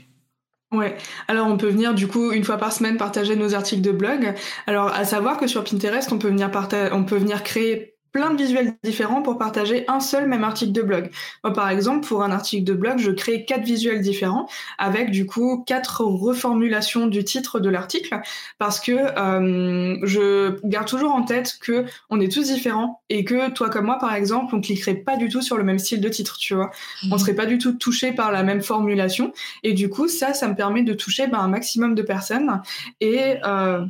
Ouais, 0.73 0.97
alors 1.28 1.47
on 1.47 1.58
peut 1.58 1.69
venir 1.69 1.93
du 1.93 2.08
coup 2.08 2.32
une 2.32 2.43
fois 2.43 2.58
par 2.58 2.73
semaine 2.73 2.97
partager 2.97 3.36
nos 3.36 3.54
articles 3.54 3.82
de 3.82 3.91
blog. 3.91 4.34
Alors 4.67 4.88
à 4.88 5.06
savoir 5.06 5.38
que 5.38 5.47
sur 5.47 5.63
Pinterest, 5.63 6.12
on 6.12 6.17
peut 6.17 6.28
venir 6.30 6.49
on 6.91 7.04
peut 7.06 7.17
venir 7.17 7.43
créer 7.43 7.94
plein 8.15 8.34
de 8.34 8.41
visuels 8.41 8.75
différents 8.82 9.21
pour 9.21 9.38
partager 9.38 9.84
un 9.89 9.99
seul 9.99 10.25
même 10.25 10.45
article 10.45 10.71
de 10.71 10.82
blog. 10.82 11.12
Moi, 11.43 11.51
par 11.51 11.69
exemple, 11.69 12.08
pour 12.08 12.23
un 12.23 12.32
article 12.32 12.63
de 12.63 12.73
blog, 12.73 12.97
je 12.97 13.12
crée 13.12 13.43
quatre 13.43 13.65
visuels 13.65 13.99
différents 13.99 14.47
avec 14.78 15.12
du 15.12 15.25
coup 15.25 15.65
quatre 15.67 15.99
reformulations 15.99 17.08
du 17.08 17.25
titre 17.25 17.60
de 17.60 17.69
l'article 17.69 18.21
parce 18.58 18.80
que 18.80 18.93
euh, 18.93 19.97
je 20.04 20.65
garde 20.65 20.88
toujours 20.88 21.12
en 21.12 21.23
tête 21.23 21.58
que 21.60 21.84
on 22.10 22.21
est 22.21 22.32
tous 22.32 22.54
différents 22.54 23.01
et 23.10 23.25
que 23.25 23.49
toi 23.51 23.69
comme 23.69 23.88
moi, 23.88 23.97
par 23.99 24.13
exemple, 24.15 24.56
on 24.56 24.62
cliquerait 24.62 24.95
pas 24.95 25.17
du 25.17 25.28
tout 25.28 25.41
sur 25.41 25.58
le 25.58 25.65
même 25.65 25.78
style 25.78 25.99
de 25.99 26.08
titre, 26.08 26.38
tu 26.38 26.56
vois. 26.56 26.71
On 27.04 27.15
mhm. 27.15 27.19
serait 27.19 27.36
pas 27.36 27.45
du 27.45 27.58
tout 27.58 27.73
touché 27.73 28.13
par 28.13 28.32
la 28.32 28.43
même 28.43 28.62
formulation 28.62 29.34
et 29.63 29.73
du 29.73 29.89
coup, 29.89 30.08
ça, 30.08 30.34
ça 30.34 30.47
me 30.47 30.56
permet 30.56 30.84
de 30.84 30.93
toucher 30.93 31.28
ben, 31.28 31.39
un 31.39 31.49
maximum 31.49 31.95
de 31.95 32.01
personnes 32.01 32.62
et 33.01 33.36
euh, 33.45 33.86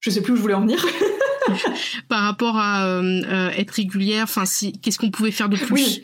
je 0.00 0.10
sais 0.10 0.20
plus 0.20 0.34
où 0.34 0.36
je 0.36 0.42
voulais 0.42 0.52
en 0.52 0.60
venir. 0.60 0.84
par 2.08 2.22
rapport 2.22 2.56
à 2.58 2.86
euh, 2.86 3.22
euh, 3.26 3.50
être 3.50 3.72
régulière, 3.72 4.24
enfin, 4.24 4.44
si, 4.44 4.72
qu'est-ce 4.72 4.98
qu'on 4.98 5.10
pouvait 5.10 5.30
faire 5.30 5.48
de 5.48 5.56
plus? 5.56 6.02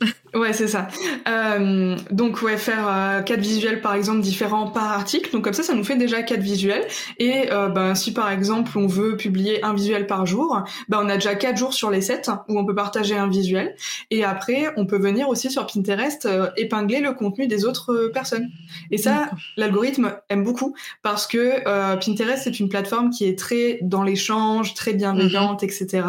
Ouais, 0.34 0.52
c'est 0.52 0.68
ça. 0.68 0.88
Euh, 1.28 1.96
donc 2.10 2.42
ouais, 2.42 2.58
faire 2.58 2.86
euh, 2.88 3.22
quatre 3.22 3.40
visuels 3.40 3.80
par 3.80 3.94
exemple 3.94 4.20
différents 4.20 4.70
par 4.70 4.92
article. 4.92 5.30
Donc 5.32 5.44
comme 5.44 5.54
ça, 5.54 5.62
ça 5.62 5.74
nous 5.74 5.84
fait 5.84 5.96
déjà 5.96 6.22
quatre 6.22 6.42
visuels. 6.42 6.86
Et 7.18 7.50
euh, 7.50 7.68
ben 7.68 7.94
si 7.94 8.12
par 8.12 8.30
exemple 8.30 8.76
on 8.76 8.86
veut 8.86 9.16
publier 9.16 9.64
un 9.64 9.72
visuel 9.72 10.06
par 10.06 10.26
jour, 10.26 10.62
ben 10.88 11.00
on 11.02 11.08
a 11.08 11.14
déjà 11.14 11.34
quatre 11.36 11.56
jours 11.56 11.72
sur 11.72 11.90
les 11.90 12.02
sept 12.02 12.30
où 12.48 12.58
on 12.58 12.66
peut 12.66 12.74
partager 12.74 13.16
un 13.16 13.28
visuel. 13.28 13.76
Et 14.10 14.24
après, 14.24 14.66
on 14.76 14.84
peut 14.84 14.98
venir 14.98 15.28
aussi 15.30 15.50
sur 15.50 15.66
Pinterest 15.66 16.26
euh, 16.26 16.50
épingler 16.58 17.00
le 17.00 17.14
contenu 17.14 17.46
des 17.46 17.64
autres 17.64 18.10
personnes. 18.12 18.48
Et 18.90 18.98
ça, 18.98 19.30
l'algorithme 19.56 20.16
aime 20.28 20.44
beaucoup 20.44 20.74
parce 21.02 21.26
que 21.26 21.64
Pinterest 21.96 22.42
c'est 22.44 22.60
une 22.60 22.68
plateforme 22.68 23.10
qui 23.10 23.24
est 23.24 23.38
très 23.38 23.78
dans 23.80 24.02
l'échange, 24.02 24.74
très 24.74 24.92
bienveillante, 24.92 25.62
mhm. 25.62 25.68
etc. 25.68 26.06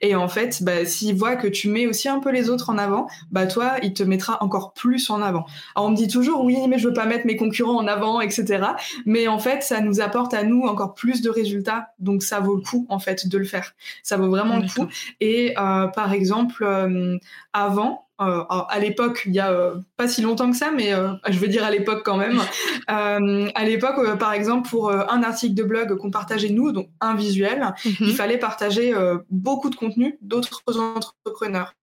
Et 0.00 0.16
en 0.16 0.28
fait, 0.28 0.62
bah, 0.62 0.84
s'il 0.84 1.14
voit 1.14 1.36
que 1.36 1.46
tu 1.46 1.68
mets 1.68 1.86
aussi 1.86 2.08
un 2.08 2.18
peu 2.18 2.32
les 2.32 2.50
autres 2.50 2.70
en 2.70 2.78
avant, 2.78 3.06
bah 3.30 3.46
toi, 3.46 3.76
il 3.82 3.92
te 3.92 4.02
mettra 4.02 4.42
encore 4.42 4.72
plus 4.72 5.10
en 5.10 5.22
avant. 5.22 5.46
Alors 5.74 5.88
on 5.88 5.90
me 5.90 5.96
dit 5.96 6.08
toujours 6.08 6.44
oui, 6.44 6.56
mais 6.68 6.78
je 6.78 6.88
veux 6.88 6.94
pas 6.94 7.06
mettre 7.06 7.26
mes 7.26 7.36
concurrents 7.36 7.76
en 7.76 7.86
avant, 7.86 8.20
etc. 8.20 8.68
Mais 9.06 9.28
en 9.28 9.38
fait, 9.38 9.62
ça 9.62 9.80
nous 9.80 10.00
apporte 10.00 10.34
à 10.34 10.42
nous 10.44 10.62
encore 10.62 10.94
plus 10.94 11.22
de 11.22 11.30
résultats, 11.30 11.88
donc 11.98 12.22
ça 12.22 12.40
vaut 12.40 12.56
le 12.56 12.62
coup 12.62 12.86
en 12.88 12.98
fait 12.98 13.28
de 13.28 13.38
le 13.38 13.44
faire. 13.44 13.74
Ça 14.02 14.16
vaut 14.16 14.28
vraiment 14.28 14.58
le 14.58 14.68
coup. 14.68 14.88
Et 15.20 15.54
euh, 15.58 15.86
par 15.88 16.12
exemple, 16.12 16.64
euh, 16.64 17.18
avant, 17.52 18.06
euh, 18.20 18.42
à 18.48 18.78
l'époque, 18.80 19.22
il 19.26 19.34
y 19.34 19.40
a 19.40 19.72
pas 19.96 20.08
si 20.08 20.22
longtemps 20.22 20.50
que 20.50 20.56
ça, 20.56 20.70
mais 20.74 20.92
je 21.28 21.38
veux 21.38 21.46
dire 21.48 21.64
à 21.64 21.70
l'époque 21.70 22.02
quand 22.04 22.16
même. 22.16 22.40
à 22.88 23.64
l'époque, 23.64 24.18
par 24.18 24.32
exemple, 24.32 24.68
pour 24.68 24.90
un 24.90 25.22
article 25.22 25.54
de 25.54 25.62
blog 25.62 25.96
qu'on 25.96 26.10
partageait 26.10 26.50
nous, 26.50 26.72
donc 26.72 26.88
un 27.00 27.14
visuel, 27.14 27.74
mhm. 27.84 27.94
il 28.00 28.14
fallait 28.14 28.38
partager 28.38 28.92
beaucoup 29.30 29.70
de 29.70 29.76
contenu 29.76 30.18
d'autres 30.20 30.62
entrepreneurs. 30.78 31.74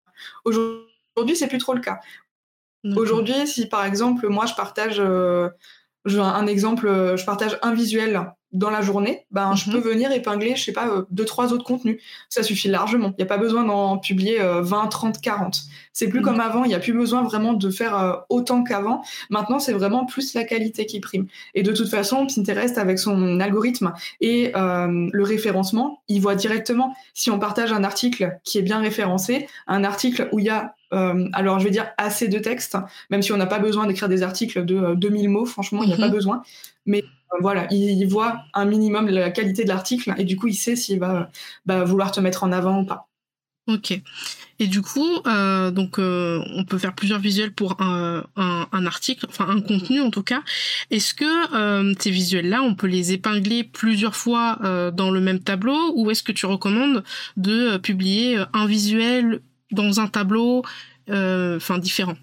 Aujourd'hui, 0.44 0.85
Aujourd'hui, 1.16 1.36
c'est 1.36 1.48
plus 1.48 1.58
trop 1.58 1.74
le 1.74 1.82
cas. 1.82 2.00
Aujourd'hui, 2.96 3.48
si 3.48 3.68
par 3.68 3.86
exemple, 3.86 4.28
moi, 4.28 4.46
je 4.46 4.54
partage, 4.54 5.00
euh, 5.00 5.50
un 6.06 6.46
exemple, 6.46 6.88
euh, 6.88 7.18
je 7.18 7.26
partage 7.26 7.58
un 7.64 7.74
visuel 7.74 8.32
dans 8.56 8.70
la 8.70 8.82
journée, 8.82 9.26
ben, 9.32 9.54
je 9.56 9.70
peux 9.70 9.78
mhm. 9.78 9.84
venir 9.84 10.12
épingler, 10.12 10.56
je 10.56 10.64
sais 10.64 10.72
pas, 10.72 10.88
euh, 10.88 11.04
deux, 11.12 11.26
trois 11.26 11.52
autres 11.52 11.66
contenus. 11.66 12.02
Ça 12.30 12.42
suffit 12.42 12.70
largement. 12.70 13.10
Il 13.18 13.22
n'y 13.22 13.24
a 13.24 13.28
pas 13.28 13.38
besoin 13.38 13.64
d'en 13.64 13.98
publier 13.98 14.40
20, 14.40 14.88
30, 14.88 15.20
40. 15.20 15.64
C'est 15.96 16.08
plus 16.08 16.20
mhm. 16.20 16.26
comme 16.26 16.40
avant. 16.40 16.64
Il 16.64 16.70
n'y 16.70 16.74
a 16.74 16.80
plus 16.80 16.94
besoin 16.94 17.24
vraiment 17.24 17.54
de 17.54 17.70
faire 17.70 17.98
euh, 17.98 18.14
autant 18.30 18.64
qu'avant. 18.64 19.02
Maintenant, 19.30 19.60
c'est 19.60 19.74
vraiment 19.74 20.06
plus 20.06 20.34
la 20.34 20.44
qualité 20.46 20.86
qui 20.86 21.00
prime. 21.00 21.28
Et 21.54 21.64
de 21.64 21.72
toute 21.72 21.90
façon, 21.90 22.28
Pinterest, 22.28 22.78
avec 22.78 22.98
son 22.98 23.40
algorithme 23.40 23.94
et 24.22 24.52
euh, 24.56 25.10
le 25.12 25.24
référencement, 25.24 26.02
il 26.08 26.22
voit 26.22 26.36
directement 26.36 26.96
si 27.14 27.30
on 27.32 27.40
partage 27.40 27.72
un 27.74 27.84
article 27.84 28.40
qui 28.44 28.58
est 28.58 28.62
bien 28.62 28.80
référencé, 28.80 29.48
un 29.68 29.84
article 29.84 30.30
où 30.32 30.40
il 30.40 30.46
y 30.46 30.50
a 30.50 30.76
alors, 31.34 31.60
je 31.60 31.66
vais 31.66 31.72
dire 31.72 31.88
assez 31.98 32.28
de 32.28 32.40
texte, 32.40 32.78
même 33.10 33.22
si 33.22 33.32
on 33.32 33.38
n'a 33.38 33.46
pas 33.46 33.60
besoin 33.60 33.88
d'écrire 33.88 34.10
des 34.10 34.24
articles 34.24 34.66
de 34.66 34.96
2000 34.96 35.30
mots, 35.30 35.46
franchement, 35.46 35.84
il 35.84 35.88
n'y 35.88 35.94
a 35.94 35.98
pas 35.98 36.08
mhm. 36.08 36.14
besoin. 36.14 36.44
Mais 36.86 37.04
voilà, 37.40 37.68
il, 37.72 38.06
voit 38.08 38.44
un 38.54 38.66
minimum 38.66 39.10
la 39.10 39.32
qualité 39.32 39.64
de 39.64 39.70
l'article 39.70 40.14
et 40.18 40.24
du 40.24 40.38
coup, 40.38 40.48
il 40.48 40.56
sait 40.56 40.76
s'il 40.76 41.00
va 41.00 41.30
bah, 41.66 41.84
vouloir 41.84 42.12
te 42.12 42.20
mettre 42.20 42.44
en 42.44 42.52
avant 42.52 42.82
ou 42.82 42.86
pas. 42.86 43.08
Ok. 43.68 44.00
Et 44.60 44.68
du 44.68 44.82
coup, 44.82 45.20
euh, 45.26 45.72
donc 45.72 45.98
euh, 45.98 46.42
on 46.54 46.64
peut 46.64 46.78
faire 46.78 46.94
plusieurs 46.94 47.20
visuels 47.20 47.52
pour 47.52 47.82
un, 47.82 48.24
article, 48.86 49.26
enfin 49.28 49.50
un 49.50 49.60
contenu 49.60 50.00
en 50.00 50.12
tout 50.12 50.24
cas. 50.24 50.44
Est-ce 50.92 51.14
que 51.14 51.56
euh, 51.56 51.94
ces 52.00 52.12
visuels-là, 52.12 52.62
on 52.62 52.76
peut 52.76 52.88
les 52.88 53.12
épingler 53.12 53.64
plusieurs 53.64 54.16
fois 54.16 54.60
dans 54.94 55.12
le 55.12 55.20
même 55.20 55.40
tableau, 55.40 55.94
ou 55.96 56.12
est-ce 56.12 56.24
que 56.24 56.32
tu 56.32 56.46
recommandes 56.46 57.04
de 57.38 57.78
publier 57.78 58.38
un 58.54 58.68
visuel 58.68 59.42
dans 59.72 60.00
un 60.00 60.08
tableau, 60.08 60.64
enfin 61.10 61.78
différent 61.78 62.16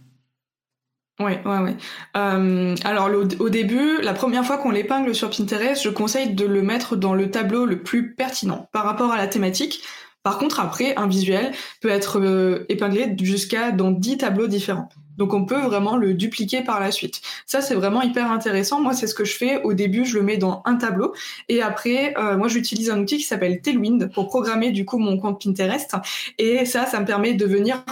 Ouais, 1.20 1.40
ouais, 1.44 1.58
ouais. 1.58 1.76
Euh, 2.16 2.74
alors 2.84 3.10
au, 3.38 3.48
début, 3.48 4.00
la 4.00 4.14
première 4.14 4.44
fois 4.44 4.56
qu'on 4.56 4.70
l'épingle 4.70 5.14
sur 5.14 5.30
Pinterest, 5.30 5.82
je 5.82 5.90
conseille 5.90 6.34
de 6.34 6.46
le 6.46 6.62
mettre 6.62 6.96
dans 6.96 7.14
le 7.14 7.30
tableau 7.30 7.66
le 7.66 7.82
plus 7.82 8.14
pertinent 8.14 8.68
par 8.72 8.84
rapport 8.84 9.12
à 9.12 9.16
la 9.16 9.26
thématique. 9.26 9.82
Par 10.22 10.38
contre, 10.38 10.60
après, 10.60 10.94
un 10.96 11.06
visuel 11.06 11.52
peut 11.80 11.88
être 11.88 12.20
euh, 12.20 12.64
épinglé 12.68 13.14
jusqu'à 13.20 13.72
dans 13.72 13.90
10 13.90 14.18
tableaux 14.18 14.46
différents. 14.46 14.88
Donc 15.18 15.34
on 15.34 15.44
peut 15.44 15.60
vraiment 15.60 15.96
le 15.96 16.14
dupliquer 16.14 16.62
par 16.62 16.80
la 16.80 16.90
suite. 16.90 17.20
Ça 17.46 17.60
c'est 17.60 17.74
vraiment 17.74 18.02
hyper 18.02 18.30
intéressant. 18.30 18.80
Moi 18.80 18.94
c'est 18.94 19.06
ce 19.06 19.14
que 19.14 19.24
je 19.24 19.36
fais. 19.36 19.62
Au 19.62 19.74
début 19.74 20.04
je 20.04 20.18
le 20.18 20.24
mets 20.24 20.36
dans 20.36 20.62
un 20.64 20.76
tableau 20.76 21.14
et 21.48 21.62
après 21.62 22.14
euh, 22.18 22.36
moi 22.36 22.48
j'utilise 22.48 22.90
un 22.90 22.98
outil 22.98 23.18
qui 23.18 23.24
s'appelle 23.24 23.60
Tailwind 23.60 24.10
pour 24.12 24.28
programmer 24.28 24.70
du 24.70 24.84
coup 24.84 24.98
mon 24.98 25.18
compte 25.18 25.42
Pinterest 25.42 25.94
et 26.38 26.64
ça 26.64 26.86
ça 26.86 27.00
me 27.00 27.04
permet 27.04 27.34
de 27.34 27.46
venir 27.46 27.84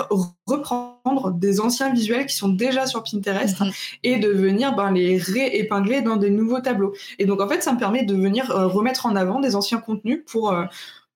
reprendre 0.46 1.32
des 1.32 1.60
anciens 1.60 1.92
visuels 1.92 2.26
qui 2.26 2.36
sont 2.36 2.48
déjà 2.48 2.86
sur 2.86 3.02
Pinterest 3.04 3.60
mhm. 3.60 3.70
et 4.02 4.18
de 4.18 4.28
venir 4.28 4.74
ben, 4.74 4.90
les 4.90 5.18
réépingler 5.18 6.00
dans 6.00 6.16
des 6.16 6.30
nouveaux 6.30 6.60
tableaux. 6.60 6.94
Et 7.18 7.26
donc 7.26 7.40
en 7.40 7.48
fait 7.48 7.62
ça 7.62 7.72
me 7.72 7.78
permet 7.78 8.02
de 8.02 8.14
venir 8.14 8.50
euh, 8.50 8.66
remettre 8.66 9.06
en 9.06 9.14
avant 9.14 9.40
des 9.40 9.56
anciens 9.56 9.78
contenus 9.78 10.22
pour 10.26 10.52
euh, 10.52 10.64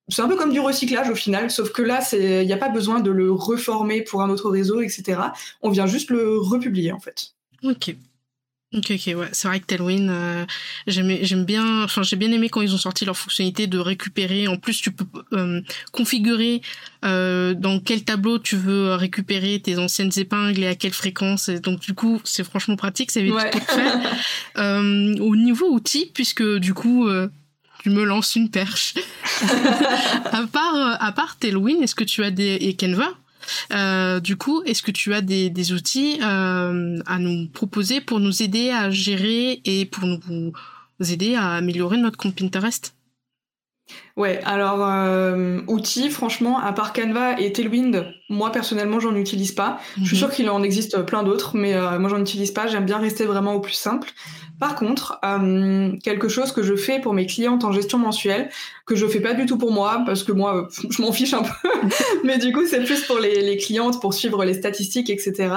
c'est 0.08 0.22
un 0.22 0.28
peu 0.28 0.36
comme 0.36 0.52
du 0.52 0.60
recyclage 0.60 1.08
au 1.08 1.14
final, 1.14 1.50
sauf 1.50 1.72
que 1.72 1.82
là, 1.82 2.00
il 2.12 2.46
n'y 2.46 2.52
a 2.52 2.58
pas 2.58 2.68
besoin 2.68 3.00
de 3.00 3.10
le 3.10 3.32
reformer 3.32 4.02
pour 4.02 4.22
un 4.22 4.28
autre 4.28 4.50
réseau, 4.50 4.80
etc. 4.80 5.18
On 5.62 5.70
vient 5.70 5.86
juste 5.86 6.10
le 6.10 6.38
republier 6.38 6.92
en 6.92 7.00
fait. 7.00 7.32
Ok. 7.62 7.94
Ok, 8.76 8.90
ok, 8.90 9.14
ouais. 9.16 9.28
C'est 9.30 9.46
vrai 9.46 9.60
que 9.60 9.66
Tailwind, 9.66 10.10
euh, 10.10 10.44
j'aime 10.88 11.44
bien, 11.44 11.84
enfin, 11.84 12.02
j'ai 12.02 12.16
bien 12.16 12.32
aimé 12.32 12.48
quand 12.48 12.60
ils 12.60 12.74
ont 12.74 12.78
sorti 12.78 13.04
leur 13.04 13.16
fonctionnalité 13.16 13.68
de 13.68 13.78
récupérer. 13.78 14.48
En 14.48 14.56
plus, 14.56 14.80
tu 14.80 14.90
peux 14.90 15.04
euh, 15.32 15.60
configurer 15.92 16.60
euh, 17.04 17.54
dans 17.54 17.78
quel 17.78 18.02
tableau 18.02 18.40
tu 18.40 18.56
veux 18.56 18.94
récupérer 18.94 19.60
tes 19.60 19.78
anciennes 19.78 20.10
épingles 20.16 20.64
et 20.64 20.66
à 20.66 20.74
quelle 20.74 20.92
fréquence. 20.92 21.48
Et 21.48 21.60
donc, 21.60 21.80
du 21.80 21.94
coup, 21.94 22.20
c'est 22.24 22.42
franchement 22.42 22.74
pratique, 22.74 23.12
ça 23.12 23.20
évite 23.20 23.36
tout 23.52 23.58
de 23.60 23.64
faire. 23.64 24.16
au 25.22 25.36
niveau 25.36 25.68
outils, 25.70 26.10
puisque 26.12 26.42
du 26.58 26.74
coup, 26.74 27.08
tu 27.84 27.90
me 27.90 28.02
lances 28.02 28.34
une 28.34 28.48
perche. 28.48 28.94
à 30.32 30.46
part, 30.50 30.74
euh, 30.74 30.94
à 30.98 31.12
part 31.12 31.36
Tailwind, 31.38 31.82
est-ce 31.82 31.94
que 31.94 32.02
tu 32.02 32.24
as 32.24 32.30
des, 32.30 32.54
et 32.54 32.74
Canva, 32.74 33.10
euh, 33.74 34.20
du 34.20 34.38
coup, 34.38 34.62
est-ce 34.62 34.82
que 34.82 34.90
tu 34.90 35.12
as 35.12 35.20
des, 35.20 35.50
des 35.50 35.72
outils 35.74 36.18
euh, 36.22 36.98
à 37.04 37.18
nous 37.18 37.46
proposer 37.48 38.00
pour 38.00 38.20
nous 38.20 38.42
aider 38.42 38.70
à 38.70 38.88
gérer 38.90 39.60
et 39.66 39.84
pour 39.84 40.06
nous 40.06 40.54
aider 40.98 41.34
à 41.34 41.56
améliorer 41.56 41.98
notre 41.98 42.16
compte 42.16 42.34
Pinterest? 42.34 42.94
Ouais, 44.16 44.40
alors 44.44 44.86
euh, 44.88 45.60
outils, 45.66 46.08
franchement, 46.08 46.60
à 46.60 46.72
part 46.72 46.92
Canva 46.92 47.40
et 47.40 47.52
Tailwind, 47.52 48.14
moi 48.28 48.52
personnellement, 48.52 49.00
j'en 49.00 49.16
utilise 49.16 49.50
pas. 49.50 49.80
Je 49.96 50.04
suis 50.04 50.14
mhm. 50.14 50.18
sûre 50.18 50.30
qu'il 50.30 50.48
en 50.50 50.62
existe 50.62 51.02
plein 51.02 51.24
d'autres, 51.24 51.56
mais 51.56 51.74
euh, 51.74 51.98
moi 51.98 52.08
j'en 52.08 52.20
utilise 52.20 52.52
pas. 52.52 52.68
J'aime 52.68 52.84
bien 52.84 52.98
rester 52.98 53.24
vraiment 53.24 53.54
au 53.54 53.60
plus 53.60 53.72
simple. 53.72 54.12
Par 54.60 54.76
contre, 54.76 55.18
euh, 55.24 55.96
quelque 56.02 56.28
chose 56.28 56.52
que 56.52 56.62
je 56.62 56.76
fais 56.76 57.00
pour 57.00 57.12
mes 57.12 57.26
clientes 57.26 57.64
en 57.64 57.72
gestion 57.72 57.98
mensuelle, 57.98 58.50
que 58.86 58.94
je 58.94 59.06
fais 59.06 59.20
pas 59.20 59.34
du 59.34 59.46
tout 59.46 59.58
pour 59.58 59.72
moi, 59.72 60.02
parce 60.06 60.22
que 60.22 60.32
moi, 60.32 60.68
je 60.90 61.02
m'en 61.02 61.12
fiche 61.12 61.34
un 61.34 61.42
peu, 61.42 61.68
mais 62.24 62.38
du 62.38 62.52
coup, 62.52 62.64
c'est 62.66 62.84
plus 62.84 63.04
pour 63.04 63.18
les, 63.18 63.42
les, 63.42 63.56
clientes, 63.56 64.00
pour 64.00 64.14
suivre 64.14 64.44
les 64.44 64.54
statistiques, 64.54 65.10
etc. 65.10 65.54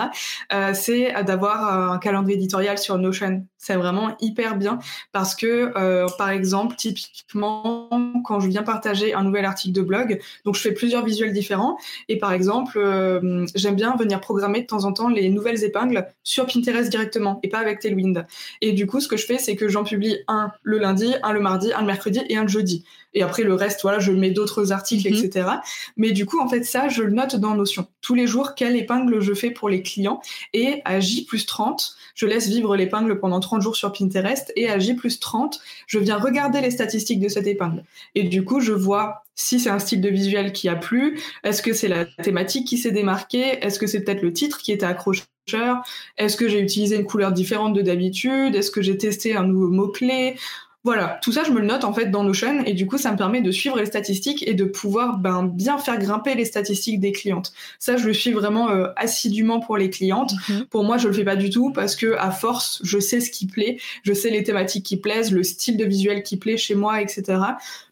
Euh, 0.51 0.71
c'est 0.73 1.13
d'avoir 1.23 1.91
un 1.91 1.99
calendrier 1.99 2.37
éditorial 2.37 2.77
sur 2.77 2.97
Notion. 2.97 3.45
C'est 3.57 3.75
vraiment 3.75 4.15
hyper 4.21 4.55
bien 4.55 4.79
parce 5.11 5.35
que, 5.35 5.71
euh, 5.77 6.07
par 6.17 6.29
exemple, 6.29 6.75
typiquement, 6.75 7.89
quand 8.23 8.39
je 8.39 8.46
viens 8.47 8.63
partager 8.63 9.13
un 9.13 9.23
nouvel 9.23 9.45
article 9.45 9.73
de 9.73 9.81
blog, 9.81 10.19
donc 10.45 10.55
je 10.55 10.61
fais 10.61 10.71
plusieurs 10.71 11.05
visuels 11.05 11.33
différents, 11.33 11.77
et 12.09 12.17
par 12.17 12.33
exemple, 12.33 12.77
euh, 12.77 13.45
j'aime 13.55 13.75
bien 13.75 13.95
venir 13.95 14.19
programmer 14.21 14.61
de 14.61 14.67
temps 14.67 14.85
en 14.85 14.93
temps 14.93 15.09
les 15.09 15.29
nouvelles 15.29 15.63
épingles 15.63 16.07
sur 16.23 16.45
Pinterest 16.45 16.89
directement 16.89 17.39
et 17.43 17.49
pas 17.49 17.59
avec 17.59 17.79
Tailwind. 17.79 18.25
Et 18.61 18.73
du 18.73 18.87
coup, 18.87 18.99
ce 18.99 19.07
que 19.07 19.17
je 19.17 19.25
fais, 19.25 19.37
c'est 19.37 19.55
que 19.55 19.67
j'en 19.67 19.83
publie 19.83 20.17
un 20.27 20.51
le 20.63 20.77
lundi, 20.77 21.13
un 21.23 21.33
le 21.33 21.39
mardi, 21.39 21.71
un 21.73 21.81
le 21.81 21.87
mercredi 21.87 22.21
et 22.29 22.37
un 22.37 22.43
le 22.43 22.49
jeudi. 22.49 22.83
Et 23.13 23.23
après, 23.23 23.43
le 23.43 23.53
reste, 23.53 23.81
voilà, 23.81 23.99
je 23.99 24.11
mets 24.11 24.31
d'autres 24.31 24.71
articles, 24.71 25.09
mhm. 25.09 25.15
etc. 25.15 25.49
Mais 25.95 26.11
du 26.11 26.25
coup, 26.25 26.39
en 26.39 26.47
fait, 26.47 26.63
ça, 26.63 26.87
je 26.87 27.03
le 27.03 27.11
note 27.11 27.35
dans 27.35 27.55
Notion. 27.55 27.87
Tous 28.07 28.15
les 28.15 28.25
jours 28.25 28.55
quelle 28.55 28.77
épingle 28.77 29.19
je 29.19 29.33
fais 29.33 29.51
pour 29.51 29.67
les 29.67 29.81
clients. 29.81 30.21
Et 30.53 30.81
à 30.85 31.01
J 31.01 31.25
plus 31.25 31.45
30, 31.45 31.97
je 32.15 32.25
laisse 32.25 32.47
vivre 32.47 32.77
l'épingle 32.77 33.19
pendant 33.19 33.41
30 33.41 33.61
jours 33.61 33.75
sur 33.75 33.91
Pinterest. 33.91 34.53
Et 34.55 34.69
à 34.69 34.79
J 34.79 34.93
plus 34.93 35.19
30, 35.19 35.59
je 35.87 35.99
viens 35.99 36.17
regarder 36.17 36.61
les 36.61 36.71
statistiques 36.71 37.19
de 37.19 37.27
cette 37.27 37.47
épingle. 37.47 37.83
Et 38.15 38.23
du 38.23 38.45
coup, 38.45 38.61
je 38.61 38.71
vois 38.71 39.25
si 39.35 39.59
c'est 39.59 39.69
un 39.69 39.79
style 39.79 39.99
de 39.99 40.07
visuel 40.07 40.53
qui 40.53 40.69
a 40.69 40.77
plu, 40.77 41.19
est-ce 41.43 41.61
que 41.61 41.73
c'est 41.73 41.89
la 41.89 42.05
thématique 42.05 42.65
qui 42.65 42.77
s'est 42.77 42.91
démarquée, 42.91 43.59
est-ce 43.61 43.77
que 43.77 43.87
c'est 43.87 44.05
peut-être 44.05 44.21
le 44.21 44.31
titre 44.31 44.59
qui 44.59 44.71
était 44.71 44.85
accrocheur, 44.85 45.83
est-ce 46.17 46.37
que 46.37 46.47
j'ai 46.47 46.61
utilisé 46.61 46.95
une 46.95 47.05
couleur 47.05 47.33
différente 47.33 47.73
de 47.73 47.81
d'habitude, 47.81 48.55
est-ce 48.55 48.71
que 48.71 48.81
j'ai 48.81 48.97
testé 48.97 49.35
un 49.35 49.43
nouveau 49.43 49.67
mot-clé, 49.67 50.37
voilà, 50.83 51.19
tout 51.21 51.33
ça, 51.33 51.43
je 51.43 51.51
me 51.51 51.59
le 51.59 51.65
note 51.65 51.83
en 51.83 51.91
fait 51.91 52.11
dans 52.11 52.23
Notion 52.23 52.63
et 52.65 52.73
du 52.73 52.87
coup, 52.87 52.97
ça 52.97 53.11
me 53.11 53.17
permet 53.17 53.41
de 53.41 53.51
suivre 53.51 53.77
les 53.77 53.85
statistiques 53.85 54.47
et 54.47 54.53
de 54.53 54.63
pouvoir 54.63 55.17
ben, 55.17 55.43
bien 55.43 55.77
faire 55.77 55.99
grimper 55.99 56.33
les 56.33 56.45
statistiques 56.45 57.01
des 57.01 57.11
clientes. 57.11 57.51
Ça, 57.77 57.97
je 57.97 58.07
le 58.07 58.13
suis 58.13 58.31
vraiment 58.31 58.69
euh, 58.69 58.87
assidûment 58.95 59.59
pour 59.59 59.75
les 59.75 59.89
clientes. 59.89 60.31
Mhm. 60.47 60.65
Pour 60.67 60.85
moi, 60.85 60.97
je 60.97 61.09
le 61.09 61.13
fais 61.13 61.25
pas 61.25 61.35
du 61.35 61.49
tout 61.49 61.71
parce 61.73 61.97
que 61.97 62.15
à 62.17 62.31
force, 62.31 62.79
je 62.83 62.99
sais 62.99 63.19
ce 63.19 63.31
qui 63.31 63.47
plaît, 63.47 63.77
je 64.03 64.13
sais 64.13 64.29
les 64.29 64.43
thématiques 64.43 64.85
qui 64.85 64.95
plaisent, 64.95 65.33
le 65.33 65.43
style 65.43 65.75
de 65.75 65.83
visuel 65.83 66.23
qui 66.23 66.37
plaît 66.37 66.55
chez 66.55 66.75
moi, 66.75 67.01
etc. 67.01 67.37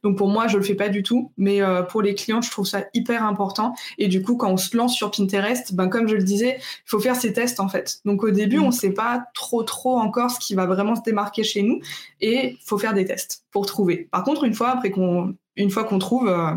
Donc 0.03 0.17
pour 0.17 0.29
moi, 0.29 0.47
je 0.47 0.57
le 0.57 0.63
fais 0.63 0.75
pas 0.75 0.88
du 0.88 1.03
tout, 1.03 1.31
mais 1.38 1.61
euh, 1.61 1.81
pour 1.81 2.01
les 2.01 2.15
clientes, 2.15 2.45
je 2.45 2.51
trouve 2.51 2.67
ça 2.67 2.86
hyper 2.93 3.25
important. 3.25 3.73
Et 3.97 4.07
du 4.07 4.21
coup, 4.21 4.38
quand 4.38 4.51
on 4.51 4.57
se 4.57 4.77
lance 4.77 4.95
sur 4.95 5.11
Pinterest, 5.11 5.73
ben 5.73 5.89
comme 5.89 6.07
je 6.07 6.15
le 6.15 6.23
disais, 6.23 6.59
il 6.59 6.89
faut 6.89 6.99
faire 6.99 7.17
ses 7.17 7.33
tests 7.33 7.59
en 7.59 7.67
fait. 7.67 7.99
Donc 8.05 8.23
au 8.23 8.31
début, 8.31 8.59
mhm. 8.59 8.65
on 8.67 8.71
sait 8.71 8.93
pas 8.93 9.25
trop 9.33 9.63
trop 9.63 9.97
encore 9.97 10.31
ce 10.31 10.39
qui 10.39 10.55
va 10.55 10.65
vraiment 10.65 10.95
se 10.95 11.01
démarquer 11.01 11.43
chez 11.43 11.61
nous 11.61 11.81
et 12.21 12.57
faut 12.63 12.74
faire 12.78 12.93
des 12.93 13.05
tests 13.05 13.45
pour 13.51 13.65
trouver. 13.65 14.07
Par 14.11 14.23
contre, 14.23 14.43
une 14.43 14.53
fois 14.53 14.69
après 14.69 14.91
qu'on, 14.91 15.36
une 15.55 15.69
fois 15.69 15.84
qu'on 15.84 15.99
trouve, 15.99 16.28
euh, 16.28 16.51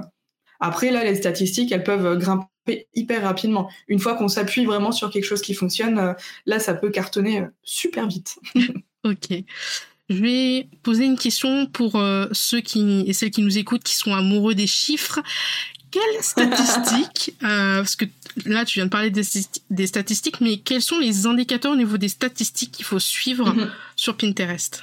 après 0.61 0.91
là, 0.91 1.05
les 1.05 1.15
statistiques, 1.15 1.73
elles 1.73 1.85
peuvent 1.85 2.19
grimper 2.19 2.89
hyper 2.95 3.23
rapidement. 3.23 3.71
Une 3.87 3.99
fois 3.99 4.15
qu'on 4.15 4.29
s'appuie 4.29 4.65
vraiment 4.65 4.93
sur 4.93 5.11
quelque 5.11 5.25
chose 5.25 5.43
qui 5.43 5.55
fonctionne, 5.55 5.99
euh, 5.99 6.13
là, 6.47 6.59
ça 6.59 6.75
peut 6.75 6.91
cartonner 6.91 7.41
euh, 7.41 7.47
super 7.63 8.07
vite. 8.07 8.39
ok. 9.05 9.43
Je 10.11 10.23
vais 10.23 10.69
poser 10.83 11.05
une 11.05 11.19
question 11.19 11.67
pour 11.67 12.03
ceux 12.33 12.61
qui 12.63 13.05
et 13.07 13.13
celles 13.13 13.31
qui 13.31 13.43
nous 13.43 13.59
écoutent 13.59 13.85
qui 13.85 13.95
sont 13.95 14.15
amoureux 14.15 14.55
des 14.55 14.67
chiffres. 14.67 15.21
Quelles 15.91 16.23
statistiques, 16.23 17.37
parce 17.41 17.95
que 17.95 18.07
là 18.47 18.65
tu 18.65 18.79
viens 18.79 18.87
de 18.87 18.91
parler 18.91 19.11
des, 19.11 19.87
statistiques, 19.87 20.41
mais 20.41 20.57
quels 20.57 20.81
sont 20.81 20.99
les 20.99 21.27
indicateurs 21.27 21.73
au 21.73 21.77
niveau 21.77 21.99
des 21.99 22.09
statistiques 22.09 22.73
qu'il 22.73 22.87
faut 22.87 22.99
suivre 22.99 23.53
mhm. 23.55 23.71
sur 23.97 24.17
Pinterest? 24.17 24.83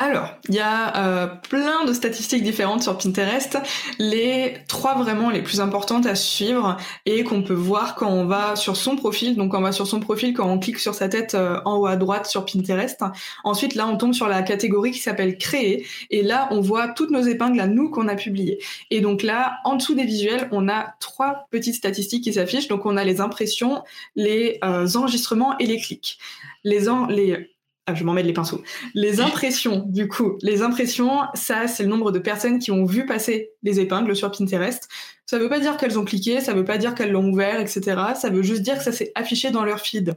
Alors, 0.00 0.34
il 0.48 0.56
y 0.56 0.60
a 0.60 0.96
euh, 0.96 1.26
plein 1.48 1.84
de 1.84 1.92
statistiques 1.92 2.42
différentes 2.42 2.82
sur 2.82 2.98
Pinterest. 2.98 3.58
Les 4.00 4.54
trois 4.66 4.96
vraiment 4.96 5.30
les 5.30 5.40
plus 5.40 5.60
importantes 5.60 6.04
à 6.04 6.16
suivre 6.16 6.76
et 7.06 7.22
qu'on 7.22 7.44
peut 7.44 7.54
voir 7.54 7.94
quand 7.94 8.10
on 8.10 8.24
va 8.24 8.56
sur 8.56 8.76
son 8.76 8.96
profil. 8.96 9.36
Donc, 9.36 9.54
on 9.54 9.60
va 9.60 9.70
sur 9.70 9.86
son 9.86 10.00
profil, 10.00 10.34
quand 10.34 10.50
on 10.50 10.58
clique 10.58 10.80
sur 10.80 10.96
sa 10.96 11.08
tête 11.08 11.36
euh, 11.36 11.60
en 11.64 11.76
haut 11.76 11.86
à 11.86 11.94
droite 11.94 12.26
sur 12.26 12.44
Pinterest. 12.44 13.04
Ensuite, 13.44 13.76
là, 13.76 13.86
on 13.86 13.96
tombe 13.96 14.14
sur 14.14 14.26
la 14.26 14.42
catégorie 14.42 14.90
qui 14.90 14.98
s'appelle 14.98 15.38
créer. 15.38 15.86
Et 16.10 16.22
là, 16.22 16.48
on 16.50 16.60
voit 16.60 16.88
toutes 16.88 17.12
nos 17.12 17.22
épingles 17.22 17.60
à 17.60 17.68
nous 17.68 17.88
qu'on 17.88 18.08
a 18.08 18.16
publiées. 18.16 18.58
Et 18.90 19.00
donc 19.00 19.22
là, 19.22 19.58
en 19.64 19.76
dessous 19.76 19.94
des 19.94 20.04
visuels, 20.04 20.48
on 20.50 20.68
a 20.68 20.94
trois 20.98 21.46
petites 21.52 21.76
statistiques 21.76 22.24
qui 22.24 22.32
s'affichent. 22.32 22.66
Donc, 22.66 22.84
on 22.84 22.96
a 22.96 23.04
les 23.04 23.20
impressions, 23.20 23.84
les 24.16 24.58
euh, 24.64 24.88
enregistrements 24.96 25.56
et 25.58 25.66
les 25.66 25.78
clics. 25.78 26.18
Les, 26.64 26.88
en, 26.88 27.06
les 27.06 27.53
ah, 27.86 27.94
je 27.94 28.02
m'en 28.02 28.14
mets 28.14 28.22
les 28.22 28.32
pinceaux. 28.32 28.62
Les 28.94 29.20
impressions, 29.20 29.84
du 29.86 30.08
coup, 30.08 30.38
les 30.40 30.62
impressions, 30.62 31.20
ça, 31.34 31.68
c'est 31.68 31.82
le 31.82 31.90
nombre 31.90 32.12
de 32.12 32.18
personnes 32.18 32.58
qui 32.58 32.70
ont 32.70 32.86
vu 32.86 33.04
passer 33.04 33.50
les 33.62 33.78
épingles 33.78 34.16
sur 34.16 34.32
Pinterest. 34.32 34.88
Ça 35.26 35.38
veut 35.38 35.50
pas 35.50 35.60
dire 35.60 35.76
qu'elles 35.76 35.98
ont 35.98 36.04
cliqué, 36.04 36.40
ça 36.40 36.54
veut 36.54 36.64
pas 36.64 36.78
dire 36.78 36.94
qu'elles 36.94 37.12
l'ont 37.12 37.28
ouvert, 37.28 37.60
etc. 37.60 37.82
Ça 38.14 38.30
veut 38.30 38.42
juste 38.42 38.62
dire 38.62 38.78
que 38.78 38.84
ça 38.84 38.92
s'est 38.92 39.12
affiché 39.14 39.50
dans 39.50 39.64
leur 39.64 39.80
feed. 39.80 40.14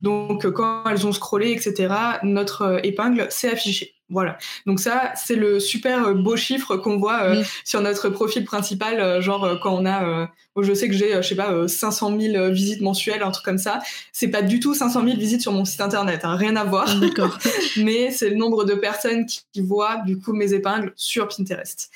Donc, 0.00 0.50
quand 0.50 0.84
elles 0.88 1.06
ont 1.06 1.12
scrollé, 1.12 1.50
etc., 1.50 1.94
notre 2.22 2.62
euh, 2.62 2.80
épingle 2.84 3.26
s'est 3.30 3.50
affichée. 3.50 3.99
Voilà. 4.10 4.38
Donc 4.66 4.80
ça, 4.80 5.12
c'est 5.14 5.36
le 5.36 5.60
super 5.60 6.08
euh, 6.08 6.14
beau 6.14 6.36
chiffre 6.36 6.76
qu'on 6.76 6.98
voit 6.98 7.22
euh, 7.22 7.44
sur 7.64 7.80
notre 7.80 8.08
profil 8.08 8.44
principal, 8.44 9.00
euh, 9.00 9.20
genre 9.20 9.58
quand 9.62 9.72
on 9.72 9.86
a, 9.86 10.28
je 10.60 10.74
sais 10.74 10.88
que 10.88 10.94
j'ai, 10.94 11.14
je 11.22 11.26
sais 11.26 11.36
pas, 11.36 11.68
500 11.68 12.18
000 12.18 12.50
visites 12.50 12.80
mensuelles, 12.80 13.22
un 13.22 13.30
truc 13.30 13.44
comme 13.44 13.58
ça. 13.58 13.78
C'est 14.12 14.28
pas 14.28 14.42
du 14.42 14.60
tout 14.60 14.74
500 14.74 15.04
000 15.04 15.16
visites 15.16 15.40
sur 15.40 15.52
mon 15.52 15.64
site 15.64 15.80
internet, 15.80 16.24
hein, 16.24 16.34
rien 16.34 16.56
à 16.56 16.64
voir. 16.64 16.92
D'accord. 16.98 17.38
Mais 17.76 18.10
c'est 18.10 18.28
le 18.28 18.36
nombre 18.36 18.64
de 18.64 18.74
personnes 18.74 19.26
qui, 19.26 19.42
qui 19.52 19.60
voient 19.60 20.02
du 20.04 20.18
coup 20.18 20.32
mes 20.32 20.52
épingles 20.52 20.92
sur 20.96 21.28
Pinterest. 21.28 21.90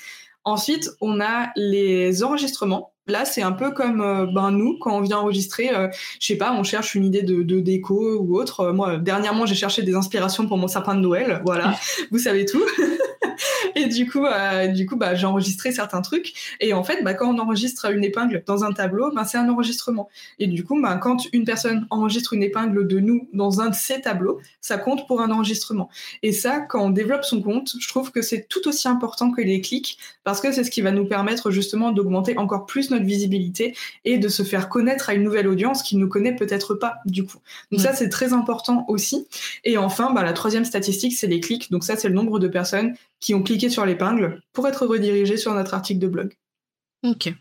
Ensuite, 0.45 0.89
on 1.01 1.19
a 1.21 1.51
les 1.55 2.23
enregistrements. 2.23 2.94
Là, 3.07 3.23
c'est 3.23 3.43
un 3.43 3.51
peu 3.51 3.71
comme 3.71 4.01
euh, 4.01 4.25
ben 4.25 4.49
nous 4.49 4.79
quand 4.79 4.97
on 4.97 5.01
vient 5.01 5.19
enregistrer, 5.19 5.69
euh, 5.69 5.87
je 6.19 6.25
sais 6.25 6.37
pas, 6.37 6.53
on 6.53 6.63
cherche 6.63 6.95
une 6.95 7.05
idée 7.05 7.21
de, 7.21 7.43
de 7.43 7.59
déco 7.59 8.17
ou 8.19 8.35
autre. 8.35 8.61
Euh, 8.61 8.73
moi, 8.73 8.97
dernièrement, 8.97 9.45
j'ai 9.45 9.53
cherché 9.53 9.83
des 9.83 9.93
inspirations 9.93 10.47
pour 10.47 10.57
mon 10.57 10.67
sapin 10.67 10.95
de 10.95 11.01
Noël. 11.01 11.41
Voilà, 11.45 11.75
vous 12.11 12.17
savez 12.17 12.45
tout. 12.45 12.63
et 13.75 13.87
du 13.87 14.09
coup, 14.09 14.25
euh, 14.25 14.67
du 14.67 14.85
coup, 14.85 14.95
bah, 14.95 15.15
j'ai 15.15 15.25
enregistré 15.25 15.71
certains 15.71 16.01
trucs. 16.01 16.33
Et 16.59 16.73
en 16.73 16.83
fait, 16.83 17.03
bah, 17.03 17.13
quand 17.13 17.33
on 17.33 17.39
enregistre 17.39 17.91
une 17.91 18.03
épingle 18.03 18.43
dans 18.45 18.63
un 18.63 18.71
tableau, 18.71 19.11
bah, 19.11 19.25
c'est 19.25 19.37
un 19.37 19.49
enregistrement. 19.49 20.09
Et 20.39 20.47
du 20.47 20.63
coup, 20.63 20.81
bah, 20.81 20.95
quand 20.97 21.23
une 21.33 21.45
personne 21.45 21.87
enregistre 21.89 22.33
une 22.33 22.43
épingle 22.43 22.87
de 22.87 22.99
nous 22.99 23.27
dans 23.33 23.61
un 23.61 23.69
de 23.69 23.75
ces 23.75 24.01
tableaux, 24.01 24.39
ça 24.61 24.77
compte 24.77 25.07
pour 25.07 25.21
un 25.21 25.31
enregistrement. 25.31 25.89
Et 26.23 26.31
ça, 26.31 26.59
quand 26.59 26.83
on 26.83 26.89
développe 26.89 27.23
son 27.23 27.41
compte, 27.41 27.73
je 27.79 27.87
trouve 27.87 28.11
que 28.11 28.21
c'est 28.21 28.47
tout 28.47 28.67
aussi 28.67 28.87
important 28.87 29.31
que 29.31 29.41
les 29.41 29.61
clics 29.61 29.97
parce 30.23 30.41
que 30.41 30.51
c'est 30.51 30.63
ce 30.63 30.71
qui 30.71 30.81
va 30.81 30.91
nous 30.91 31.05
permettre 31.05 31.51
justement 31.51 31.91
d'augmenter 31.91 32.37
encore 32.37 32.65
plus 32.65 32.89
notre 32.89 33.05
visibilité 33.05 33.75
et 34.05 34.17
de 34.17 34.27
se 34.27 34.43
faire 34.43 34.69
connaître 34.69 35.09
à 35.09 35.13
une 35.13 35.23
nouvelle 35.23 35.47
audience 35.47 35.83
qui 35.83 35.95
ne 35.95 36.01
nous 36.01 36.09
connaît 36.09 36.35
peut-être 36.35 36.73
pas 36.73 36.95
du 37.05 37.25
coup. 37.25 37.37
Donc 37.71 37.81
ça, 37.81 37.93
c'est 37.93 38.09
très 38.09 38.33
important 38.33 38.85
aussi. 38.87 39.27
Et 39.63 39.77
enfin, 39.77 40.11
bah, 40.13 40.23
la 40.23 40.33
troisième 40.33 40.65
statistique, 40.65 41.13
c'est 41.13 41.27
les 41.27 41.39
clics. 41.39 41.71
Donc 41.71 41.83
ça, 41.83 41.95
c'est 41.95 42.09
le 42.09 42.15
nombre 42.15 42.39
de 42.39 42.47
personnes 42.47 42.95
qui 43.19 43.33
ont 43.33 43.41
cliqué 43.41 43.54
sur 43.69 43.85
l'épingle 43.85 44.41
pour 44.53 44.67
être 44.67 44.85
redirigés 44.85 45.37
sur 45.37 45.53
notre 45.53 45.73
article 45.73 45.99
de 45.99 46.07
blog. 46.07 46.33
Ok. 47.03 47.33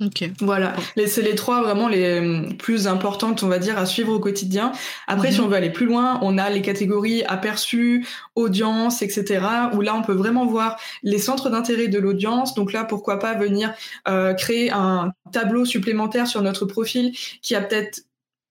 Ok. 0.00 0.30
Voilà, 0.40 0.76
c'est 1.08 1.22
les 1.22 1.34
trois 1.34 1.60
vraiment 1.60 1.88
les 1.88 2.20
hum, 2.20 2.56
plus 2.56 2.86
importantes, 2.86 3.42
on 3.42 3.48
va 3.48 3.58
dire, 3.58 3.76
à 3.78 3.84
suivre 3.84 4.12
au 4.12 4.20
quotidien. 4.20 4.70
Après, 5.08 5.32
si 5.32 5.40
mhm. 5.40 5.46
on 5.46 5.48
veut 5.48 5.56
aller 5.56 5.70
plus 5.70 5.86
loin, 5.86 6.20
on 6.22 6.38
a 6.38 6.50
les 6.50 6.62
catégories 6.62 7.24
aperçus, 7.24 8.06
audience, 8.36 9.02
etc. 9.02 9.40
Où 9.72 9.80
là, 9.80 9.96
on 9.96 10.02
peut 10.02 10.12
vraiment 10.12 10.46
voir 10.46 10.78
les 11.02 11.18
centres 11.18 11.50
d'intérêt 11.50 11.88
de 11.88 11.98
l'audience. 11.98 12.54
Donc 12.54 12.72
là, 12.72 12.84
pourquoi 12.84 13.18
pas 13.18 13.34
venir 13.34 13.74
euh, 14.06 14.34
créer 14.34 14.70
un 14.70 15.12
tableau 15.32 15.64
supplémentaire 15.64 16.28
sur 16.28 16.42
notre 16.42 16.64
profil 16.64 17.10
qui 17.42 17.56
a 17.56 17.60
peut-être 17.60 18.02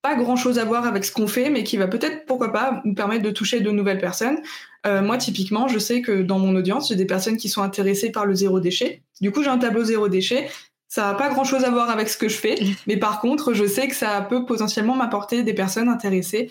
pas 0.08 0.16
grand 0.16 0.38
chose 0.38 0.58
à 0.58 0.64
voir 0.64 0.86
avec 0.86 1.04
ce 1.04 1.12
qu'on 1.12 1.28
fait, 1.28 1.50
mais 1.50 1.66
qui 1.66 1.76
va 1.76 1.88
peut-être, 1.88 2.26
pourquoi 2.26 2.54
pas, 2.54 2.82
nous 2.86 2.94
permettre 2.94 3.24
de 3.24 3.32
toucher 3.32 3.60
de 3.60 3.70
nouvelles 3.72 4.00
personnes. 4.00 4.38
Euh, 4.86 5.02
moi, 5.02 5.18
typiquement, 5.18 5.68
je 5.68 5.80
sais 5.80 6.02
que 6.02 6.22
dans 6.22 6.40
mon 6.40 6.56
audience, 6.56 6.88
j'ai 6.88 6.96
des 6.96 7.06
personnes 7.06 7.36
qui 7.36 7.50
sont 7.50 7.62
intéressées 7.62 8.10
par 8.10 8.26
le 8.26 8.34
zéro 8.34 8.62
déchet. 8.62 9.04
Du 9.20 9.34
coup, 9.34 9.44
j'ai 9.44 9.50
un 9.50 9.58
tableau 9.58 9.84
zéro 9.84 10.08
déchet. 10.08 10.50
Ça 10.88 11.08
n'a 11.08 11.14
pas 11.14 11.28
grand-chose 11.28 11.66
à 11.66 11.72
voir 11.72 11.90
avec 11.90 12.08
ce 12.08 12.18
que 12.18 12.30
je 12.30 12.38
fais, 12.38 12.56
mais 12.88 12.96
par 12.96 13.20
contre, 13.20 13.54
je 13.54 13.68
sais 13.68 13.90
que 13.90 13.96
ça 13.96 14.22
peut 14.22 14.46
potentiellement 14.46 14.96
m'apporter 14.96 15.44
des 15.44 15.54
personnes 15.54 15.90
intéressées 15.90 16.50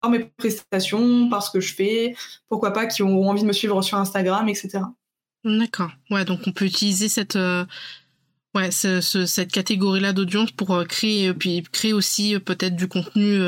par 0.00 0.12
mes 0.12 0.20
prestations, 0.36 1.28
par 1.28 1.42
ce 1.42 1.50
que 1.50 1.58
je 1.58 1.74
fais, 1.74 2.14
pourquoi 2.48 2.72
pas, 2.72 2.86
qui 2.86 3.02
ont 3.02 3.28
envie 3.28 3.42
de 3.42 3.48
me 3.48 3.52
suivre 3.52 3.82
sur 3.82 3.98
Instagram, 3.98 4.48
etc. 4.48 4.82
D'accord. 5.44 5.90
Ouais, 6.10 6.24
donc 6.24 6.42
on 6.46 6.52
peut 6.52 6.66
utiliser 6.66 7.08
cette, 7.08 7.34
euh, 7.34 7.64
ouais, 8.58 8.70
cette 8.70 9.52
catégorie-là 9.52 10.12
d'audience 10.12 10.50
pour 10.50 10.74
euh, 10.74 10.84
créer, 10.84 11.32
puis 11.32 11.62
créer 11.72 11.92
aussi 11.92 12.38
peut-être 12.38 12.76
du 12.76 12.88
contenu 12.88 13.40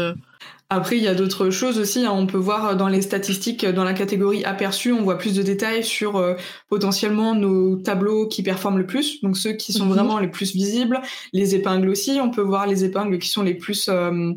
après, 0.72 0.96
il 0.96 1.02
y 1.02 1.08
a 1.08 1.16
d'autres 1.16 1.50
choses 1.50 1.80
aussi. 1.80 2.06
Hein. 2.06 2.12
On 2.12 2.26
peut 2.26 2.38
voir 2.38 2.76
dans 2.76 2.86
les 2.86 3.02
statistiques, 3.02 3.66
dans 3.66 3.82
la 3.82 3.92
catégorie 3.92 4.44
aperçu, 4.44 4.92
on 4.92 5.02
voit 5.02 5.18
plus 5.18 5.34
de 5.34 5.42
détails 5.42 5.82
sur 5.82 6.16
euh, 6.16 6.36
potentiellement 6.68 7.34
nos 7.34 7.74
tableaux 7.74 8.28
qui 8.28 8.44
performent 8.44 8.78
le 8.78 8.86
plus, 8.86 9.20
donc 9.20 9.36
ceux 9.36 9.54
qui 9.54 9.72
sont 9.72 9.86
mhm. 9.86 9.92
vraiment 9.92 10.20
les 10.20 10.28
plus 10.28 10.54
visibles. 10.54 11.00
Les 11.32 11.56
épingles 11.56 11.88
aussi, 11.88 12.20
on 12.22 12.30
peut 12.30 12.40
voir 12.40 12.68
les 12.68 12.84
épingles 12.84 13.18
qui 13.18 13.28
sont 13.28 13.42
les 13.42 13.54
plus 13.54 13.88
euh, 13.88 14.32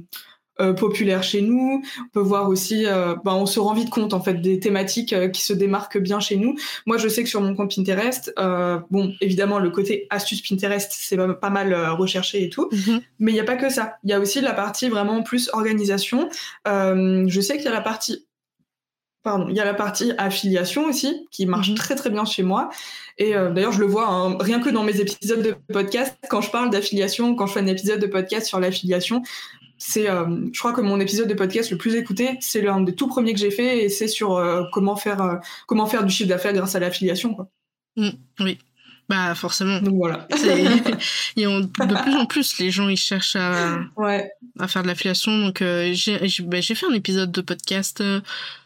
euh, 0.62 0.74
populaire 0.74 1.24
chez 1.24 1.41
nous. 1.41 1.82
On 1.99 2.10
peut 2.14 2.20
voir 2.20 2.47
aussi, 2.47 2.86
euh, 2.86 3.16
ben, 3.26 3.34
on 3.34 3.47
se 3.47 3.60
rend 3.60 3.74
vite 3.74 3.89
compte 3.89 4.14
en 4.14 4.22
fait 4.22 4.36
des 4.36 4.60
thématiques 4.60 5.12
euh, 5.12 5.28
qui 5.28 5.41
se 5.41 5.51
démarquent 5.51 5.97
bien 5.97 6.20
chez 6.20 6.36
nous. 6.36 6.54
Moi, 6.86 6.97
je 6.97 7.08
sais 7.08 7.24
que 7.24 7.30
sur 7.30 7.41
mon 7.41 7.56
compte 7.56 7.76
Pinterest, 7.76 8.32
bon, 8.91 9.14
évidemment, 9.20 9.58
le 9.58 9.72
côté 9.72 10.06
astuce 10.12 10.47
Pinterest, 10.47 10.91
c'est 10.93 11.18
pas 11.41 11.49
mal 11.49 11.74
recherché 11.97 12.43
et 12.43 12.49
tout, 12.49 12.70
mhm. 12.72 13.01
mais 13.18 13.32
il 13.32 13.34
n'y 13.34 13.39
a 13.39 13.45
pas 13.45 13.56
que 13.56 13.70
ça. 13.70 13.95
Il 14.04 14.12
y 14.12 14.14
a 14.14 14.20
aussi 14.20 14.41
la 14.41 14.54
partie 14.54 14.89
vraiment 14.89 15.24
plus 15.24 15.49
organisation. 15.54 16.30
je 16.66 17.39
sais 17.41 17.56
qu'il 17.56 17.66
y 17.66 17.70
a 17.70 17.72
la 17.72 17.82
partie 17.82 18.28
Pardon, 19.24 19.47
il 19.47 19.56
y 19.56 19.62
a 19.62 19.66
la 19.66 19.74
partie 19.74 20.12
affiliation 20.18 20.86
aussi 20.86 21.28
qui 21.32 21.45
marche 21.45 21.70
mhm. 21.70 21.76
très 21.76 21.95
très 21.95 22.10
bien 22.10 22.26
chez 22.26 22.43
moi. 22.43 22.70
Et 23.18 23.32
d'ailleurs, 23.32 23.72
je 23.72 23.80
le 23.80 23.88
vois 23.88 24.08
hein, 24.08 24.38
rien 24.39 24.60
que 24.60 24.70
dans 24.70 24.84
mes 24.84 24.99
épisodes 24.99 25.41
de 25.41 25.56
podcast, 25.72 26.16
quand 26.30 26.41
je 26.41 26.51
parle 26.51 26.70
d'affiliation, 26.70 27.34
quand 27.34 27.47
je 27.47 27.54
fais 27.54 27.62
un 27.62 27.68
épisode 27.68 28.01
de 28.01 28.08
podcast 28.08 28.45
sur 28.45 28.60
l'affiliation, 28.60 29.24
c'est, 29.78 30.09
euh, 30.09 30.26
je 30.53 30.59
crois 30.59 30.74
que 30.74 30.82
mon 30.82 30.99
épisode 30.99 31.28
de 31.28 31.34
podcast 31.34 31.71
le 31.71 31.78
plus 31.78 31.95
écouté, 31.95 32.38
c'est 32.39 32.61
l'un 32.61 32.82
des 32.82 32.95
tout 32.95 33.07
premiers 33.07 33.34
que 33.34 33.39
j'ai 33.39 33.51
fait 33.51 33.84
et 33.84 33.89
c'est 33.89 34.07
sur 34.07 34.38
euh, 34.38 34.63
comment 34.71 34.95
faire, 34.95 35.21
euh, 35.21 35.36
comment 35.67 35.86
faire 35.86 36.05
du 36.05 36.13
chiffre 36.13 36.30
d'affaires 36.30 36.53
grâce 36.53 36.76
à 36.76 36.80
l'affiliation. 36.80 37.36
Mmh, 37.97 38.09
oui. 38.39 38.57
Bah 39.09 39.36
forcément. 39.36 39.82
Donc 39.82 39.95
voilà. 39.95 40.26
Et 40.32 41.43
de 41.45 42.01
plus 42.03 42.15
en 42.15 42.26
plus, 42.26 42.57
les 42.59 42.71
gens 42.71 42.88
ils 42.88 42.97
cherchent 42.97 43.36
à, 43.36 43.80
ouais. 43.97 44.32
à 44.57 44.67
faire 44.69 44.84
de 44.84 44.88
l'affiliation. 44.88 45.38
Donc 45.39 45.61
bah, 45.61 46.61
j'ai 46.61 46.76
fait 46.76 46.86
un 46.86 46.93
épisode 46.93 47.32
de 47.32 47.41
podcast. 47.41 48.01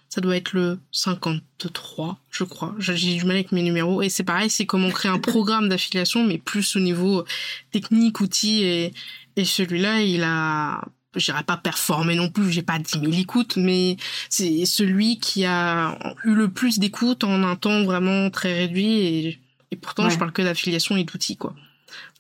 Ça 0.09 0.21
doit 0.21 0.37
être 0.37 0.53
le 0.53 0.79
53, 0.91 2.17
je 2.29 2.43
crois. 2.43 2.75
J'ai 2.77 3.15
du 3.15 3.25
mal 3.25 3.35
avec 3.35 3.51
mes 3.51 3.63
numéros. 3.63 4.01
Et 4.03 4.09
c'est 4.09 4.23
pareil, 4.23 4.49
c'est 4.49 4.65
comment 4.65 4.89
créer 4.89 5.11
un 5.11 5.19
programme 5.19 5.67
d'affiliation, 5.67 6.23
mais 6.23 6.37
plus 6.37 6.75
au 6.75 6.79
niveau 6.79 7.25
technique, 7.71 8.21
outils. 8.21 8.63
Et, 8.63 8.93
et 9.35 9.43
celui-là, 9.43 10.01
il 10.01 10.23
a 10.23 10.81
j'irai 11.17 11.43
pas 11.43 11.57
performer 11.57 12.15
non 12.15 12.29
plus, 12.29 12.51
j'ai 12.51 12.61
pas 12.61 12.79
10 12.79 12.99
000 12.99 13.13
écoutes, 13.13 13.57
mais 13.57 13.97
c'est 14.29 14.65
celui 14.65 15.19
qui 15.19 15.45
a 15.45 15.97
eu 16.23 16.33
le 16.33 16.49
plus 16.49 16.79
d'écoutes 16.79 17.23
en 17.23 17.43
un 17.43 17.55
temps 17.55 17.83
vraiment 17.83 18.29
très 18.29 18.53
réduit 18.53 18.99
et, 18.99 19.39
et 19.71 19.75
pourtant 19.75 20.09
je 20.09 20.17
parle 20.17 20.31
que 20.31 20.41
d'affiliation 20.41 20.95
et 20.97 21.03
d'outils 21.03 21.37
quoi. 21.37 21.53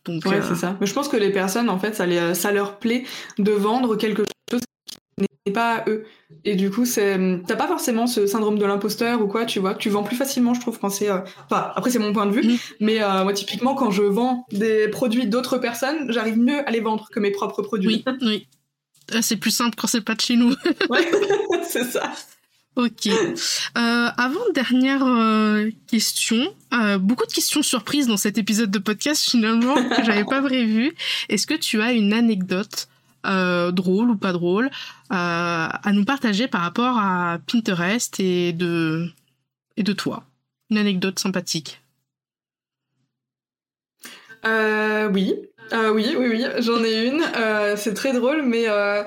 Donc 0.07 0.25
ouais, 0.25 0.37
euh, 0.37 0.41
c'est 0.47 0.55
ça. 0.55 0.77
Mais 0.79 0.87
je 0.87 0.93
pense 0.93 1.07
que 1.07 1.17
les 1.17 1.31
personnes 1.31 1.69
en 1.69 1.77
fait 1.77 1.95
ça, 1.95 2.05
les, 2.05 2.33
ça 2.33 2.51
leur 2.51 2.79
plaît 2.79 3.03
de 3.37 3.51
vendre 3.51 3.95
quelque 3.95 4.23
chose 4.51 4.61
qui 5.17 5.25
n'est 5.45 5.53
pas 5.53 5.83
eux. 5.87 6.05
Et 6.45 6.55
du 6.55 6.71
coup, 6.71 6.85
c'est 6.85 7.19
t'as 7.45 7.55
pas 7.55 7.67
forcément 7.67 8.07
ce 8.07 8.25
syndrome 8.25 8.57
de 8.57 8.65
l'imposteur 8.65 9.21
ou 9.21 9.27
quoi, 9.27 9.45
tu 9.45 9.59
vois. 9.59 9.75
Tu 9.75 9.89
vends 9.89 10.03
plus 10.03 10.15
facilement, 10.15 10.53
je 10.53 10.61
trouve, 10.61 10.79
quand 10.79 10.89
c'est. 10.89 11.09
Euh, 11.09 11.19
enfin, 11.49 11.71
après 11.75 11.91
c'est 11.91 11.99
mon 11.99 12.13
point 12.13 12.25
de 12.25 12.31
vue, 12.31 12.53
mm. 12.53 12.57
mais 12.79 13.01
euh, 13.01 13.23
moi 13.23 13.33
typiquement 13.33 13.75
quand 13.75 13.91
je 13.91 14.03
vends 14.03 14.45
des 14.51 14.87
produits 14.87 15.27
d'autres 15.27 15.57
personnes, 15.57 16.11
j'arrive 16.11 16.37
mieux 16.37 16.67
à 16.67 16.71
les 16.71 16.79
vendre 16.79 17.09
que 17.11 17.19
mes 17.19 17.31
propres 17.31 17.61
produits. 17.61 18.03
Oui, 18.07 18.17
oui. 18.21 18.47
Ah, 19.13 19.21
c'est 19.21 19.37
plus 19.37 19.51
simple 19.51 19.75
quand 19.77 19.87
c'est 19.87 20.01
pas 20.01 20.15
de 20.15 20.21
chez 20.21 20.35
nous. 20.35 20.53
ouais, 20.89 21.11
c'est 21.63 21.85
ça. 21.85 22.13
Ok. 22.77 23.07
Euh, 23.07 23.09
avant 23.75 24.51
dernière 24.53 25.03
euh, 25.03 25.71
question, 25.87 26.53
euh, 26.73 26.99
beaucoup 26.99 27.25
de 27.25 27.31
questions 27.31 27.63
surprises 27.63 28.05
dans 28.05 28.17
cet 28.17 28.37
épisode 28.37 28.69
de 28.69 28.77
podcast 28.77 29.27
finalement 29.27 29.73
que 29.73 30.03
j'avais 30.03 30.25
pas 30.25 30.43
prévu. 30.43 30.93
Est-ce 31.27 31.47
que 31.47 31.55
tu 31.55 31.81
as 31.81 31.93
une 31.93 32.13
anecdote 32.13 32.87
euh, 33.25 33.71
drôle 33.71 34.11
ou 34.11 34.15
pas 34.15 34.31
drôle 34.31 34.69
à 35.09 35.91
nous 35.91 36.05
partager 36.05 36.47
par 36.47 36.61
rapport 36.61 36.99
à 36.99 37.39
Pinterest 37.51 38.19
et 38.19 38.53
de 38.53 39.09
et 39.75 39.81
de 39.81 39.93
toi? 39.93 40.23
Une 40.69 40.77
anecdote 40.77 41.17
sympathique. 41.17 41.81
oui. 44.45 45.33
Euh, 45.73 45.91
oui, 45.91 46.15
oui, 46.17 46.27
oui, 46.29 46.45
j'en 46.59 46.83
ai 46.83 47.05
une. 47.07 47.21
Euh, 47.35 47.75
c'est 47.75 47.93
très 47.93 48.13
drôle, 48.13 48.41
mais 48.43 48.69
euh, 48.69 49.03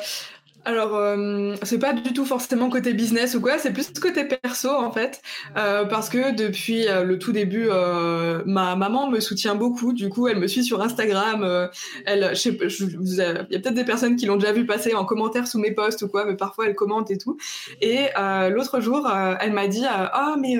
alors 0.66 0.94
euh, 0.94 1.54
c'est 1.62 1.78
pas 1.78 1.94
du 1.94 2.12
tout 2.12 2.26
forcément 2.26 2.68
côté 2.68 2.92
business 2.92 3.34
ou 3.34 3.40
quoi, 3.40 3.56
c'est 3.58 3.72
plus 3.72 3.90
côté 3.98 4.24
perso 4.26 4.68
en 4.68 4.92
fait, 4.92 5.22
euh, 5.56 5.86
parce 5.86 6.10
que 6.10 6.34
depuis 6.36 6.84
le 6.86 7.18
tout 7.18 7.32
début, 7.32 7.68
ma 8.44 8.76
maman 8.76 9.08
me 9.08 9.20
soutient 9.20 9.54
beaucoup. 9.54 9.94
Du 9.94 10.10
coup, 10.10 10.28
elle 10.28 10.38
me 10.38 10.46
suit 10.48 10.64
sur 10.64 10.82
Instagram. 10.82 11.70
elle, 12.04 12.30
je 12.30 12.34
sais, 12.34 12.58
il 12.60 13.16
y 13.16 13.22
a 13.22 13.44
peut-être 13.44 13.74
des 13.74 13.84
personnes 13.84 14.16
qui 14.16 14.26
l'ont 14.26 14.36
déjà 14.36 14.52
vu 14.52 14.66
passer 14.66 14.94
en 14.94 15.06
commentaire 15.06 15.46
sous 15.46 15.58
mes 15.58 15.72
posts 15.72 16.02
ou 16.02 16.08
quoi, 16.08 16.26
mais 16.26 16.36
parfois 16.36 16.66
elle 16.66 16.74
commente 16.74 17.10
et 17.10 17.16
tout. 17.16 17.38
Et 17.80 18.08
l'autre 18.50 18.80
jour, 18.80 19.10
elle 19.40 19.52
m'a 19.52 19.66
dit 19.66 19.84
ah 19.88 20.36
mais 20.38 20.58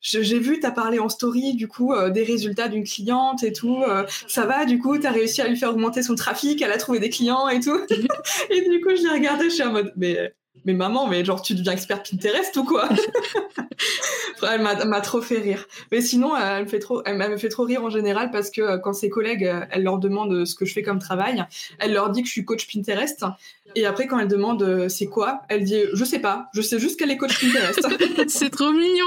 j'ai 0.00 0.38
vu, 0.38 0.60
t'as 0.60 0.70
parlé 0.70 0.98
en 0.98 1.08
story 1.08 1.54
du 1.54 1.68
coup 1.68 1.92
euh, 1.92 2.10
des 2.10 2.22
résultats 2.22 2.68
d'une 2.68 2.84
cliente 2.84 3.42
et 3.42 3.52
tout. 3.52 3.82
Euh, 3.82 4.04
ça 4.26 4.46
va, 4.46 4.64
du 4.64 4.78
coup, 4.78 4.96
t'as 4.98 5.10
réussi 5.10 5.40
à 5.40 5.48
lui 5.48 5.56
faire 5.56 5.70
augmenter 5.70 6.02
son 6.02 6.14
trafic, 6.14 6.62
elle 6.62 6.72
a 6.72 6.78
trouvé 6.78 7.00
des 7.00 7.10
clients 7.10 7.48
et 7.48 7.60
tout. 7.60 7.78
et 8.50 8.68
du 8.68 8.80
coup, 8.80 8.90
je 8.96 9.02
l'ai 9.02 9.10
regardé, 9.10 9.44
je 9.44 9.54
suis 9.54 9.62
en 9.62 9.72
mode, 9.72 9.92
mais 9.96 10.32
mais 10.64 10.74
maman, 10.74 11.06
mais 11.06 11.24
genre 11.24 11.40
tu 11.40 11.54
deviens 11.54 11.72
expert 11.72 12.02
Pinterest 12.02 12.56
ou 12.56 12.64
quoi? 12.64 12.88
Elle 14.42 14.60
m'a 14.60 15.00
trop 15.00 15.20
fait 15.20 15.38
rire. 15.38 15.66
Mais 15.90 16.00
sinon, 16.00 16.36
elle 16.36 16.64
me 16.64 16.68
fait 16.68 16.78
trop, 16.78 17.02
elle 17.04 17.16
me 17.16 17.36
fait 17.36 17.48
trop 17.48 17.64
rire 17.64 17.82
en 17.82 17.90
général 17.90 18.30
parce 18.30 18.50
que 18.50 18.60
euh, 18.60 18.78
quand 18.78 18.92
ses 18.92 19.08
collègues, 19.08 19.50
elle 19.70 19.82
leur 19.82 19.98
demande 19.98 20.44
ce 20.44 20.54
que 20.54 20.64
je 20.64 20.72
fais 20.72 20.82
comme 20.82 21.00
travail, 21.00 21.44
elle 21.80 21.92
leur 21.92 22.10
dit 22.10 22.22
que 22.22 22.28
je 22.28 22.32
suis 22.32 22.44
coach 22.44 22.72
Pinterest 22.72 23.24
et 23.74 23.86
après, 23.86 24.06
quand 24.06 24.18
elle 24.18 24.28
demande 24.28 24.62
euh, 24.62 24.88
c'est 24.88 25.06
quoi, 25.06 25.42
elle 25.48 25.64
dit 25.64 25.82
je 25.92 26.04
sais 26.04 26.18
pas, 26.18 26.48
je 26.54 26.62
sais 26.62 26.78
juste 26.78 26.98
qu'elle 26.98 27.10
est 27.10 27.16
coach 27.16 27.40
Pinterest. 27.40 27.86
c'est 28.28 28.50
trop 28.50 28.72
mignon. 28.72 29.06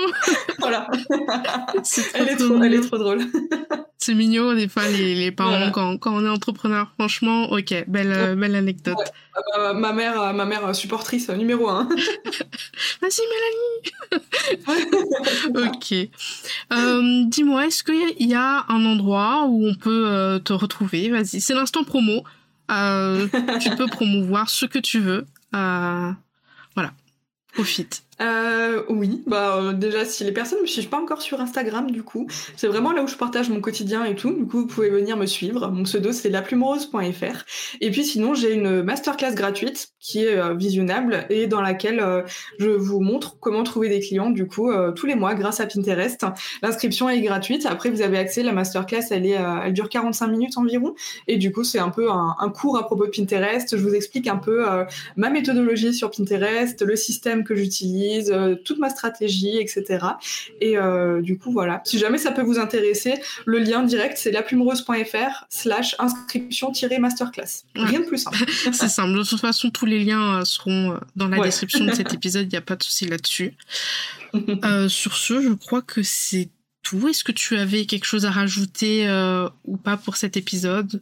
voilà. 0.59 0.87
elle, 2.13 2.29
est 2.29 2.35
trop, 2.35 2.61
elle 2.61 2.73
est 2.73 2.81
trop 2.81 2.97
drôle. 2.97 3.21
c'est 3.97 4.13
mignon 4.13 4.53
des 4.53 4.67
fois 4.67 4.87
les, 4.87 5.15
les 5.15 5.31
parents 5.31 5.71
quand, 5.71 5.97
quand 5.97 6.15
on 6.15 6.25
est 6.25 6.29
entrepreneur. 6.29 6.91
Franchement, 6.97 7.51
ok, 7.51 7.85
belle, 7.87 8.35
belle 8.35 8.55
anecdote. 8.55 8.97
Euh, 9.57 9.73
ma 9.73 9.93
mère, 9.93 10.21
euh, 10.21 10.33
ma 10.33 10.45
mère 10.45 10.75
supportrice 10.75 11.29
numéro 11.29 11.69
un. 11.69 11.87
Vas-y 13.01 13.21
Mélanie. 14.67 15.67
ok. 15.67 17.29
Dis-moi, 17.29 17.67
est-ce 17.67 17.83
qu'il 17.83 18.27
y 18.27 18.35
a 18.35 18.65
un 18.69 18.85
endroit 18.85 19.45
où 19.47 19.67
on 19.67 19.75
peut 19.75 20.39
te 20.43 20.53
retrouver? 20.53 21.09
Vas-y, 21.09 21.41
c'est 21.41 21.53
l'instant 21.53 21.83
promo. 21.83 22.23
Euh, 22.71 23.27
tu 23.61 23.69
peux 23.71 23.87
promouvoir 23.87 24.49
ce 24.49 24.65
que 24.65 24.79
tu 24.79 24.99
veux. 24.99 25.25
Euh, 25.55 26.11
voilà, 26.75 26.93
profite. 27.53 28.03
Euh, 28.19 28.83
oui, 28.89 29.23
bah 29.25 29.57
euh, 29.57 29.73
déjà 29.73 30.05
si 30.05 30.23
les 30.23 30.31
personnes 30.31 30.59
ne 30.59 30.63
me 30.63 30.67
suivent 30.67 30.89
pas 30.89 30.99
encore 30.99 31.21
sur 31.21 31.39
Instagram 31.41 31.89
du 31.89 32.03
coup, 32.03 32.27
c'est 32.55 32.67
vraiment 32.67 32.91
là 32.91 33.03
où 33.03 33.07
je 33.07 33.15
partage 33.15 33.49
mon 33.49 33.61
quotidien 33.61 34.03
et 34.05 34.15
tout. 34.15 34.31
Du 34.33 34.45
coup, 34.45 34.59
vous 34.59 34.67
pouvez 34.67 34.89
venir 34.89 35.17
me 35.17 35.25
suivre. 35.25 35.69
Mon 35.69 35.83
pseudo 35.83 36.11
c'est 36.11 36.29
laplumerose.fr. 36.29 37.45
Et 37.79 37.89
puis 37.89 38.03
sinon, 38.03 38.33
j'ai 38.33 38.53
une 38.53 38.83
masterclass 38.83 39.33
gratuite 39.33 39.89
qui 39.99 40.23
est 40.25 40.37
euh, 40.37 40.53
visionnable 40.53 41.25
et 41.29 41.47
dans 41.47 41.61
laquelle 41.61 41.99
euh, 41.99 42.21
je 42.59 42.69
vous 42.69 42.99
montre 42.99 43.39
comment 43.39 43.63
trouver 43.63 43.89
des 43.89 43.99
clients 43.99 44.29
du 44.29 44.47
coup 44.47 44.71
tous 44.95 45.05
les 45.05 45.15
mois 45.15 45.33
grâce 45.33 45.59
à 45.59 45.65
Pinterest. 45.65 46.25
L'inscription 46.61 47.09
est 47.09 47.21
gratuite. 47.21 47.65
Après, 47.65 47.89
vous 47.89 48.01
avez 48.01 48.17
accès. 48.17 48.43
La 48.43 48.51
masterclass, 48.51 49.07
elle 49.11 49.25
est, 49.25 49.37
elle 49.65 49.73
dure 49.73 49.89
45 49.89 50.27
minutes 50.27 50.57
environ. 50.57 50.93
Et 51.27 51.37
du 51.37 51.51
coup, 51.51 51.63
c'est 51.63 51.79
un 51.79 51.89
peu 51.89 52.11
un, 52.11 52.35
un, 52.39 52.49
cours 52.49 52.77
à 52.77 52.85
propos 52.85 53.05
de 53.05 53.11
Pinterest. 53.11 53.75
Je 53.75 53.81
vous 53.81 53.93
explique 53.93 54.27
un 54.27 54.37
peu 54.37 54.65
ma 55.15 55.29
méthodologie 55.29 55.93
sur 55.93 56.11
Pinterest, 56.11 56.81
le 56.81 56.95
système 56.95 57.43
que 57.43 57.55
j'utilise 57.55 58.10
euh, 58.29 58.55
toute 58.55 58.79
ma 58.79 58.89
stratégie, 58.89 59.57
etc. 59.57 60.05
Et 60.59 60.77
euh, 60.77 61.21
du 61.21 61.37
coup, 61.37 61.51
voilà. 61.51 61.81
Si 61.85 61.97
jamais 61.97 62.17
ça 62.17 62.31
peut 62.31 62.41
vous 62.41 62.59
intéresser, 62.59 63.15
le 63.45 63.59
lien 63.59 63.83
direct, 63.83 64.17
c'est 64.17 64.31
laplumereuse.fr 64.31 65.45
slash 65.49 65.95
inscription-masterclass. 65.99 67.63
Rien 67.75 67.99
de 68.01 68.05
plus 68.05 68.19
simple. 68.19 68.37
c'est 68.73 68.89
simple. 68.89 69.13
De 69.17 69.23
toute 69.23 69.39
façon, 69.39 69.69
tous 69.69 69.85
les 69.85 70.03
liens 70.03 70.39
euh, 70.39 70.45
seront 70.45 70.99
dans 71.15 71.27
la 71.27 71.39
description 71.39 71.85
de 71.85 71.91
cet 71.95 72.13
épisode. 72.13 72.45
Il 72.45 72.49
n'y 72.49 72.57
a 72.57 72.61
pas 72.61 72.75
de 72.75 72.83
souci 72.83 73.05
là-dessus. 73.05 73.53
sur 74.87 75.15
ce, 75.15 75.41
je 75.41 75.53
crois 75.53 75.81
que 75.81 76.03
c'est 76.03 76.49
tout. 76.83 77.07
Est-ce 77.07 77.23
que 77.23 77.31
tu 77.31 77.57
avais 77.57 77.85
quelque 77.85 78.05
chose 78.05 78.25
à 78.25 78.31
rajouter 78.31 79.07
ou 79.65 79.77
pas 79.77 79.97
pour 79.97 80.15
cet 80.15 80.37
épisode? 80.37 81.01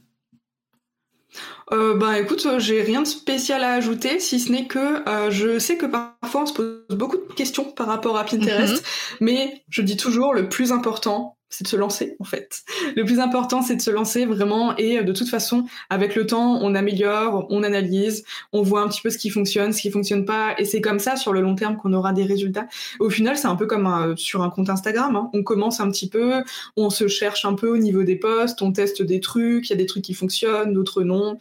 Euh, 1.71 1.95
bah 1.95 2.19
écoute, 2.19 2.45
euh, 2.45 2.59
j'ai 2.59 2.82
rien 2.82 3.01
de 3.01 3.07
spécial 3.07 3.63
à 3.63 3.73
ajouter, 3.73 4.19
si 4.19 4.39
ce 4.39 4.51
n'est 4.51 4.65
que 4.65 5.07
euh, 5.07 5.30
je 5.30 5.59
sais 5.59 5.77
que 5.77 5.86
parfois 5.86 6.41
on 6.41 6.45
se 6.45 6.53
pose 6.53 6.84
beaucoup 6.89 7.17
de 7.17 7.34
questions 7.34 7.65
par 7.65 7.88
rapport 7.88 8.17
à 8.17 8.25
Pinterest, 8.25 8.73
mhm. 8.73 9.17
mais 9.21 9.63
je 9.69 9.82
dis 9.82 9.97
toujours 9.97 10.34
le 10.34 10.49
plus 10.49 10.71
important, 10.71 11.38
c'est 11.50 11.64
de 11.64 11.70
se 11.70 11.76
lancer 11.76 12.16
en 12.20 12.24
fait. 12.24 12.62
Le 12.95 13.04
plus 13.04 13.20
important, 13.20 13.62
c'est 13.62 13.76
de 13.76 13.82
se 13.82 13.91
lancer 13.91 14.26
vraiment 14.26 14.76
et 14.78 15.04
de 15.04 15.14
toute 15.14 15.30
façon, 15.30 15.66
avec 15.89 16.16
le 16.16 16.26
temps, 16.26 16.60
on 16.62 16.76
améliore, 16.76 17.47
on 17.50 17.64
analyse, 17.64 18.24
on 18.54 18.62
voit 18.62 18.82
un 18.82 18.88
petit 18.88 19.02
peu 19.02 19.10
ce 19.10 19.18
qui 19.18 19.30
fonctionne, 19.30 19.74
ce 19.74 19.82
qui 19.82 19.91
fonctionne 19.91 20.26
pas, 20.26 20.56
et 20.58 20.66
c'est 20.66 20.82
comme 20.82 21.00
ça 21.00 21.16
sur 21.16 21.34
le 21.34 21.41
long 21.41 21.56
terme 21.56 21.78
qu'on 21.78 21.93
aura 21.93 22.14
des 22.14 22.24
résultats. 22.24 22.68
Au 23.00 23.10
final, 23.10 23.38
c'est 23.38 23.47
un 23.47 23.56
peu 23.56 23.66
comme 23.66 24.16
sur 24.18 24.43
un 24.43 24.50
compte 24.50 24.70
Instagram. 24.70 25.16
Hein. 25.16 25.30
On 25.34 25.43
commence 25.43 25.80
un 25.80 25.89
petit 25.89 26.10
peu, 26.10 26.43
on 26.78 26.89
se 26.89 27.08
cherche 27.08 27.45
un 27.45 27.54
peu 27.54 27.70
au 27.70 27.78
niveau 27.78 28.04
des 28.04 28.16
posts, 28.16 28.62
on 28.62 28.72
teste 28.72 29.02
des 29.02 29.20
trucs, 29.20 29.70
il 29.70 29.72
y 29.72 29.74
a 29.74 29.78
des 29.78 29.86
trucs 29.86 30.04
qui 30.04 30.14
fonctionnent, 30.14 30.74
d'autres 30.74 31.04
non 31.04 31.38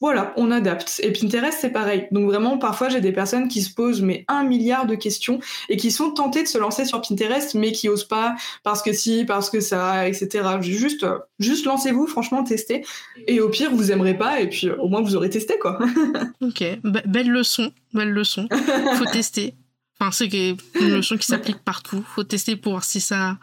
voilà, 0.00 0.34
on 0.36 0.50
adapte. 0.50 1.00
Et 1.02 1.10
Pinterest, 1.10 1.56
c'est 1.58 1.70
pareil. 1.70 2.06
Donc 2.10 2.26
vraiment, 2.26 2.58
parfois, 2.58 2.90
j'ai 2.90 3.00
des 3.00 3.12
personnes 3.12 3.48
qui 3.48 3.62
se 3.62 3.72
posent 3.72 4.02
mais 4.02 4.26
un 4.28 4.44
milliard 4.44 4.86
de 4.86 4.94
questions 4.94 5.40
et 5.70 5.78
qui 5.78 5.90
sont 5.90 6.10
tentées 6.10 6.42
de 6.42 6.48
se 6.48 6.58
lancer 6.58 6.84
sur 6.84 7.00
Pinterest, 7.00 7.54
mais 7.54 7.72
qui 7.72 7.88
osent 7.88 8.04
pas 8.04 8.36
parce 8.62 8.82
que 8.82 8.92
si, 8.92 9.24
parce 9.24 9.48
que 9.48 9.60
ça, 9.60 10.06
etc. 10.06 10.48
Juste, 10.60 11.06
juste 11.38 11.64
lancez-vous, 11.64 12.06
franchement, 12.06 12.44
testez. 12.44 12.84
Et 13.26 13.40
au 13.40 13.48
pire, 13.48 13.70
vous 13.70 13.90
aimerez 13.90 14.16
pas, 14.18 14.40
et 14.40 14.48
puis 14.48 14.70
au 14.70 14.88
moins 14.88 15.00
vous 15.00 15.16
aurez 15.16 15.30
testé, 15.30 15.58
quoi. 15.58 15.78
ok, 16.42 16.64
belle 16.84 17.30
leçon, 17.30 17.72
belle 17.94 18.10
leçon. 18.10 18.48
Faut 18.96 19.06
tester. 19.06 19.54
Enfin, 19.98 20.10
c'est 20.12 20.26
une 20.26 20.94
leçon 20.94 21.16
qui 21.16 21.26
s'applique 21.26 21.64
partout. 21.64 22.04
Faut 22.14 22.24
tester 22.24 22.56
pour 22.56 22.72
voir 22.72 22.84
si 22.84 23.00
ça, 23.00 23.38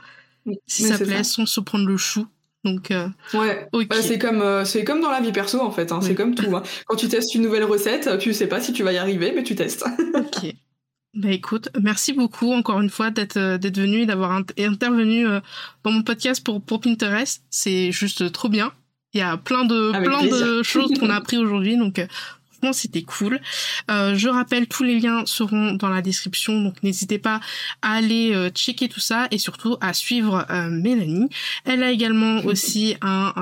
si 0.67 0.83
ça 0.83 0.99
plaît, 0.99 1.23
sans 1.23 1.47
se 1.47 1.59
prendre 1.59 1.87
le 1.87 1.97
chou. 1.97 2.27
Donc, 2.63 2.91
euh, 2.91 3.09
ouais, 3.33 3.67
bah, 3.73 4.01
c'est 4.01 4.17
comme 4.17 4.41
euh, 4.41 4.63
c'est 4.63 4.85
comme 4.85 5.01
dans 5.01 5.11
la 5.11 5.19
vie 5.19 5.33
perso 5.33 5.59
en 5.59 5.71
fait. 5.71 5.91
Hein. 5.91 5.99
C'est 6.01 6.15
comme 6.15 6.33
tout. 6.33 6.55
Hein. 6.55 6.63
Quand 6.87 6.95
tu 6.95 7.09
testes 7.09 7.35
une 7.35 7.41
nouvelle 7.41 7.65
recette, 7.65 8.17
tu 8.19 8.33
sais 8.33 8.47
pas 8.47 8.61
si 8.61 8.71
tu 8.71 8.83
vas 8.83 8.93
y 8.93 8.97
arriver, 8.97 9.33
mais 9.35 9.43
tu 9.43 9.55
testes. 9.55 9.85
ok. 10.13 10.53
Bah 11.15 11.29
écoute, 11.29 11.69
merci 11.79 12.13
beaucoup 12.13 12.51
encore 12.53 12.79
une 12.79 12.89
fois 12.89 13.11
d'être 13.11 13.37
euh, 13.37 13.57
d'être 13.57 13.77
venu 13.77 14.01
et 14.01 14.05
d'avoir 14.05 14.31
intervenu 14.31 15.25
dans 15.83 15.91
mon 15.91 16.03
podcast 16.03 16.43
pour 16.43 16.61
pour 16.61 16.79
Pinterest. 16.79 17.43
C'est 17.49 17.91
juste 17.91 18.31
trop 18.31 18.49
bien. 18.49 18.71
Il 19.13 19.19
y 19.19 19.21
a 19.23 19.35
plein 19.37 19.65
de 19.65 19.91
plein 20.01 20.23
de 20.23 20.63
choses 20.63 20.91
qu'on 20.97 21.09
a 21.09 21.15
appris 21.15 21.37
aujourd'hui, 21.39 21.77
donc 21.77 21.99
franchement, 22.63 22.73
c'était 22.73 23.01
cool. 23.01 23.41
Euh, 23.91 24.15
je 24.15 24.29
rappelle, 24.29 24.67
tous 24.67 24.83
les 24.83 24.99
liens 24.99 25.25
seront 25.25 25.73
dans 25.73 25.89
la 25.89 26.01
description, 26.01 26.61
donc 26.61 26.81
n'hésitez 26.81 27.19
pas 27.19 27.41
à 27.81 27.95
aller 27.95 28.33
euh, 28.33 28.49
checker 28.49 28.87
tout 28.87 29.01
ça 29.01 29.27
et 29.31 29.37
surtout 29.37 29.75
à 29.81 29.93
suivre 29.93 30.45
euh, 30.49 30.69
Mélanie. 30.69 31.29
Elle 31.65 31.83
a 31.83 31.91
également 31.91 32.37
aussi 32.45 32.95
un 33.01 33.33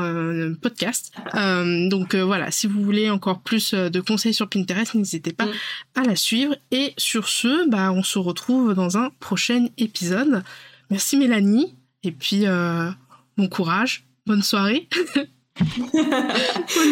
podcast. 0.61 1.13
donc 1.36 2.15
voilà, 2.15 2.51
si 2.51 2.67
vous 2.67 2.82
voulez 2.84 3.09
encore 3.09 3.41
plus 3.41 3.74
de 3.74 4.01
conseils 4.01 4.34
sur 4.34 4.49
Pinterest, 4.49 4.95
n'hésitez 4.95 5.34
pas 5.34 5.47
à 5.95 6.01
la 6.01 6.15
suivre. 6.15 6.55
Et 6.72 6.93
sur 6.97 7.28
ce, 7.28 7.69
bah, 7.69 7.91
on 7.91 8.03
se 8.03 8.17
retrouve 8.17 8.74
dans 8.74 8.97
un 8.97 9.11
prochain 9.19 9.67
épisode. 9.78 10.43
Merci 10.89 11.17
Mélanie. 11.17 11.76
Et 12.03 12.11
puis, 12.11 12.45
bon 13.38 13.47
courage, 13.47 14.05
bonne 14.26 14.43
soirée. 14.43 14.88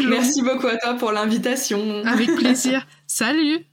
Merci 0.08 0.42
beaucoup 0.42 0.68
à 0.68 0.78
toi 0.78 0.94
pour 0.96 1.12
l'invitation. 1.12 2.04
Avec 2.06 2.36
plaisir. 2.36 2.86
Salut 3.08 3.66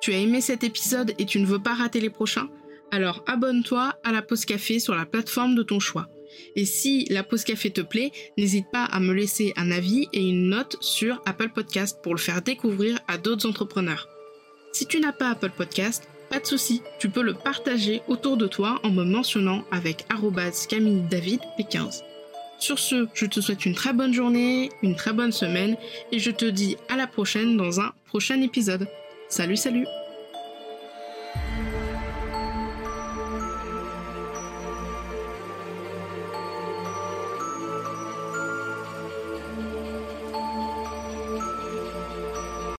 Tu 0.00 0.12
as 0.12 0.18
aimé 0.18 0.40
cet 0.40 0.64
épisode 0.64 1.12
et 1.18 1.26
tu 1.26 1.40
ne 1.40 1.46
veux 1.46 1.58
pas 1.58 1.74
rater 1.74 2.00
les 2.00 2.10
prochains? 2.10 2.48
Alors 2.90 3.24
abonne-toi 3.26 3.94
à 4.04 4.12
la 4.12 4.22
pause 4.22 4.44
café 4.44 4.78
sur 4.78 4.94
la 4.94 5.06
plateforme 5.06 5.54
de 5.54 5.62
ton 5.62 5.80
choix. 5.80 6.08
Et 6.56 6.64
si 6.64 7.06
la 7.10 7.22
pause 7.22 7.44
café 7.44 7.70
te 7.70 7.80
plaît, 7.80 8.12
n'hésite 8.38 8.66
pas 8.72 8.84
à 8.84 9.00
me 9.00 9.12
laisser 9.12 9.52
un 9.56 9.70
avis 9.70 10.08
et 10.12 10.28
une 10.28 10.48
note 10.48 10.76
sur 10.80 11.22
Apple 11.26 11.50
Podcast 11.50 11.98
pour 12.02 12.14
le 12.14 12.20
faire 12.20 12.42
découvrir 12.42 12.98
à 13.08 13.18
d'autres 13.18 13.48
entrepreneurs. 13.48 14.08
Si 14.72 14.86
tu 14.86 15.00
n'as 15.00 15.12
pas 15.12 15.30
Apple 15.30 15.52
Podcast, 15.56 16.08
pas 16.30 16.40
de 16.40 16.46
souci, 16.46 16.82
tu 16.98 17.08
peux 17.08 17.22
le 17.22 17.34
partager 17.34 18.02
autour 18.08 18.36
de 18.36 18.46
toi 18.46 18.80
en 18.82 18.90
me 18.90 19.04
mentionnant 19.04 19.64
avec 19.70 20.06
Camille 20.68 21.02
David 21.08 21.40
15 21.70 22.02
sur 22.58 22.78
ce, 22.78 23.08
je 23.14 23.26
te 23.26 23.40
souhaite 23.40 23.66
une 23.66 23.74
très 23.74 23.92
bonne 23.92 24.14
journée, 24.14 24.70
une 24.82 24.96
très 24.96 25.12
bonne 25.12 25.32
semaine 25.32 25.76
et 26.12 26.18
je 26.18 26.30
te 26.30 26.44
dis 26.44 26.76
à 26.88 26.96
la 26.96 27.06
prochaine 27.06 27.56
dans 27.56 27.80
un 27.80 27.92
prochain 28.06 28.40
épisode. 28.42 28.88
Salut 29.28 29.56
salut 29.56 29.86